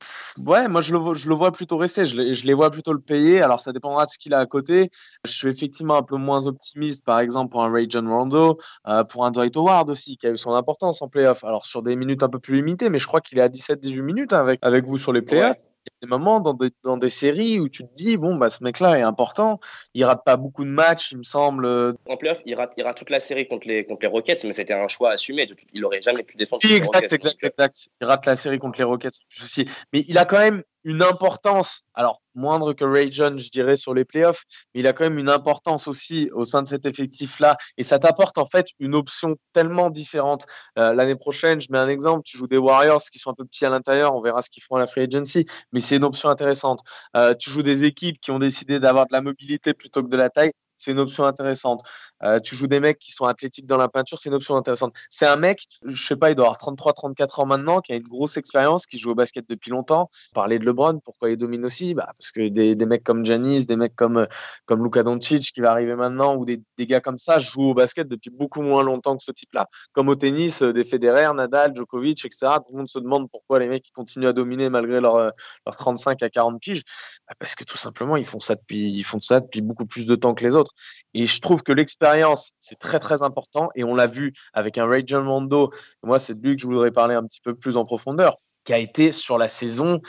ouais, 0.45 0.67
moi 0.67 0.81
je 0.81 0.93
le, 0.93 1.13
je 1.13 1.29
le 1.29 1.35
vois 1.35 1.51
plutôt 1.51 1.77
rester. 1.77 2.05
Je, 2.05 2.33
je, 2.33 2.45
les 2.47 2.53
vois 2.53 2.71
plutôt 2.71 2.93
le 2.93 2.99
payer. 2.99 3.41
Alors 3.41 3.59
ça 3.59 3.71
dépendra 3.71 4.05
de 4.05 4.09
ce 4.09 4.17
qu'il 4.17 4.33
a 4.33 4.39
à 4.39 4.45
côté. 4.45 4.89
Je 5.25 5.31
suis 5.31 5.49
effectivement 5.49 5.95
un 5.95 6.03
peu 6.03 6.17
moins 6.17 6.47
optimiste, 6.47 7.05
par 7.05 7.19
exemple, 7.19 7.51
pour 7.51 7.63
un 7.63 7.71
Ray 7.71 7.87
John 7.89 8.07
Rondo, 8.07 8.57
euh, 8.87 9.03
pour 9.03 9.25
un 9.25 9.31
Dwight 9.31 9.55
Howard 9.55 9.89
aussi, 9.89 10.17
qui 10.17 10.25
a 10.27 10.31
eu 10.31 10.37
son 10.37 10.53
importance 10.53 11.01
en 11.01 11.07
playoff. 11.07 11.43
Alors 11.43 11.65
sur 11.65 11.83
des 11.83 11.95
minutes 11.95 12.23
un 12.23 12.29
peu 12.29 12.39
plus 12.39 12.55
limitées, 12.57 12.89
mais 12.89 12.99
je 12.99 13.07
crois 13.07 13.21
qu'il 13.21 13.37
est 13.37 13.43
à 13.43 13.49
17-18 13.49 14.01
minutes 14.01 14.33
avec, 14.33 14.59
avec 14.63 14.85
vous 14.85 14.97
sur 14.97 15.13
les 15.13 15.21
playoffs. 15.21 15.57
Ouais 15.57 15.74
des 16.01 16.07
moments 16.07 16.39
dans 16.39 16.53
des, 16.53 16.69
dans 16.83 16.97
des, 16.97 17.09
séries 17.09 17.59
où 17.59 17.69
tu 17.69 17.83
te 17.83 17.93
dis 17.93 18.17
bon 18.17 18.35
bah 18.35 18.49
ce 18.49 18.63
mec 18.63 18.79
là 18.79 18.97
est 18.97 19.01
important 19.01 19.59
il 19.93 20.03
rate 20.03 20.23
pas 20.25 20.35
beaucoup 20.37 20.63
de 20.63 20.69
matchs 20.69 21.11
il 21.11 21.19
me 21.19 21.23
semble 21.23 21.65
en 22.07 22.17
playoff 22.17 22.39
il 22.45 22.55
rate, 22.55 22.73
il 22.77 22.83
rate 22.83 22.97
toute 22.97 23.09
la 23.09 23.19
série 23.19 23.47
contre 23.47 23.67
les, 23.67 23.85
contre 23.85 24.01
les 24.01 24.07
Rockets 24.07 24.43
mais 24.43 24.53
c'était 24.53 24.73
un 24.73 24.87
choix 24.87 25.11
assumé. 25.11 25.49
Il 25.73 25.85
aurait 25.85 26.01
jamais 26.01 26.23
pu 26.23 26.37
défendre 26.37 26.61
oui, 26.63 26.73
exact, 26.73 27.11
exact, 27.11 27.43
exact. 27.43 27.87
Il 28.01 28.07
rate 28.07 28.25
la 28.25 28.35
série 28.35 28.59
contre 28.59 28.79
les 28.79 28.85
Rockets 28.85 29.19
aussi 29.41 29.65
mais 29.93 30.03
il 30.07 30.17
a 30.17 30.25
quand 30.25 30.39
même 30.39 30.63
une 30.85 31.01
importance, 31.01 31.81
alors 31.95 32.21
moindre 32.35 32.73
que 32.73 32.85
Ray 32.85 33.11
John, 33.11 33.39
je 33.39 33.49
dirais, 33.49 33.75
sur 33.75 33.93
les 33.93 34.05
playoffs, 34.05 34.43
mais 34.73 34.81
il 34.81 34.87
a 34.87 34.93
quand 34.93 35.03
même 35.05 35.17
une 35.17 35.29
importance 35.29 35.87
aussi 35.87 36.29
au 36.33 36.45
sein 36.45 36.61
de 36.61 36.67
cet 36.67 36.85
effectif-là. 36.85 37.57
Et 37.77 37.83
ça 37.83 37.97
t'apporte 37.97 38.37
en 38.37 38.45
fait 38.45 38.67
une 38.79 38.93
option 38.93 39.35
tellement 39.53 39.89
différente. 39.89 40.45
Euh, 40.77 40.93
L'année 40.93 41.15
prochaine, 41.15 41.59
je 41.59 41.67
mets 41.71 41.79
un 41.79 41.89
exemple, 41.89 42.21
tu 42.23 42.37
joues 42.37 42.47
des 42.47 42.57
Warriors 42.57 43.01
qui 43.11 43.19
sont 43.19 43.31
un 43.31 43.33
peu 43.33 43.45
petits 43.45 43.65
à 43.65 43.69
l'intérieur, 43.69 44.15
on 44.15 44.21
verra 44.21 44.41
ce 44.41 44.49
qu'ils 44.49 44.63
feront 44.63 44.75
à 44.75 44.79
la 44.79 44.87
free 44.87 45.01
agency, 45.01 45.45
mais 45.71 45.79
c'est 45.79 45.97
une 45.97 46.05
option 46.05 46.29
intéressante. 46.29 46.81
Euh, 47.15 47.33
tu 47.33 47.49
joues 47.49 47.63
des 47.63 47.83
équipes 47.83 48.19
qui 48.21 48.31
ont 48.31 48.39
décidé 48.39 48.79
d'avoir 48.79 49.07
de 49.07 49.13
la 49.13 49.21
mobilité 49.21 49.73
plutôt 49.73 50.03
que 50.03 50.09
de 50.09 50.17
la 50.17 50.29
taille 50.29 50.51
c'est 50.77 50.91
une 50.91 50.99
option 50.99 51.25
intéressante. 51.25 51.81
Euh, 52.23 52.39
tu 52.39 52.55
joues 52.55 52.67
des 52.67 52.79
mecs 52.79 52.99
qui 52.99 53.11
sont 53.11 53.25
athlétiques 53.25 53.65
dans 53.65 53.77
la 53.77 53.87
peinture, 53.87 54.17
c'est 54.19 54.29
une 54.29 54.35
option 54.35 54.55
intéressante. 54.55 54.95
C'est 55.09 55.25
un 55.25 55.35
mec, 55.35 55.65
je 55.83 56.01
sais 56.01 56.15
pas, 56.15 56.31
il 56.31 56.35
doit 56.35 56.45
avoir 56.45 56.57
33, 56.57 56.93
34 56.93 57.39
ans 57.39 57.45
maintenant, 57.45 57.81
qui 57.81 57.93
a 57.93 57.95
une 57.95 58.07
grosse 58.07 58.37
expérience, 58.37 58.85
qui 58.85 58.97
joue 58.97 59.11
au 59.11 59.15
basket 59.15 59.45
depuis 59.49 59.71
longtemps. 59.71 60.09
Parler 60.33 60.59
de 60.59 60.65
LeBron, 60.65 60.99
pourquoi 60.99 61.29
il 61.29 61.37
domine 61.37 61.65
aussi? 61.65 61.93
Bah, 61.93 62.05
Parce 62.17 62.31
que 62.31 62.47
des, 62.47 62.75
des, 62.75 62.85
mecs 62.85 63.03
comme 63.03 63.25
Janis, 63.25 63.65
des 63.65 63.75
mecs 63.75 63.95
comme, 63.95 64.27
comme 64.65 64.83
Luka 64.83 65.03
Doncic 65.03 65.51
qui 65.53 65.61
va 65.61 65.71
arriver 65.71 65.95
maintenant, 65.95 66.35
ou 66.35 66.45
des, 66.45 66.61
des, 66.77 66.85
gars 66.85 67.01
comme 67.01 67.17
ça 67.17 67.39
jouent 67.39 67.71
au 67.71 67.73
basket 67.73 68.07
depuis 68.07 68.29
beaucoup 68.29 68.61
moins 68.61 68.83
longtemps 68.83 69.17
que 69.17 69.23
ce 69.23 69.31
type-là. 69.31 69.67
Comme 69.93 70.09
au 70.09 70.15
tennis, 70.15 70.61
euh, 70.61 70.73
des 70.73 70.83
Federer, 70.83 71.33
Nadal, 71.35 71.75
Djokovic, 71.75 72.25
etc. 72.25 72.53
Tout 72.57 72.71
le 72.71 72.77
monde 72.77 72.89
se 72.89 72.99
demande 72.99 73.29
pourquoi 73.29 73.59
les 73.59 73.67
mecs 73.67 73.91
continuent 73.93 74.27
à 74.27 74.33
dominer 74.33 74.69
malgré 74.69 75.01
leurs 75.01 75.17
leur 75.65 75.75
35 75.75 76.21
à 76.23 76.29
40 76.29 76.59
piges. 76.59 76.83
Bah, 77.27 77.35
parce 77.39 77.55
que 77.55 77.63
tout 77.63 77.77
simplement, 77.77 78.17
ils 78.17 78.25
font 78.25 78.39
ça 78.39 78.55
depuis, 78.55 78.91
ils 78.91 79.03
font 79.03 79.19
ça 79.19 79.39
depuis 79.39 79.61
beaucoup 79.61 79.85
plus 79.85 80.05
de 80.05 80.15
temps 80.15 80.33
que 80.33 80.43
les 80.43 80.55
autres. 80.55 80.64
Et 81.13 81.25
je 81.25 81.39
trouve 81.41 81.63
que 81.63 81.71
l'expérience, 81.71 82.51
c'est 82.59 82.79
très, 82.79 82.99
très 82.99 83.21
important. 83.21 83.69
Et 83.75 83.83
on 83.83 83.95
l'a 83.95 84.07
vu 84.07 84.33
avec 84.53 84.77
un 84.77 84.87
Ray 84.87 85.03
John 85.05 85.27
Rondo. 85.27 85.71
Moi, 86.03 86.19
c'est 86.19 86.39
de 86.39 86.47
lui 86.47 86.55
que 86.55 86.61
je 86.61 86.67
voudrais 86.67 86.91
parler 86.91 87.15
un 87.15 87.23
petit 87.23 87.41
peu 87.41 87.55
plus 87.55 87.77
en 87.77 87.85
profondeur, 87.85 88.37
qui 88.63 88.73
a 88.73 88.77
été 88.77 89.11
sur 89.11 89.37
la 89.37 89.47
saison 89.47 90.01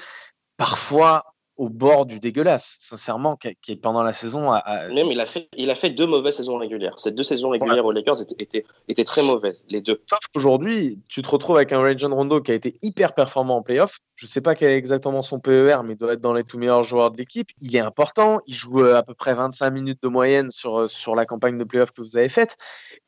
parfois 0.56 1.35
au 1.56 1.68
bord 1.68 2.06
du 2.06 2.20
dégueulasse, 2.20 2.76
sincèrement, 2.80 3.36
qui, 3.36 3.76
pendant 3.76 4.02
la 4.02 4.12
saison. 4.12 4.52
À, 4.52 4.88
Même 4.88 5.08
il 5.10 5.20
a 5.20 5.26
fait, 5.26 5.48
il 5.56 5.70
a 5.70 5.74
fait 5.74 5.90
deux 5.90 6.06
mauvaises 6.06 6.36
saisons 6.36 6.58
régulières. 6.58 6.98
Ces 6.98 7.12
deux 7.12 7.22
saisons 7.22 7.50
régulières 7.50 7.84
aux 7.84 7.92
Lakers 7.92 8.20
étaient, 8.22 8.36
étaient, 8.38 8.64
étaient, 8.88 9.04
très 9.04 9.22
mauvaises, 9.22 9.64
les 9.68 9.80
deux. 9.80 10.02
Sauf 10.08 10.18
qu'aujourd'hui, 10.34 11.00
tu 11.08 11.22
te 11.22 11.28
retrouves 11.28 11.56
avec 11.56 11.72
un 11.72 11.80
Ray 11.80 11.98
John 11.98 12.12
Rondo 12.12 12.40
qui 12.40 12.52
a 12.52 12.54
été 12.54 12.74
hyper 12.82 13.14
performant 13.14 13.56
en 13.56 13.62
playoff. 13.62 13.98
Je 14.16 14.26
ne 14.26 14.28
sais 14.28 14.40
pas 14.40 14.54
quel 14.54 14.70
est 14.70 14.76
exactement 14.76 15.22
son 15.22 15.40
PER, 15.40 15.78
mais 15.84 15.94
il 15.94 15.96
doit 15.98 16.12
être 16.12 16.20
dans 16.20 16.34
les 16.34 16.44
tout 16.44 16.58
meilleurs 16.58 16.84
joueurs 16.84 17.10
de 17.10 17.16
l'équipe. 17.16 17.48
Il 17.60 17.74
est 17.74 17.80
important. 17.80 18.40
Il 18.46 18.54
joue 18.54 18.84
à 18.84 19.02
peu 19.02 19.14
près 19.14 19.34
25 19.34 19.70
minutes 19.70 20.02
de 20.02 20.08
moyenne 20.08 20.50
sur, 20.50 20.88
sur 20.88 21.14
la 21.14 21.26
campagne 21.26 21.58
de 21.58 21.64
playoff 21.64 21.90
que 21.92 22.02
vous 22.02 22.16
avez 22.16 22.28
faite. 22.28 22.56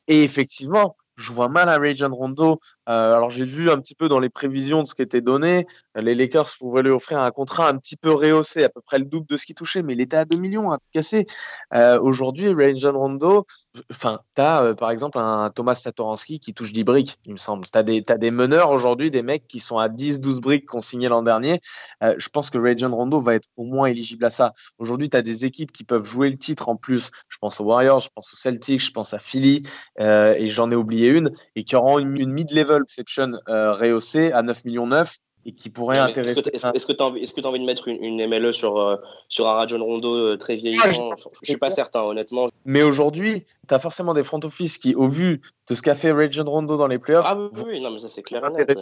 Et 0.07 0.23
effectivement, 0.23 0.95
je 1.19 1.33
vois 1.33 1.49
mal 1.49 1.69
un 1.69 1.77
Ray 1.77 1.95
John 1.95 2.13
Rondo. 2.13 2.59
Euh, 2.89 3.13
alors 3.15 3.29
j'ai 3.29 3.45
vu 3.45 3.69
un 3.69 3.77
petit 3.79 3.95
peu 3.95 4.09
dans 4.09 4.19
les 4.19 4.29
prévisions 4.29 4.81
de 4.81 4.87
ce 4.87 4.95
qui 4.95 5.01
était 5.01 5.21
donné, 5.21 5.65
les 5.95 6.15
Lakers 6.15 6.49
pouvaient 6.57 6.83
lui 6.83 6.91
offrir 6.91 7.19
un 7.19 7.31
contrat 7.31 7.69
un 7.69 7.77
petit 7.77 7.95
peu 7.95 8.11
rehaussé, 8.11 8.63
à 8.63 8.69
peu 8.69 8.81
près 8.81 8.99
le 8.99 9.05
double 9.05 9.27
de 9.27 9.37
ce 9.37 9.45
qu'il 9.45 9.55
touchait, 9.55 9.83
mais 9.83 9.93
il 9.93 10.01
était 10.01 10.17
à 10.17 10.25
2 10.25 10.37
millions, 10.37 10.71
à 10.71 10.77
tout 10.77 10.87
casser. 10.93 11.25
Euh, 11.73 11.99
Aujourd'hui, 11.99 12.53
Ray 12.53 12.77
John 12.77 12.95
Rondo, 12.95 13.45
enfin, 13.91 14.19
tu 14.35 14.41
as 14.41 14.63
euh, 14.63 14.73
par 14.73 14.91
exemple 14.91 15.19
un 15.19 15.49
Thomas 15.49 15.75
Satoransky 15.75 16.39
qui 16.39 16.53
touche 16.53 16.71
10 16.71 16.83
briques, 16.83 17.17
il 17.25 17.33
me 17.33 17.37
semble. 17.37 17.65
Tu 17.71 17.77
as, 17.77 17.83
des 17.83 18.31
meneurs 18.31 18.71
aujourd'hui, 18.71 19.11
des 19.11 19.21
mecs 19.21 19.47
qui 19.47 19.59
sont 19.59 19.77
à 19.77 19.87
10-12 19.87 20.39
briques 20.41 20.65
qu'on 20.65 20.81
signait 20.81 21.09
l'an 21.09 21.23
dernier. 21.23 21.59
Euh, 22.03 22.15
je 22.17 22.29
pense 22.29 22.49
que 22.49 22.57
Ray 22.57 22.77
John 22.77 22.93
Rondo 22.93 23.19
va 23.19 23.35
être 23.35 23.49
au 23.57 23.63
moins 23.63 23.87
éligible 23.87 24.25
à 24.25 24.29
ça. 24.29 24.53
Aujourd'hui, 24.77 25.09
tu 25.09 25.17
as 25.17 25.21
des 25.21 25.45
équipes 25.45 25.71
qui 25.71 25.83
peuvent 25.83 26.05
jouer 26.05 26.29
le 26.29 26.37
titre 26.37 26.69
en 26.69 26.75
plus. 26.75 27.11
Je 27.27 27.37
pense 27.39 27.59
aux 27.59 27.65
Warriors, 27.65 27.99
je 27.99 28.09
pense 28.13 28.33
aux 28.33 28.37
Celtics, 28.37 28.83
je 28.83 28.91
pense 28.91 29.13
à 29.13 29.19
Philly, 29.19 29.63
et 29.99 30.47
j'en 30.47 30.71
ai 30.71 30.75
oublié 30.75 31.09
une, 31.09 31.31
et 31.55 31.63
qui 31.63 31.75
auront 31.75 31.99
une 31.99 32.31
mid-level 32.31 32.78
exception 32.83 33.33
euh, 33.47 33.73
rehaussée 33.73 34.31
à 34.31 34.41
9 34.41 34.65
millions 34.65 34.87
9 34.87 35.17
et 35.45 35.53
qui 35.53 35.69
pourrait 35.69 35.97
Mais 35.97 36.11
intéresser. 36.11 36.41
Est-ce 36.53 36.85
que 36.85 36.91
tu 36.91 37.01
as, 37.01 37.05
envie, 37.05 37.21
est 37.21 37.37
as 37.37 37.47
envie 37.47 37.59
de 37.59 37.65
mettre 37.65 37.87
une, 37.87 38.03
une 38.03 38.27
MLE 38.27 38.53
sur, 38.53 38.77
euh, 38.77 38.97
sur 39.29 39.47
un 39.47 39.53
Rajon 39.53 39.83
Rondo 39.83 40.13
euh, 40.13 40.37
très 40.37 40.55
vieillissant 40.55 41.09
ouais, 41.09 41.15
Je 41.17 41.29
ne 41.29 41.45
suis 41.45 41.57
pas 41.57 41.71
certain, 41.71 42.01
honnêtement. 42.01 42.49
Mais 42.65 42.83
aujourd'hui, 42.83 43.45
tu 43.67 43.73
as 43.73 43.79
forcément 43.79 44.13
des 44.13 44.23
front 44.23 44.39
office 44.43 44.77
qui, 44.77 44.95
au 44.95 45.07
vu 45.07 45.41
de 45.67 45.75
ce 45.75 45.81
qu'a 45.81 45.95
fait 45.95 46.11
Rajon 46.11 46.43
Rondo 46.45 46.77
dans 46.77 46.87
les 46.87 46.99
playoffs, 46.99 47.25
ah, 47.27 47.37
oui, 47.37 47.63
oui, 47.65 47.81
non, 47.81 47.91
mais 47.91 47.99
ça 47.99 48.09
c'est 48.09 48.23
clair. 48.23 48.49
Net, 48.51 48.67
ouais. 48.67 48.75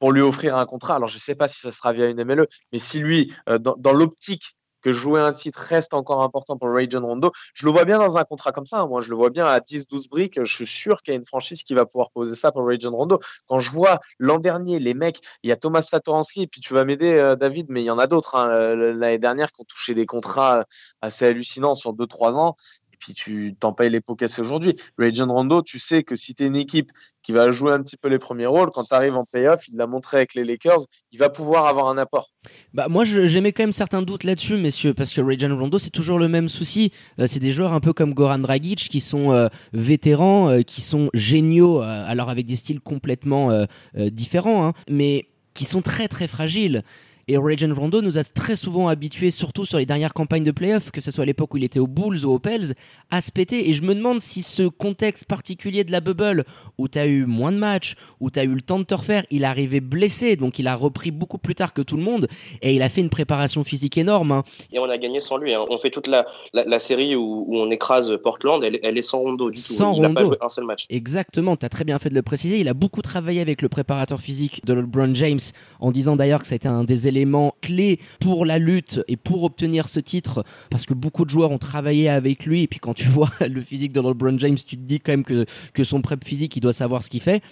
Pour 0.00 0.10
lui 0.10 0.22
offrir 0.22 0.56
un 0.56 0.66
contrat. 0.66 0.96
Alors, 0.96 1.08
je 1.08 1.16
ne 1.16 1.20
sais 1.20 1.36
pas 1.36 1.46
si 1.46 1.60
ça 1.60 1.70
sera 1.70 1.92
via 1.92 2.08
une 2.08 2.24
MLE, 2.24 2.48
mais 2.72 2.80
si 2.80 2.98
lui, 2.98 3.32
euh, 3.48 3.58
dans, 3.58 3.76
dans 3.78 3.92
l'optique 3.92 4.56
que 4.82 4.92
jouer 4.92 5.20
un 5.20 5.32
titre 5.32 5.58
reste 5.58 5.94
encore 5.94 6.22
important 6.22 6.58
pour 6.58 6.68
Ray 6.70 6.86
John 6.90 7.04
Rondo. 7.04 7.32
Je 7.54 7.66
le 7.66 7.72
vois 7.72 7.84
bien 7.84 7.98
dans 7.98 8.18
un 8.18 8.24
contrat 8.24 8.52
comme 8.52 8.66
ça. 8.66 8.80
Hein. 8.80 8.86
Moi, 8.86 9.00
je 9.00 9.10
le 9.10 9.16
vois 9.16 9.30
bien 9.30 9.46
à 9.46 9.60
10-12 9.60 10.08
briques. 10.08 10.42
Je 10.42 10.54
suis 10.54 10.66
sûr 10.66 11.02
qu'il 11.02 11.12
y 11.12 11.16
a 11.16 11.18
une 11.18 11.24
franchise 11.24 11.62
qui 11.62 11.74
va 11.74 11.86
pouvoir 11.86 12.10
poser 12.10 12.34
ça 12.34 12.52
pour 12.52 12.66
Ray 12.66 12.78
John 12.80 12.94
Rondo. 12.94 13.18
Quand 13.46 13.58
je 13.58 13.70
vois 13.70 14.00
l'an 14.18 14.38
dernier, 14.38 14.78
les 14.78 14.94
mecs, 14.94 15.20
il 15.42 15.48
y 15.48 15.52
a 15.52 15.56
Thomas 15.56 15.82
Satoransky, 15.82 16.42
et 16.42 16.46
puis 16.46 16.60
tu 16.60 16.74
vas 16.74 16.84
m'aider, 16.84 17.14
euh, 17.14 17.36
David, 17.36 17.66
mais 17.68 17.82
il 17.82 17.86
y 17.86 17.90
en 17.90 17.98
a 17.98 18.06
d'autres 18.06 18.34
hein, 18.34 18.74
l'année 18.74 19.18
dernière 19.18 19.52
qui 19.52 19.62
ont 19.62 19.66
touché 19.66 19.94
des 19.94 20.06
contrats 20.06 20.64
assez 21.00 21.26
hallucinants 21.26 21.74
sur 21.74 21.94
2-3 21.94 22.34
ans 22.34 22.56
puis 23.02 23.14
tu 23.14 23.56
t'en 23.58 23.72
payes 23.72 23.90
les 23.90 24.00
pots 24.00 24.14
cassés 24.14 24.40
aujourd'hui. 24.40 24.76
Ray 24.96 25.12
John 25.12 25.28
Rondo, 25.28 25.60
tu 25.60 25.80
sais 25.80 26.04
que 26.04 26.14
si 26.14 26.34
tu 26.34 26.44
es 26.44 26.46
une 26.46 26.54
équipe 26.54 26.92
qui 27.24 27.32
va 27.32 27.50
jouer 27.50 27.72
un 27.72 27.82
petit 27.82 27.96
peu 27.96 28.08
les 28.08 28.20
premiers 28.20 28.46
rôles, 28.46 28.70
quand 28.70 28.84
tu 28.84 28.94
arrives 28.94 29.16
en 29.16 29.24
playoff, 29.24 29.66
il 29.66 29.76
l'a 29.76 29.88
montré 29.88 30.18
avec 30.18 30.34
les 30.34 30.44
Lakers, 30.44 30.78
il 31.10 31.18
va 31.18 31.28
pouvoir 31.28 31.66
avoir 31.66 31.88
un 31.88 31.98
apport. 31.98 32.30
Bah 32.74 32.86
moi 32.88 33.04
j'aimais 33.04 33.52
quand 33.52 33.64
même 33.64 33.72
certains 33.72 34.02
doutes 34.02 34.22
là-dessus, 34.22 34.56
messieurs, 34.56 34.94
parce 34.94 35.12
que 35.12 35.20
Ray 35.20 35.36
John 35.36 35.52
Rondo, 35.52 35.78
c'est 35.78 35.90
toujours 35.90 36.20
le 36.20 36.28
même 36.28 36.48
souci. 36.48 36.92
Euh, 37.18 37.26
c'est 37.26 37.40
des 37.40 37.50
joueurs 37.50 37.72
un 37.72 37.80
peu 37.80 37.92
comme 37.92 38.14
Goran 38.14 38.38
Dragic 38.38 38.88
qui 38.88 39.00
sont 39.00 39.32
euh, 39.32 39.48
vétérans, 39.72 40.48
euh, 40.48 40.62
qui 40.62 40.80
sont 40.80 41.10
géniaux, 41.12 41.80
alors 41.80 42.30
avec 42.30 42.46
des 42.46 42.56
styles 42.56 42.80
complètement 42.80 43.66
différents, 43.94 44.66
hein, 44.66 44.72
mais 44.88 45.28
qui 45.54 45.64
sont 45.64 45.82
très 45.82 46.06
très 46.06 46.28
fragiles. 46.28 46.84
Et 47.28 47.36
Rajon 47.36 47.72
Rondo 47.74 48.02
nous 48.02 48.18
a 48.18 48.24
très 48.24 48.56
souvent 48.56 48.88
habitués, 48.88 49.30
surtout 49.30 49.64
sur 49.64 49.78
les 49.78 49.86
dernières 49.86 50.12
campagnes 50.12 50.42
de 50.42 50.50
playoffs, 50.50 50.90
que 50.90 51.00
ce 51.00 51.10
soit 51.10 51.22
à 51.22 51.26
l'époque 51.26 51.54
où 51.54 51.56
il 51.56 51.64
était 51.64 51.78
aux 51.78 51.86
Bulls 51.86 52.24
ou 52.24 52.30
aux 52.30 52.38
Pels, 52.38 52.74
à 53.10 53.20
se 53.20 53.30
péter. 53.30 53.68
Et 53.68 53.72
je 53.72 53.82
me 53.82 53.94
demande 53.94 54.20
si 54.20 54.42
ce 54.42 54.64
contexte 54.64 55.24
particulier 55.26 55.84
de 55.84 55.92
la 55.92 56.00
bubble, 56.00 56.44
où 56.78 56.88
tu 56.88 56.98
as 56.98 57.06
eu 57.06 57.24
moins 57.24 57.52
de 57.52 57.58
matchs, 57.58 57.94
où 58.20 58.30
tu 58.30 58.40
as 58.40 58.44
eu 58.44 58.54
le 58.54 58.60
temps 58.60 58.80
de 58.80 58.84
te 58.84 58.94
refaire, 58.94 59.24
il 59.30 59.42
est 59.42 59.46
arrivé 59.46 59.80
blessé, 59.80 60.34
donc 60.36 60.58
il 60.58 60.66
a 60.66 60.74
repris 60.74 61.12
beaucoup 61.12 61.38
plus 61.38 61.54
tard 61.54 61.72
que 61.72 61.82
tout 61.82 61.96
le 61.96 62.02
monde, 62.02 62.26
et 62.60 62.74
il 62.74 62.82
a 62.82 62.88
fait 62.88 63.00
une 63.00 63.10
préparation 63.10 63.62
physique 63.62 63.98
énorme. 63.98 64.32
Hein. 64.32 64.44
Et 64.72 64.78
on 64.80 64.90
a 64.90 64.98
gagné 64.98 65.20
sans 65.20 65.36
lui. 65.36 65.54
Hein. 65.54 65.64
On 65.70 65.78
fait 65.78 65.90
toute 65.90 66.08
la, 66.08 66.26
la, 66.52 66.64
la 66.64 66.78
série 66.80 67.14
où, 67.14 67.44
où, 67.46 67.56
on 67.56 67.70
écrase 67.70 68.18
Portland, 68.22 68.62
elle, 68.64 68.80
elle, 68.82 68.98
est 68.98 69.02
sans 69.02 69.20
Rondo 69.20 69.50
du 69.50 69.62
tout. 69.62 69.74
Sans 69.74 69.94
il 69.94 70.04
Rondo. 70.04 70.14
pas 70.14 70.24
joué 70.24 70.36
un 70.40 70.48
seul 70.48 70.64
match. 70.64 70.86
Exactement, 70.90 71.56
tu 71.56 71.64
as 71.66 71.68
très 71.68 71.84
bien 71.84 71.98
fait 71.98 72.08
de 72.08 72.14
le 72.14 72.22
préciser. 72.22 72.58
Il 72.58 72.68
a 72.68 72.74
beaucoup 72.74 73.02
travaillé 73.02 73.40
avec 73.40 73.62
le 73.62 73.68
préparateur 73.68 74.20
physique 74.20 74.64
de 74.66 74.74
LeBron 74.74 75.14
James, 75.14 75.40
en 75.80 75.92
disant 75.92 76.16
d'ailleurs 76.16 76.42
que 76.42 76.48
ça 76.48 76.54
a 76.54 76.56
été 76.56 76.68
un 76.68 76.84
des 76.84 77.06
éléments 77.12 77.54
clés 77.60 78.00
pour 78.20 78.46
la 78.46 78.58
lutte 78.58 79.00
et 79.06 79.16
pour 79.16 79.44
obtenir 79.44 79.88
ce 79.88 80.00
titre 80.00 80.44
parce 80.70 80.86
que 80.86 80.94
beaucoup 80.94 81.24
de 81.24 81.30
joueurs 81.30 81.50
ont 81.50 81.58
travaillé 81.58 82.08
avec 82.08 82.46
lui 82.46 82.62
et 82.62 82.66
puis 82.66 82.80
quand 82.80 82.94
tu 82.94 83.08
vois 83.08 83.30
le 83.40 83.60
physique 83.60 83.92
de 83.92 84.00
LeBron 84.00 84.38
James 84.38 84.56
tu 84.56 84.76
te 84.76 84.82
dis 84.82 85.00
quand 85.00 85.12
même 85.12 85.24
que, 85.24 85.44
que 85.74 85.84
son 85.84 86.00
prep 86.00 86.24
physique 86.24 86.56
il 86.56 86.60
doit 86.60 86.72
savoir 86.72 87.02
ce 87.02 87.10
qu'il 87.10 87.20
fait. 87.20 87.42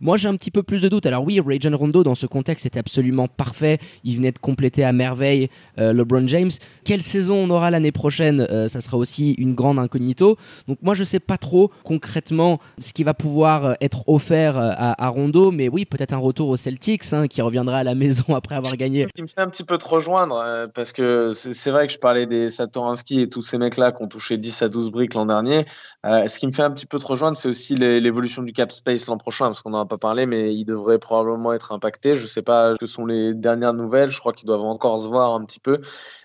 Moi 0.00 0.16
j'ai 0.16 0.28
un 0.28 0.36
petit 0.36 0.50
peu 0.50 0.62
plus 0.62 0.80
de 0.80 0.88
doutes. 0.88 1.06
Alors 1.06 1.24
oui 1.24 1.40
Ray 1.40 1.58
John 1.60 1.74
Rondo 1.74 2.02
dans 2.02 2.14
ce 2.14 2.26
contexte 2.26 2.66
était 2.66 2.78
absolument 2.78 3.28
parfait. 3.28 3.78
Il 4.04 4.16
venait 4.16 4.32
de 4.32 4.38
compléter 4.38 4.84
à 4.84 4.92
merveille 4.92 5.50
euh, 5.78 5.92
LeBron 5.92 6.26
James. 6.26 6.50
Quelle 6.84 7.02
saison 7.02 7.34
on 7.34 7.50
aura 7.50 7.70
l'année 7.70 7.92
prochaine 7.92 8.46
euh, 8.50 8.68
ça 8.68 8.80
sera 8.80 8.96
aussi 8.96 9.32
une 9.32 9.54
grande 9.54 9.78
incognito. 9.78 10.36
Donc 10.66 10.78
moi 10.82 10.94
je 10.94 11.04
sais 11.04 11.20
pas 11.20 11.36
trop 11.36 11.70
concrètement 11.84 12.58
ce 12.78 12.92
qui 12.92 13.04
va 13.04 13.14
pouvoir 13.14 13.76
être 13.80 14.08
offert 14.08 14.56
à, 14.56 15.04
à 15.04 15.08
Rondo. 15.08 15.50
Mais 15.50 15.68
oui 15.68 15.84
peut-être 15.84 16.14
un 16.14 16.18
retour 16.18 16.48
aux 16.48 16.56
Celtics 16.56 17.12
hein, 17.12 17.28
qui 17.28 17.42
reviendra 17.42 17.78
à 17.78 17.84
la 17.84 17.94
maison 18.00 18.34
après 18.34 18.54
avoir 18.54 18.76
gagné 18.76 19.06
qui 19.14 19.22
me 19.22 19.26
fait 19.26 19.40
un 19.40 19.48
petit 19.48 19.64
peu 19.64 19.78
te 19.78 19.88
rejoindre, 19.88 20.36
euh, 20.36 20.66
parce 20.66 20.92
que 20.92 21.32
c'est 21.32 21.70
vrai 21.70 21.86
que 21.86 21.92
je 21.92 21.98
parlais 21.98 22.26
des 22.26 22.50
Satoransky 22.50 23.20
et 23.22 23.28
tous 23.28 23.42
ces 23.42 23.58
mecs-là 23.58 23.92
qui 23.92 24.02
ont 24.02 24.08
touché 24.08 24.36
10 24.36 24.62
à 24.62 24.68
12 24.68 24.90
briques 24.90 25.14
l'an 25.14 25.26
dernier. 25.26 25.64
Euh, 26.06 26.26
ce 26.26 26.38
qui 26.38 26.46
me 26.46 26.52
fait 26.52 26.62
un 26.62 26.70
petit 26.70 26.86
peu 26.86 26.98
te 26.98 27.06
rejoindre, 27.06 27.36
c'est 27.36 27.48
aussi 27.48 27.74
l'évolution 27.74 28.42
du 28.42 28.52
cap 28.52 28.72
space 28.72 29.06
l'an 29.06 29.18
prochain, 29.18 29.46
parce 29.46 29.62
qu'on 29.62 29.70
n'en 29.70 29.80
a 29.80 29.86
pas 29.86 29.98
parlé, 29.98 30.26
mais 30.26 30.54
il 30.54 30.64
devrait 30.64 30.98
probablement 30.98 31.52
être 31.52 31.72
impacté. 31.72 32.14
Je 32.16 32.22
ne 32.22 32.26
sais 32.26 32.42
pas 32.42 32.74
ce 32.80 32.86
sont 32.86 33.06
les 33.06 33.34
dernières 33.34 33.74
nouvelles, 33.74 34.10
je 34.10 34.18
crois 34.18 34.32
qu'ils 34.32 34.46
doivent 34.46 34.60
encore 34.62 35.00
se 35.00 35.08
voir 35.08 35.34
un 35.34 35.44
petit 35.44 35.60
peu. 35.60 35.80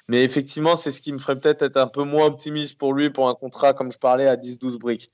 Mais 0.08 0.24
effectivement, 0.24 0.76
c'est 0.76 0.92
ce 0.92 1.02
qui 1.02 1.12
me 1.12 1.18
ferait 1.18 1.40
peut-être 1.40 1.64
être 1.64 1.78
un 1.78 1.88
peu 1.88 2.04
moins 2.04 2.28
optimiste 2.28 2.78
pour 2.78 2.94
lui 2.94 3.10
pour 3.10 3.30
un 3.30 3.36
contrat, 3.36 3.74
comme 3.74 3.92
je 3.92 3.98
parlais, 3.98 4.28
à 4.28 4.36
10-12 4.36 4.78
briques. 4.78 5.10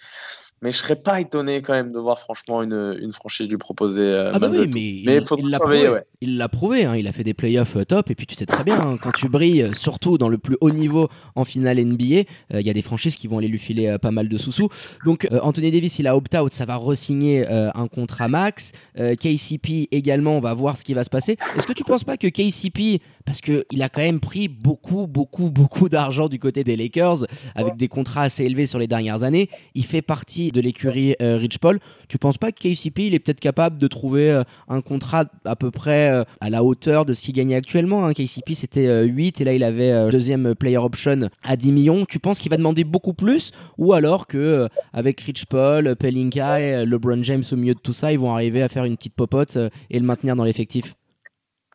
Mais 0.63 0.71
je 0.71 0.77
serais 0.77 0.95
pas 0.95 1.19
étonné 1.19 1.63
quand 1.63 1.73
même 1.73 1.91
de 1.91 1.97
voir 1.97 2.19
franchement 2.19 2.61
une, 2.61 2.95
une 3.01 3.11
franchise 3.11 3.49
lui 3.49 3.57
proposer. 3.57 4.03
Euh, 4.03 4.31
ah 4.31 4.37
bah 4.37 4.47
oui, 4.51 4.69
mais, 4.71 5.15
il, 5.15 5.21
faut 5.23 5.35
il 5.35 5.49
l'a 5.49 5.59
prouvé. 5.59 5.89
Ouais. 5.89 6.05
Il 6.21 6.37
l'a 6.37 6.49
prouvé. 6.49 6.85
Hein, 6.85 6.95
il 6.97 7.07
a 7.07 7.11
fait 7.11 7.23
des 7.23 7.33
playoffs 7.33 7.77
euh, 7.77 7.83
top. 7.83 8.11
Et 8.11 8.15
puis 8.15 8.27
tu 8.27 8.35
sais 8.35 8.45
très 8.45 8.63
bien, 8.63 8.79
hein, 8.79 8.97
quand 9.01 9.11
tu 9.11 9.27
brilles, 9.27 9.63
euh, 9.63 9.73
surtout 9.73 10.19
dans 10.19 10.29
le 10.29 10.37
plus 10.37 10.57
haut 10.61 10.69
niveau 10.69 11.09
en 11.33 11.45
finale 11.45 11.83
NBA, 11.83 12.25
il 12.53 12.61
y 12.61 12.69
a 12.69 12.73
des 12.73 12.83
franchises 12.83 13.15
qui 13.15 13.27
vont 13.27 13.39
aller 13.39 13.47
lui 13.47 13.57
filer 13.57 13.97
pas 13.99 14.11
mal 14.11 14.29
de 14.29 14.37
sous-sous. 14.37 14.69
Donc 15.03 15.27
Anthony 15.41 15.71
Davis, 15.71 15.97
il 15.97 16.05
a 16.05 16.15
opt-out, 16.15 16.53
ça 16.53 16.65
va 16.65 16.75
resigner 16.75 17.47
un 17.47 17.87
contrat 17.87 18.27
max. 18.27 18.71
KCP 18.95 19.87
également, 19.91 20.37
on 20.37 20.41
va 20.41 20.53
voir 20.53 20.77
ce 20.77 20.83
qui 20.83 20.93
va 20.93 21.03
se 21.03 21.09
passer. 21.09 21.37
Est-ce 21.55 21.65
que 21.65 21.73
tu 21.73 21.83
penses 21.83 22.03
pas 22.03 22.17
que 22.17 22.27
KCP, 22.27 23.01
parce 23.25 23.41
que 23.41 23.65
il 23.71 23.81
a 23.81 23.89
quand 23.89 24.01
même 24.01 24.19
pris 24.19 24.47
beaucoup, 24.47 25.07
beaucoup, 25.07 25.49
beaucoup 25.49 25.89
d'argent 25.89 26.27
du 26.27 26.39
côté 26.39 26.63
des 26.63 26.75
Lakers 26.75 27.25
avec 27.55 27.77
des 27.77 27.87
contrats 27.87 28.23
assez 28.23 28.43
élevés 28.43 28.65
sur 28.65 28.79
les 28.79 28.87
dernières 28.87 29.23
années, 29.23 29.49
il 29.73 29.85
fait 29.85 30.01
partie 30.01 30.50
de 30.51 30.61
l'écurie 30.61 31.15
euh, 31.21 31.37
Rich 31.37 31.59
Paul. 31.59 31.79
Tu 32.07 32.17
penses 32.17 32.37
pas 32.37 32.51
que 32.51 32.59
KCP 32.59 33.07
il 33.07 33.13
est 33.13 33.19
peut-être 33.19 33.39
capable 33.39 33.77
de 33.77 33.87
trouver 33.87 34.29
euh, 34.29 34.43
un 34.67 34.81
contrat 34.81 35.25
à 35.45 35.55
peu 35.55 35.71
près 35.71 36.09
euh, 36.11 36.23
à 36.39 36.49
la 36.49 36.63
hauteur 36.63 37.05
de 37.05 37.13
ce 37.13 37.21
qu'il 37.21 37.33
gagnait 37.33 37.55
actuellement 37.55 38.05
hein? 38.05 38.13
KCP 38.13 38.53
c'était 38.53 39.03
8 39.05 39.41
et 39.41 39.43
là 39.43 39.53
il 39.53 39.63
avait 39.63 40.11
deuxième 40.11 40.55
player 40.55 40.77
option 40.77 41.29
à 41.43 41.55
10 41.55 41.71
millions. 41.71 42.05
Tu 42.05 42.19
penses 42.19 42.39
qu'il 42.39 42.49
va 42.49 42.57
demander 42.57 42.83
beaucoup 42.83 43.13
plus? 43.13 43.51
Ou 43.77 43.93
alors 43.93 44.27
que 44.27 44.67
avec 44.93 45.21
Rich 45.21 45.45
Paul, 45.45 45.95
Pelinka 45.95 46.59
et 46.59 46.85
LeBron 46.85 47.23
James 47.23 47.43
au 47.51 47.55
milieu 47.55 47.73
de 47.73 47.79
tout 47.79 47.93
ça, 47.93 48.11
ils 48.11 48.19
vont 48.19 48.33
arriver 48.33 48.61
à 48.61 48.69
faire 48.69 48.85
une 48.85 48.97
petite 48.97 49.15
popote 49.15 49.57
et 49.89 49.99
le 49.99 50.05
maintenir 50.05 50.35
dans 50.35 50.43
l'effectif? 50.43 50.95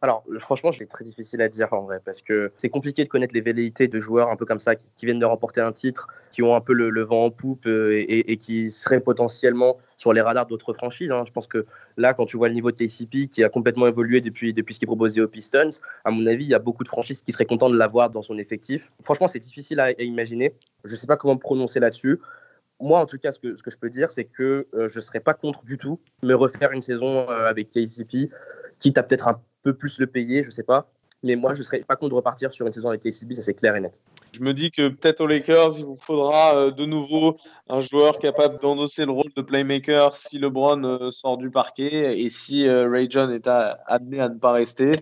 Alors, 0.03 0.25
franchement, 0.41 0.73
c'est 0.73 0.87
très 0.87 1.05
difficile 1.05 1.41
à 1.41 1.49
dire 1.49 1.73
en 1.73 1.83
vrai, 1.83 2.01
parce 2.05 2.21
que 2.21 2.53
c'est 2.59 2.69
compliqué 2.69 3.03
de 3.05 3.09
connaître 3.09 3.35
les 3.35 3.41
velléités 3.41 3.89
de 3.89 3.99
joueurs 3.99 4.29
un 4.29 4.37
peu 4.37 4.45
comme 4.45 4.59
ça, 4.59 4.77
qui, 4.77 5.07
viennent 5.07 5.19
de 5.19 5.25
remporter 5.25 5.63
un 5.63 5.73
titre, 5.73 6.09
qui 6.31 6.43
ont 6.43 6.55
un 6.55 6.61
peu 6.61 6.75
le, 6.75 7.03
vent 7.03 7.25
en 7.25 7.31
poupe 7.31 7.67
euh, 7.67 8.05
et, 8.07 8.37
qui 8.37 8.71
seraient 8.71 9.01
potentiellement 9.01 9.79
sur 9.97 10.13
les 10.13 10.21
radars 10.21 10.47
d'autres 10.47 10.75
franchises. 10.75 11.11
Hein. 11.11 11.25
Je 11.27 11.33
pense 11.33 11.47
que 11.47 11.65
là, 11.97 12.13
quand 12.13 12.27
tu 12.27 12.37
vois 12.37 12.49
le 12.49 12.55
niveau 12.55 12.71
de 12.71 12.77
TCP 12.77 13.29
qui 13.29 13.43
a 13.43 13.49
complètement 13.49 13.87
évolué 13.87 14.21
depuis, 14.21 14.53
depuis 14.53 14.75
ce 14.75 14.81
qui 14.81 14.85
est 14.85 14.87
proposé 14.87 15.23
aux 15.23 15.29
Pistons, 15.29 15.71
à 16.05 16.11
mon 16.11 16.27
avis, 16.27 16.45
il 16.45 16.51
y 16.51 16.55
a 16.55 16.59
beaucoup 16.59 16.85
de 16.85 16.89
franchises 16.89 17.23
qui 17.23 17.33
seraient 17.33 17.47
contentes 17.47 17.73
de 17.73 17.79
l'avoir 17.79 18.11
dans 18.11 18.23
son 18.23 18.37
effectif. 18.37 18.93
Franchement, 19.03 19.29
c'est 19.29 19.39
difficile 19.39 19.81
à, 19.81 19.93
imaginer. 19.93 20.53
Je 20.85 20.93
ne 20.93 20.97
sais 20.97 21.07
pas 21.07 21.17
comment 21.17 21.35
me 21.35 21.41
prononcer 21.41 21.81
là-dessus 21.81 22.21
moi, 22.79 23.01
en 23.01 23.07
tout 23.07 23.17
cas, 23.17 23.33
ce 23.33 23.39
que, 23.39 23.57
ce 23.57 23.63
que 23.63 23.71
je 23.71 23.79
peux 23.79 23.89
dire, 23.89 24.11
c'est 24.11 24.27
que 24.27 24.67
euh, 24.75 24.91
je 24.91 24.97
ne 24.97 25.01
serais 25.01 25.21
pas 25.21 25.33
contre 25.33 25.65
du 25.65 25.79
tout 25.79 25.99
me 26.23 26.35
refaire 26.35 26.73
une 26.73 26.83
saison 26.83 27.27
euh, 27.31 27.49
avec 27.49 27.71
KCP, 27.71 28.29
quitte 28.79 28.99
à 28.99 29.03
peut-être 29.03 29.29
un 29.29 29.41
plus 29.73 29.99
le 29.99 30.07
payer, 30.07 30.43
je 30.43 30.51
sais 30.51 30.63
pas. 30.63 30.91
Mais 31.23 31.35
moi, 31.35 31.55
je 31.55 31.63
serais 31.63 31.81
pas 31.81 31.97
contre 31.97 32.11
de 32.11 32.15
repartir 32.15 32.53
sur 32.53 32.67
une 32.67 32.73
saison 32.73 32.89
avec 32.89 33.03
KCB, 33.03 33.35
ça 33.35 33.43
c'est 33.43 33.55
clair 33.55 33.75
et 33.75 33.81
net. 33.81 34.01
Je 34.33 34.43
me 34.43 34.53
dis 34.53 34.71
que 34.71 34.89
peut-être 34.89 35.23
aux 35.23 35.27
Lakers, 35.27 35.79
il 35.79 35.85
vous 35.85 35.97
faudra 35.97 36.55
euh, 36.57 36.71
de 36.71 36.85
nouveau 36.85 37.37
un 37.69 37.81
joueur 37.81 38.19
capable 38.19 38.61
d'endosser 38.61 39.07
le 39.07 39.13
rôle 39.13 39.33
de 39.35 39.43
playmaker 39.43 40.15
si 40.15 40.39
LeBron 40.39 40.85
euh, 40.85 41.11
sort 41.11 41.39
du 41.39 41.51
parquet 41.51 42.21
et 42.21 42.29
si 42.29 42.69
euh, 42.69 42.89
Ray 42.89 43.09
John 43.11 43.31
est 43.31 43.49
amené 43.87 44.21
à 44.21 44.29
ne 44.29 44.39
pas 44.39 44.53
rester. 44.53 44.93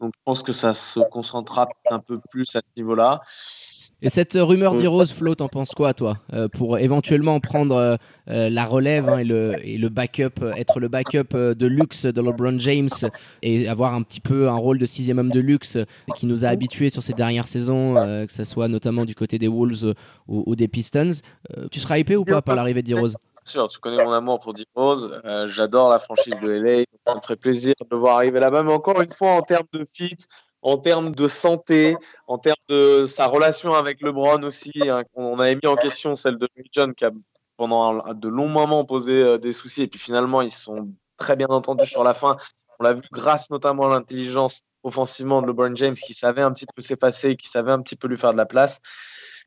Donc 0.00 0.12
je 0.14 0.20
pense 0.24 0.42
que 0.42 0.52
ça 0.52 0.74
se 0.74 0.98
concentrera 0.98 1.68
un 1.90 2.00
peu 2.00 2.18
plus 2.30 2.56
à 2.56 2.60
ce 2.60 2.80
niveau-là. 2.80 3.20
Et 4.04 4.10
cette 4.10 4.32
rumeur 4.34 4.74
d'Heroes, 4.74 5.06
Flo, 5.06 5.36
t'en 5.36 5.46
penses 5.46 5.70
quoi, 5.70 5.94
toi 5.94 6.16
euh, 6.32 6.48
Pour 6.48 6.76
éventuellement 6.78 7.38
prendre 7.38 7.76
euh, 7.76 7.96
euh, 8.28 8.50
la 8.50 8.64
relève 8.64 9.08
hein, 9.08 9.18
et, 9.18 9.24
le, 9.24 9.54
et, 9.62 9.78
le, 9.78 9.88
backup, 9.90 10.42
être 10.56 10.80
le 10.80 10.88
backup 10.88 11.32
de 11.32 11.66
luxe 11.66 12.06
de 12.06 12.20
LeBron 12.20 12.58
James 12.58 12.90
et 13.42 13.68
avoir 13.68 13.94
un 13.94 14.02
petit 14.02 14.18
peu 14.18 14.48
un 14.48 14.56
rôle 14.56 14.78
de 14.78 14.86
sixième 14.86 15.20
homme 15.20 15.30
de 15.30 15.38
luxe 15.38 15.78
qui 16.16 16.26
nous 16.26 16.44
a 16.44 16.48
habitués 16.48 16.90
sur 16.90 17.00
ces 17.00 17.12
dernières 17.12 17.46
saisons, 17.46 17.94
que 17.94 18.32
ce 18.32 18.42
soit 18.42 18.66
notamment 18.66 19.04
du 19.04 19.14
côté 19.14 19.38
des 19.38 19.48
Wolves 19.48 19.94
ou, 20.26 20.56
des 20.56 20.66
Pistons. 20.66 21.12
tu 21.70 21.78
seras 21.78 21.98
hypé 21.98 22.16
ou 22.16 22.24
pas 22.24 22.42
par 22.42 22.56
l'arrivée 22.56 22.82
d'Heroes 22.82 23.14
sûr, 23.44 23.66
tu 23.66 23.80
connais 23.80 24.04
mon 24.04 24.12
amour 24.12 24.38
pour 24.38 24.52
D-Rose. 24.52 25.20
J'adore 25.46 25.90
la 25.90 25.98
franchise 25.98 26.38
de 26.40 26.48
LA. 26.48 26.84
Ça 27.06 27.16
me 27.16 27.20
ferait 27.20 27.36
plaisir 27.36 27.74
de 27.80 27.86
le 27.90 27.96
voir 27.96 28.16
arriver 28.16 28.38
là-bas. 28.38 28.62
Mais 28.62 28.72
encore 28.72 29.00
une 29.00 29.12
fois, 29.12 29.32
en 29.32 29.42
termes 29.42 29.66
de 29.72 29.84
fit, 29.84 30.16
en 30.62 30.78
termes 30.78 31.14
de 31.14 31.28
santé, 31.28 31.96
en 32.26 32.38
termes 32.38 32.54
de 32.68 33.06
sa 33.06 33.26
relation 33.26 33.74
avec 33.74 34.00
LeBron 34.00 34.42
aussi. 34.44 34.72
Hein, 34.88 35.02
on 35.14 35.38
avait 35.38 35.56
mis 35.56 35.66
en 35.66 35.76
question 35.76 36.14
celle 36.14 36.38
de 36.38 36.48
John 36.72 36.94
qui 36.94 37.04
a 37.04 37.10
pendant 37.56 38.14
de 38.14 38.28
longs 38.28 38.48
moments 38.48 38.84
posé 38.84 39.22
euh, 39.22 39.38
des 39.38 39.52
soucis 39.52 39.82
et 39.82 39.86
puis 39.86 40.00
finalement 40.00 40.40
ils 40.40 40.50
sont 40.50 40.88
très 41.16 41.36
bien 41.36 41.48
entendus 41.48 41.86
sur 41.86 42.04
la 42.04 42.14
fin. 42.14 42.36
On 42.78 42.84
l'a 42.84 42.94
vu 42.94 43.02
grâce 43.12 43.50
notamment 43.50 43.86
à 43.86 43.90
l'intelligence 43.90 44.62
offensivement 44.82 45.42
de 45.42 45.46
LeBron 45.46 45.76
James 45.76 45.94
qui 45.94 46.14
savait 46.14 46.42
un 46.42 46.52
petit 46.52 46.66
peu 46.74 46.82
s'effacer, 46.82 47.36
qui 47.36 47.48
savait 47.48 47.72
un 47.72 47.82
petit 47.82 47.96
peu 47.96 48.08
lui 48.08 48.16
faire 48.16 48.32
de 48.32 48.36
la 48.36 48.46
place. 48.46 48.80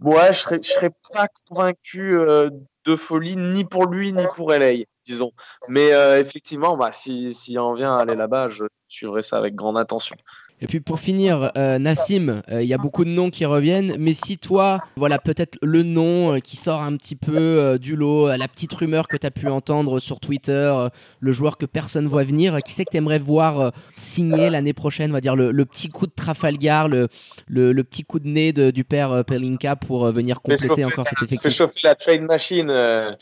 Ouais, 0.02 0.34
je 0.34 0.40
serais, 0.40 0.60
serais 0.62 0.92
pas 1.14 1.28
convaincu 1.48 2.18
euh, 2.18 2.50
de 2.86 2.96
folie 2.96 3.38
ni 3.38 3.64
pour 3.66 3.88
lui 3.88 4.14
ni 4.14 4.26
pour 4.36 4.52
LA, 4.52 4.84
disons. 5.06 5.32
Mais 5.68 5.94
euh, 5.94 6.20
effectivement, 6.20 6.78
bah, 6.78 6.92
si, 6.92 7.58
en 7.58 7.74
vient 7.74 7.96
à 7.96 8.02
aller 8.02 8.16
là-bas, 8.16 8.48
je 8.48 8.66
suivrai 8.88 9.22
ça 9.22 9.38
avec 9.38 9.56
grande 9.56 9.78
attention. 9.78 10.16
Et 10.62 10.68
puis 10.68 10.80
pour 10.80 11.00
finir, 11.00 11.52
euh, 11.58 11.78
Nassim, 11.80 12.42
euh, 12.50 12.64
il 12.64 12.68
y 12.68 12.74
a 12.74 12.78
beaucoup 12.78 13.04
de 13.04 13.10
noms 13.10 13.30
qui 13.30 13.44
reviennent, 13.44 13.98
mais 14.00 14.14
si 14.14 14.38
toi, 14.38 14.80
voilà 14.96 15.20
peut-être 15.20 15.58
le 15.62 15.84
nom 15.84 16.36
euh, 16.36 16.40
qui 16.40 16.56
sort 16.56 16.82
un 16.82 16.96
petit 16.96 17.18
peu 17.18 17.78
du 17.80 17.96
lot, 17.98 18.28
la 18.30 18.48
petite 18.48 18.72
rumeur 18.74 19.10
que 19.10 19.18
tu 19.18 19.28
as 19.28 19.32
pu 19.32 19.48
entendre 19.48 20.00
sur 20.00 20.20
Twitter, 20.20 20.74
le 21.20 21.32
joueur 21.34 21.58
que 21.58 21.66
personne 21.66 22.08
voit 22.08 22.24
venir, 22.24 22.60
qui 22.64 22.72
c'est 22.72 22.86
que 22.86 22.92
tu 22.92 22.98
aimerais 22.98 23.20
voir 23.20 23.74
signer 23.98 24.50
l'année 24.50 24.74
prochaine, 24.74 25.12
on 25.12 25.14
va 25.14 25.22
dire 25.22 25.36
le, 25.36 25.66
petit 25.66 25.90
coup 25.90 26.08
de 26.08 26.14
Trafalgar, 26.16 26.88
le, 26.88 27.10
le, 27.48 27.84
petit 27.84 28.04
coup 28.04 28.20
de 28.20 28.28
nez 28.28 28.54
du 28.54 28.84
père 28.86 29.26
Pelinka 29.26 29.76
pour 29.76 30.10
venir 30.12 30.42
compléter 30.42 30.86
encore 30.86 31.08
cet 31.08 31.22
effectif? 31.22 31.42
Fais 31.42 31.50
chauffer 31.50 31.82
la 31.84 31.96
trade 31.96 32.22
machine, 32.22 32.72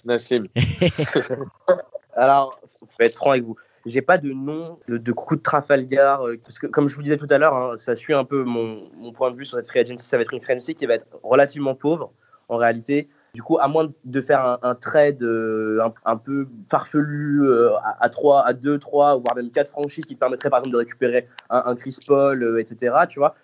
Nassim. 0.05 0.47
Alors, 2.15 2.59
je 2.81 2.85
vais 2.99 3.07
être 3.07 3.15
franc 3.15 3.31
avec 3.31 3.43
vous 3.43 3.57
j'ai 3.85 4.01
pas 4.01 4.17
de 4.17 4.31
nom 4.31 4.79
de, 4.87 5.11
coup 5.11 5.35
de 5.35 5.41
Trafalgar 5.41 6.25
euh, 6.25 6.37
parce 6.41 6.59
que 6.59 6.67
comme 6.67 6.87
je 6.87 6.95
vous 6.95 7.03
disais 7.03 7.17
tout 7.17 7.27
à 7.29 7.37
l'heure, 7.37 7.55
hein, 7.55 7.77
ça 7.77 7.95
suit 7.95 8.13
un 8.13 8.23
peu 8.23 8.43
mon, 8.43 8.89
point 9.13 9.31
de 9.31 9.37
vue 9.37 9.45
sur 9.45 9.57
cette 9.57 9.67
free 9.67 9.79
agency. 9.79 10.05
Ça 10.05 10.17
va 10.17 10.23
être 10.23 10.33
une 10.33 10.41
free 10.41 10.53
agency 10.53 10.75
qui 10.75 10.85
va 10.85 10.95
être 10.95 11.07
relativement 11.23 11.75
pauvre 11.75 12.11
en 12.49 12.57
réalité. 12.57 13.09
Du 13.33 13.41
coup, 13.41 13.57
à 13.59 13.67
moins 13.67 13.91
de 14.05 14.21
faire 14.21 14.59
un, 14.61 14.75
trade 14.75 15.23
euh, 15.23 15.81
un, 16.05 16.17
peu 16.17 16.47
farfelu 16.69 17.41
euh, 17.43 17.71
à, 17.99 18.07
3, 18.07 18.45
à 18.45 18.53
2, 18.53 18.77
3, 18.77 19.17
voire 19.17 19.35
même 19.35 19.49
4 19.49 19.69
franchises 19.69 20.05
qui 20.05 20.15
permettraient 20.15 20.51
par 20.51 20.59
exemple 20.59 20.73
de 20.73 20.77
récupérer 20.77 21.27
un, 21.49 21.75
Chris 21.75 21.97
Paul, 22.05 22.59
etc. 22.59 22.95
Tu 23.09 23.17
vois, 23.17 23.35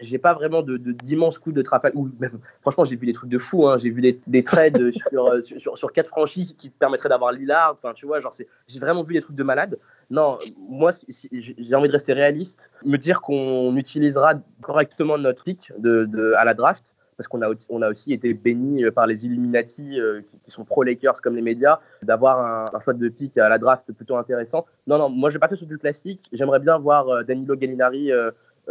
j'ai 0.00 0.18
pas 0.18 0.34
vraiment 0.34 0.62
de, 0.62 0.76
d'immenses 0.76 1.38
coups 1.38 1.54
de 1.54 1.62
Trafalgar. 1.62 2.02
franchement, 2.60 2.84
j'ai 2.84 2.96
vu 2.96 3.06
des 3.06 3.12
trucs 3.12 3.30
de 3.30 3.38
fou. 3.38 3.68
Hein. 3.68 3.78
J'ai 3.78 3.90
vu 3.90 4.00
des, 4.00 4.20
des 4.26 4.42
trades 4.44 4.90
sur, 5.10 5.44
sur, 5.44 5.78
sur, 5.78 5.92
4 5.92 6.08
franchises 6.08 6.54
qui 6.56 6.70
permettraient 6.70 7.08
d'avoir 7.08 7.32
Lillard. 7.32 7.72
Enfin, 7.72 7.92
tu 7.94 8.06
vois, 8.06 8.20
genre, 8.20 8.34
j'ai 8.66 8.80
vraiment 8.80 9.02
vu 9.02 9.14
des 9.14 9.20
trucs 9.20 9.36
de 9.36 9.42
malade. 9.42 9.78
Non, 10.10 10.38
moi, 10.68 10.90
j'ai 11.08 11.74
envie 11.74 11.88
de 11.88 11.92
rester 11.92 12.12
réaliste, 12.14 12.58
me 12.84 12.96
dire 12.96 13.20
qu'on 13.20 13.76
utilisera 13.76 14.34
correctement 14.62 15.18
notre 15.18 15.44
pick 15.44 15.72
de, 15.78 16.06
de, 16.06 16.32
à 16.32 16.44
la 16.44 16.54
draft 16.54 16.94
parce 17.18 17.26
qu'on 17.26 17.42
a, 17.42 17.52
on 17.68 17.82
a 17.82 17.90
aussi 17.90 18.12
été 18.12 18.32
béni 18.32 18.84
euh, 18.84 18.92
par 18.92 19.06
les 19.06 19.26
Illuminati 19.26 20.00
euh, 20.00 20.22
qui, 20.44 20.52
sont 20.52 20.64
pro-Lakers 20.64 21.20
comme 21.20 21.34
les 21.34 21.42
médias, 21.42 21.80
d'avoir 22.00 22.72
un, 22.72 22.80
choix 22.80 22.94
de 22.94 23.08
pick 23.08 23.36
à 23.36 23.48
la 23.48 23.58
draft 23.58 23.92
plutôt 23.92 24.16
intéressant. 24.16 24.66
Non, 24.86 24.98
non, 24.98 25.08
moi 25.08 25.28
je 25.28 25.34
vais 25.34 25.40
pas 25.40 25.54
sur 25.54 25.66
du 25.66 25.78
classique. 25.78 26.28
J'aimerais 26.32 26.60
bien 26.60 26.78
voir 26.78 27.08
euh, 27.08 27.22
Danilo 27.24 27.56
Gallinari 27.56 28.12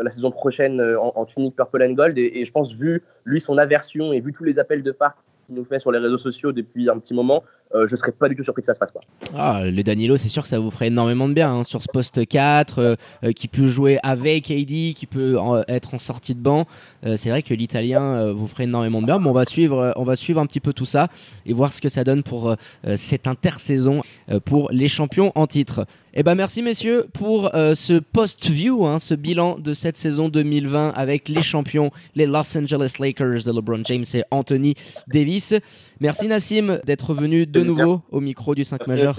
la 0.01 0.09
saison 0.09 0.31
prochaine 0.31 0.81
en, 0.81 1.25
tunique 1.25 1.55
purple 1.55 1.83
and 1.83 1.93
gold. 1.93 2.17
Et, 2.17 2.39
et, 2.39 2.45
je 2.45 2.51
pense, 2.51 2.73
vu 2.73 3.03
lui 3.25 3.39
son 3.39 3.57
aversion 3.57 4.13
et 4.13 4.19
vu 4.19 4.33
tous 4.33 4.43
les 4.43 4.59
appels 4.59 4.83
de 4.83 4.91
phare 4.91 5.15
qu'il 5.45 5.55
nous 5.55 5.65
fait 5.65 5.79
sur 5.79 5.91
les 5.91 5.99
réseaux 5.99 6.17
sociaux 6.17 6.51
depuis 6.51 6.89
un 6.89 6.99
petit 6.99 7.13
moment, 7.13 7.43
je 7.73 7.77
euh, 7.77 7.87
je 7.87 7.95
serais 7.95 8.11
pas 8.11 8.29
du 8.29 8.35
tout 8.35 8.43
surpris 8.43 8.61
que 8.61 8.65
ça 8.65 8.73
se 8.73 8.79
passe 8.79 8.91
pas. 8.91 9.01
Ah, 9.35 9.63
le 9.65 9.83
Danilo, 9.83 10.17
c'est 10.17 10.29
sûr 10.29 10.43
que 10.43 10.49
ça 10.49 10.59
vous 10.59 10.71
ferait 10.71 10.87
énormément 10.87 11.27
de 11.27 11.33
bien 11.33 11.51
hein, 11.51 11.63
sur 11.63 11.81
ce 11.81 11.87
poste 11.91 12.27
4, 12.27 12.79
euh, 12.79 12.95
euh, 13.23 13.31
qui 13.31 13.47
peut 13.47 13.67
jouer 13.67 13.97
avec 14.03 14.51
AD, 14.51 14.93
qui 14.93 15.07
peut 15.09 15.37
être 15.67 15.93
en 15.93 15.97
sortie 15.97 16.35
de 16.35 16.39
banc. 16.39 16.65
c'est 17.03 17.29
vrai 17.29 17.41
que 17.41 17.53
l'Italien 17.53 18.31
vous 18.31 18.47
ferait 18.47 18.65
énormément 18.65 19.01
de 19.01 19.07
bien. 19.07 19.23
on 19.23 19.31
va 19.31 19.45
suivre, 19.45 19.93
on 19.95 20.03
va 20.03 20.15
suivre 20.15 20.39
un 20.39 20.45
petit 20.45 20.59
peu 20.59 20.73
tout 20.73 20.85
ça 20.85 21.07
et 21.45 21.53
voir 21.53 21.73
ce 21.73 21.81
que 21.81 21.89
ça 21.89 22.03
donne 22.03 22.23
pour 22.23 22.55
cette 22.95 23.27
intersaison 23.27 24.01
pour 24.45 24.69
les 24.71 24.87
champions 24.87 25.31
en 25.35 25.47
titre. 25.47 25.85
Eh 26.13 26.23
ben 26.23 26.35
merci 26.35 26.61
messieurs 26.61 27.07
pour 27.13 27.51
ce 27.53 27.99
post-view, 27.99 28.85
hein, 28.85 28.99
ce 28.99 29.13
bilan 29.13 29.59
de 29.59 29.73
cette 29.73 29.97
saison 29.97 30.29
2020 30.29 30.89
avec 30.95 31.29
les 31.29 31.43
champions, 31.43 31.91
les 32.15 32.25
Los 32.25 32.57
Angeles 32.57 32.95
Lakers 32.99 33.43
de 33.43 33.51
LeBron 33.51 33.81
James 33.85 34.05
et 34.13 34.23
Anthony 34.31 34.75
Davis. 35.07 35.53
Merci 35.99 36.27
Nassim 36.27 36.79
d'être 36.85 37.13
venu 37.13 37.45
de 37.45 37.61
nouveau 37.61 38.01
au 38.09 38.19
micro 38.19 38.55
du 38.55 38.63
5 38.63 38.87
majeur. 38.87 39.15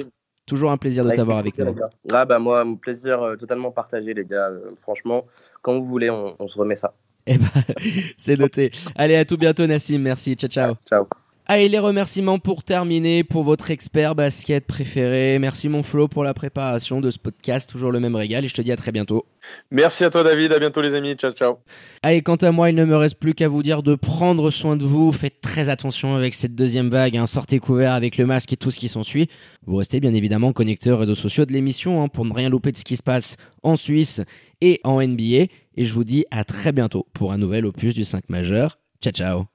Toujours 0.47 0.71
un 0.71 0.79
plaisir 0.79 1.05
de 1.05 1.11
t'avoir 1.11 1.39
avec 1.39 1.59
nous. 1.59 1.75
Ah, 2.11 2.25
bah, 2.25 2.39
moi, 2.39 2.61
un 2.61 2.75
plaisir 2.75 3.23
euh, 3.23 3.37
totalement 3.37 3.71
partagé, 3.71 4.15
les 4.15 4.25
gars. 4.25 4.49
Euh, 4.49 4.71
franchement, 4.81 5.27
quand 5.61 5.79
vous 5.79 5.85
voulez, 5.85 6.09
on, 6.09 6.37
on 6.39 6.49
se 6.49 6.59
remet 6.59 6.77
ça. 6.77 6.95
Eh 7.27 7.37
ben, 7.37 7.47
c'est 8.17 8.39
noté. 8.39 8.71
Allez, 8.97 9.17
à 9.17 9.27
tout 9.27 9.37
bientôt, 9.37 9.67
Nassim. 9.67 9.99
Merci. 9.99 10.37
Ciao, 10.37 10.49
ciao. 10.49 10.75
Ciao. 10.89 11.07
Allez, 11.51 11.71
les 11.71 11.79
remerciements 11.79 12.39
pour 12.39 12.63
terminer 12.63 13.25
pour 13.25 13.43
votre 13.43 13.71
expert 13.71 14.15
basket 14.15 14.67
préféré. 14.67 15.39
Merci, 15.39 15.71
mon 15.71 15.83
Flo, 15.83 16.07
pour 16.07 16.23
la 16.23 16.35
préparation 16.35 17.01
de 17.01 17.11
ce 17.11 17.19
podcast. 17.19 17.71
Toujours 17.71 17.91
le 17.91 18.01
même 18.01 18.15
régal 18.15 18.45
et 18.45 18.49
je 18.49 18.55
te 18.55 18.61
dis 18.61 18.71
à 18.71 18.77
très 18.77 18.93
bientôt. 18.93 19.25
Merci 19.71 20.05
à 20.05 20.11
toi, 20.11 20.23
David. 20.23 20.53
À 20.53 20.59
bientôt, 20.59 20.83
les 20.83 20.93
amis. 20.93 21.15
Ciao, 21.15 21.31
ciao. 21.31 21.57
Allez, 22.03 22.21
quant 22.21 22.37
à 22.37 22.53
moi, 22.53 22.69
il 22.69 22.77
ne 22.77 22.85
me 22.85 22.99
reste 22.99 23.15
plus 23.15 23.33
qu'à 23.33 23.49
vous 23.49 23.63
dire 23.63 23.83
de 23.83 23.95
prendre 23.95 24.51
soin 24.51 24.77
de 24.77 24.85
vous. 24.85 25.11
Faites 25.11 25.41
très 25.41 25.71
attention 25.71 26.15
avec 26.17 26.35
cette 26.35 26.55
deuxième 26.55 26.91
vague. 26.91 27.17
Hein. 27.17 27.27
Sortez 27.27 27.61
couvert 27.61 27.95
avec 27.95 28.19
le 28.19 28.27
masque 28.27 28.53
et 28.53 28.59
tout 28.59 28.71
ce 28.71 28.79
qui 28.79 28.89
s'ensuit. 28.89 29.31
Vous 29.67 29.77
restez 29.77 30.01
bien 30.01 30.13
évidemment 30.13 30.53
connecté 30.53 30.91
aux 30.91 30.99
réseaux 30.99 31.15
sociaux 31.15 31.47
de 31.47 31.55
l'émission 31.55 32.03
hein, 32.03 32.09
pour 32.09 32.27
ne 32.27 32.35
rien 32.35 32.51
louper 32.51 32.73
de 32.73 32.77
ce 32.77 32.85
qui 32.85 32.99
se 32.99 33.03
passe 33.03 33.37
en 33.63 33.77
Suisse 33.77 34.21
et 34.61 34.83
en 34.85 35.01
NBA. 35.01 35.47
Et 35.77 35.85
je 35.87 35.95
vous 35.95 36.05
dis 36.05 36.27
à 36.31 36.45
très 36.45 36.73
bientôt 36.73 37.07
pour 37.15 37.33
un 37.33 37.39
nouvel 37.39 37.65
opus 37.65 37.95
du 37.95 38.05
5 38.05 38.29
majeur. 38.29 38.79
Ciao, 39.01 39.13
ciao. 39.15 39.47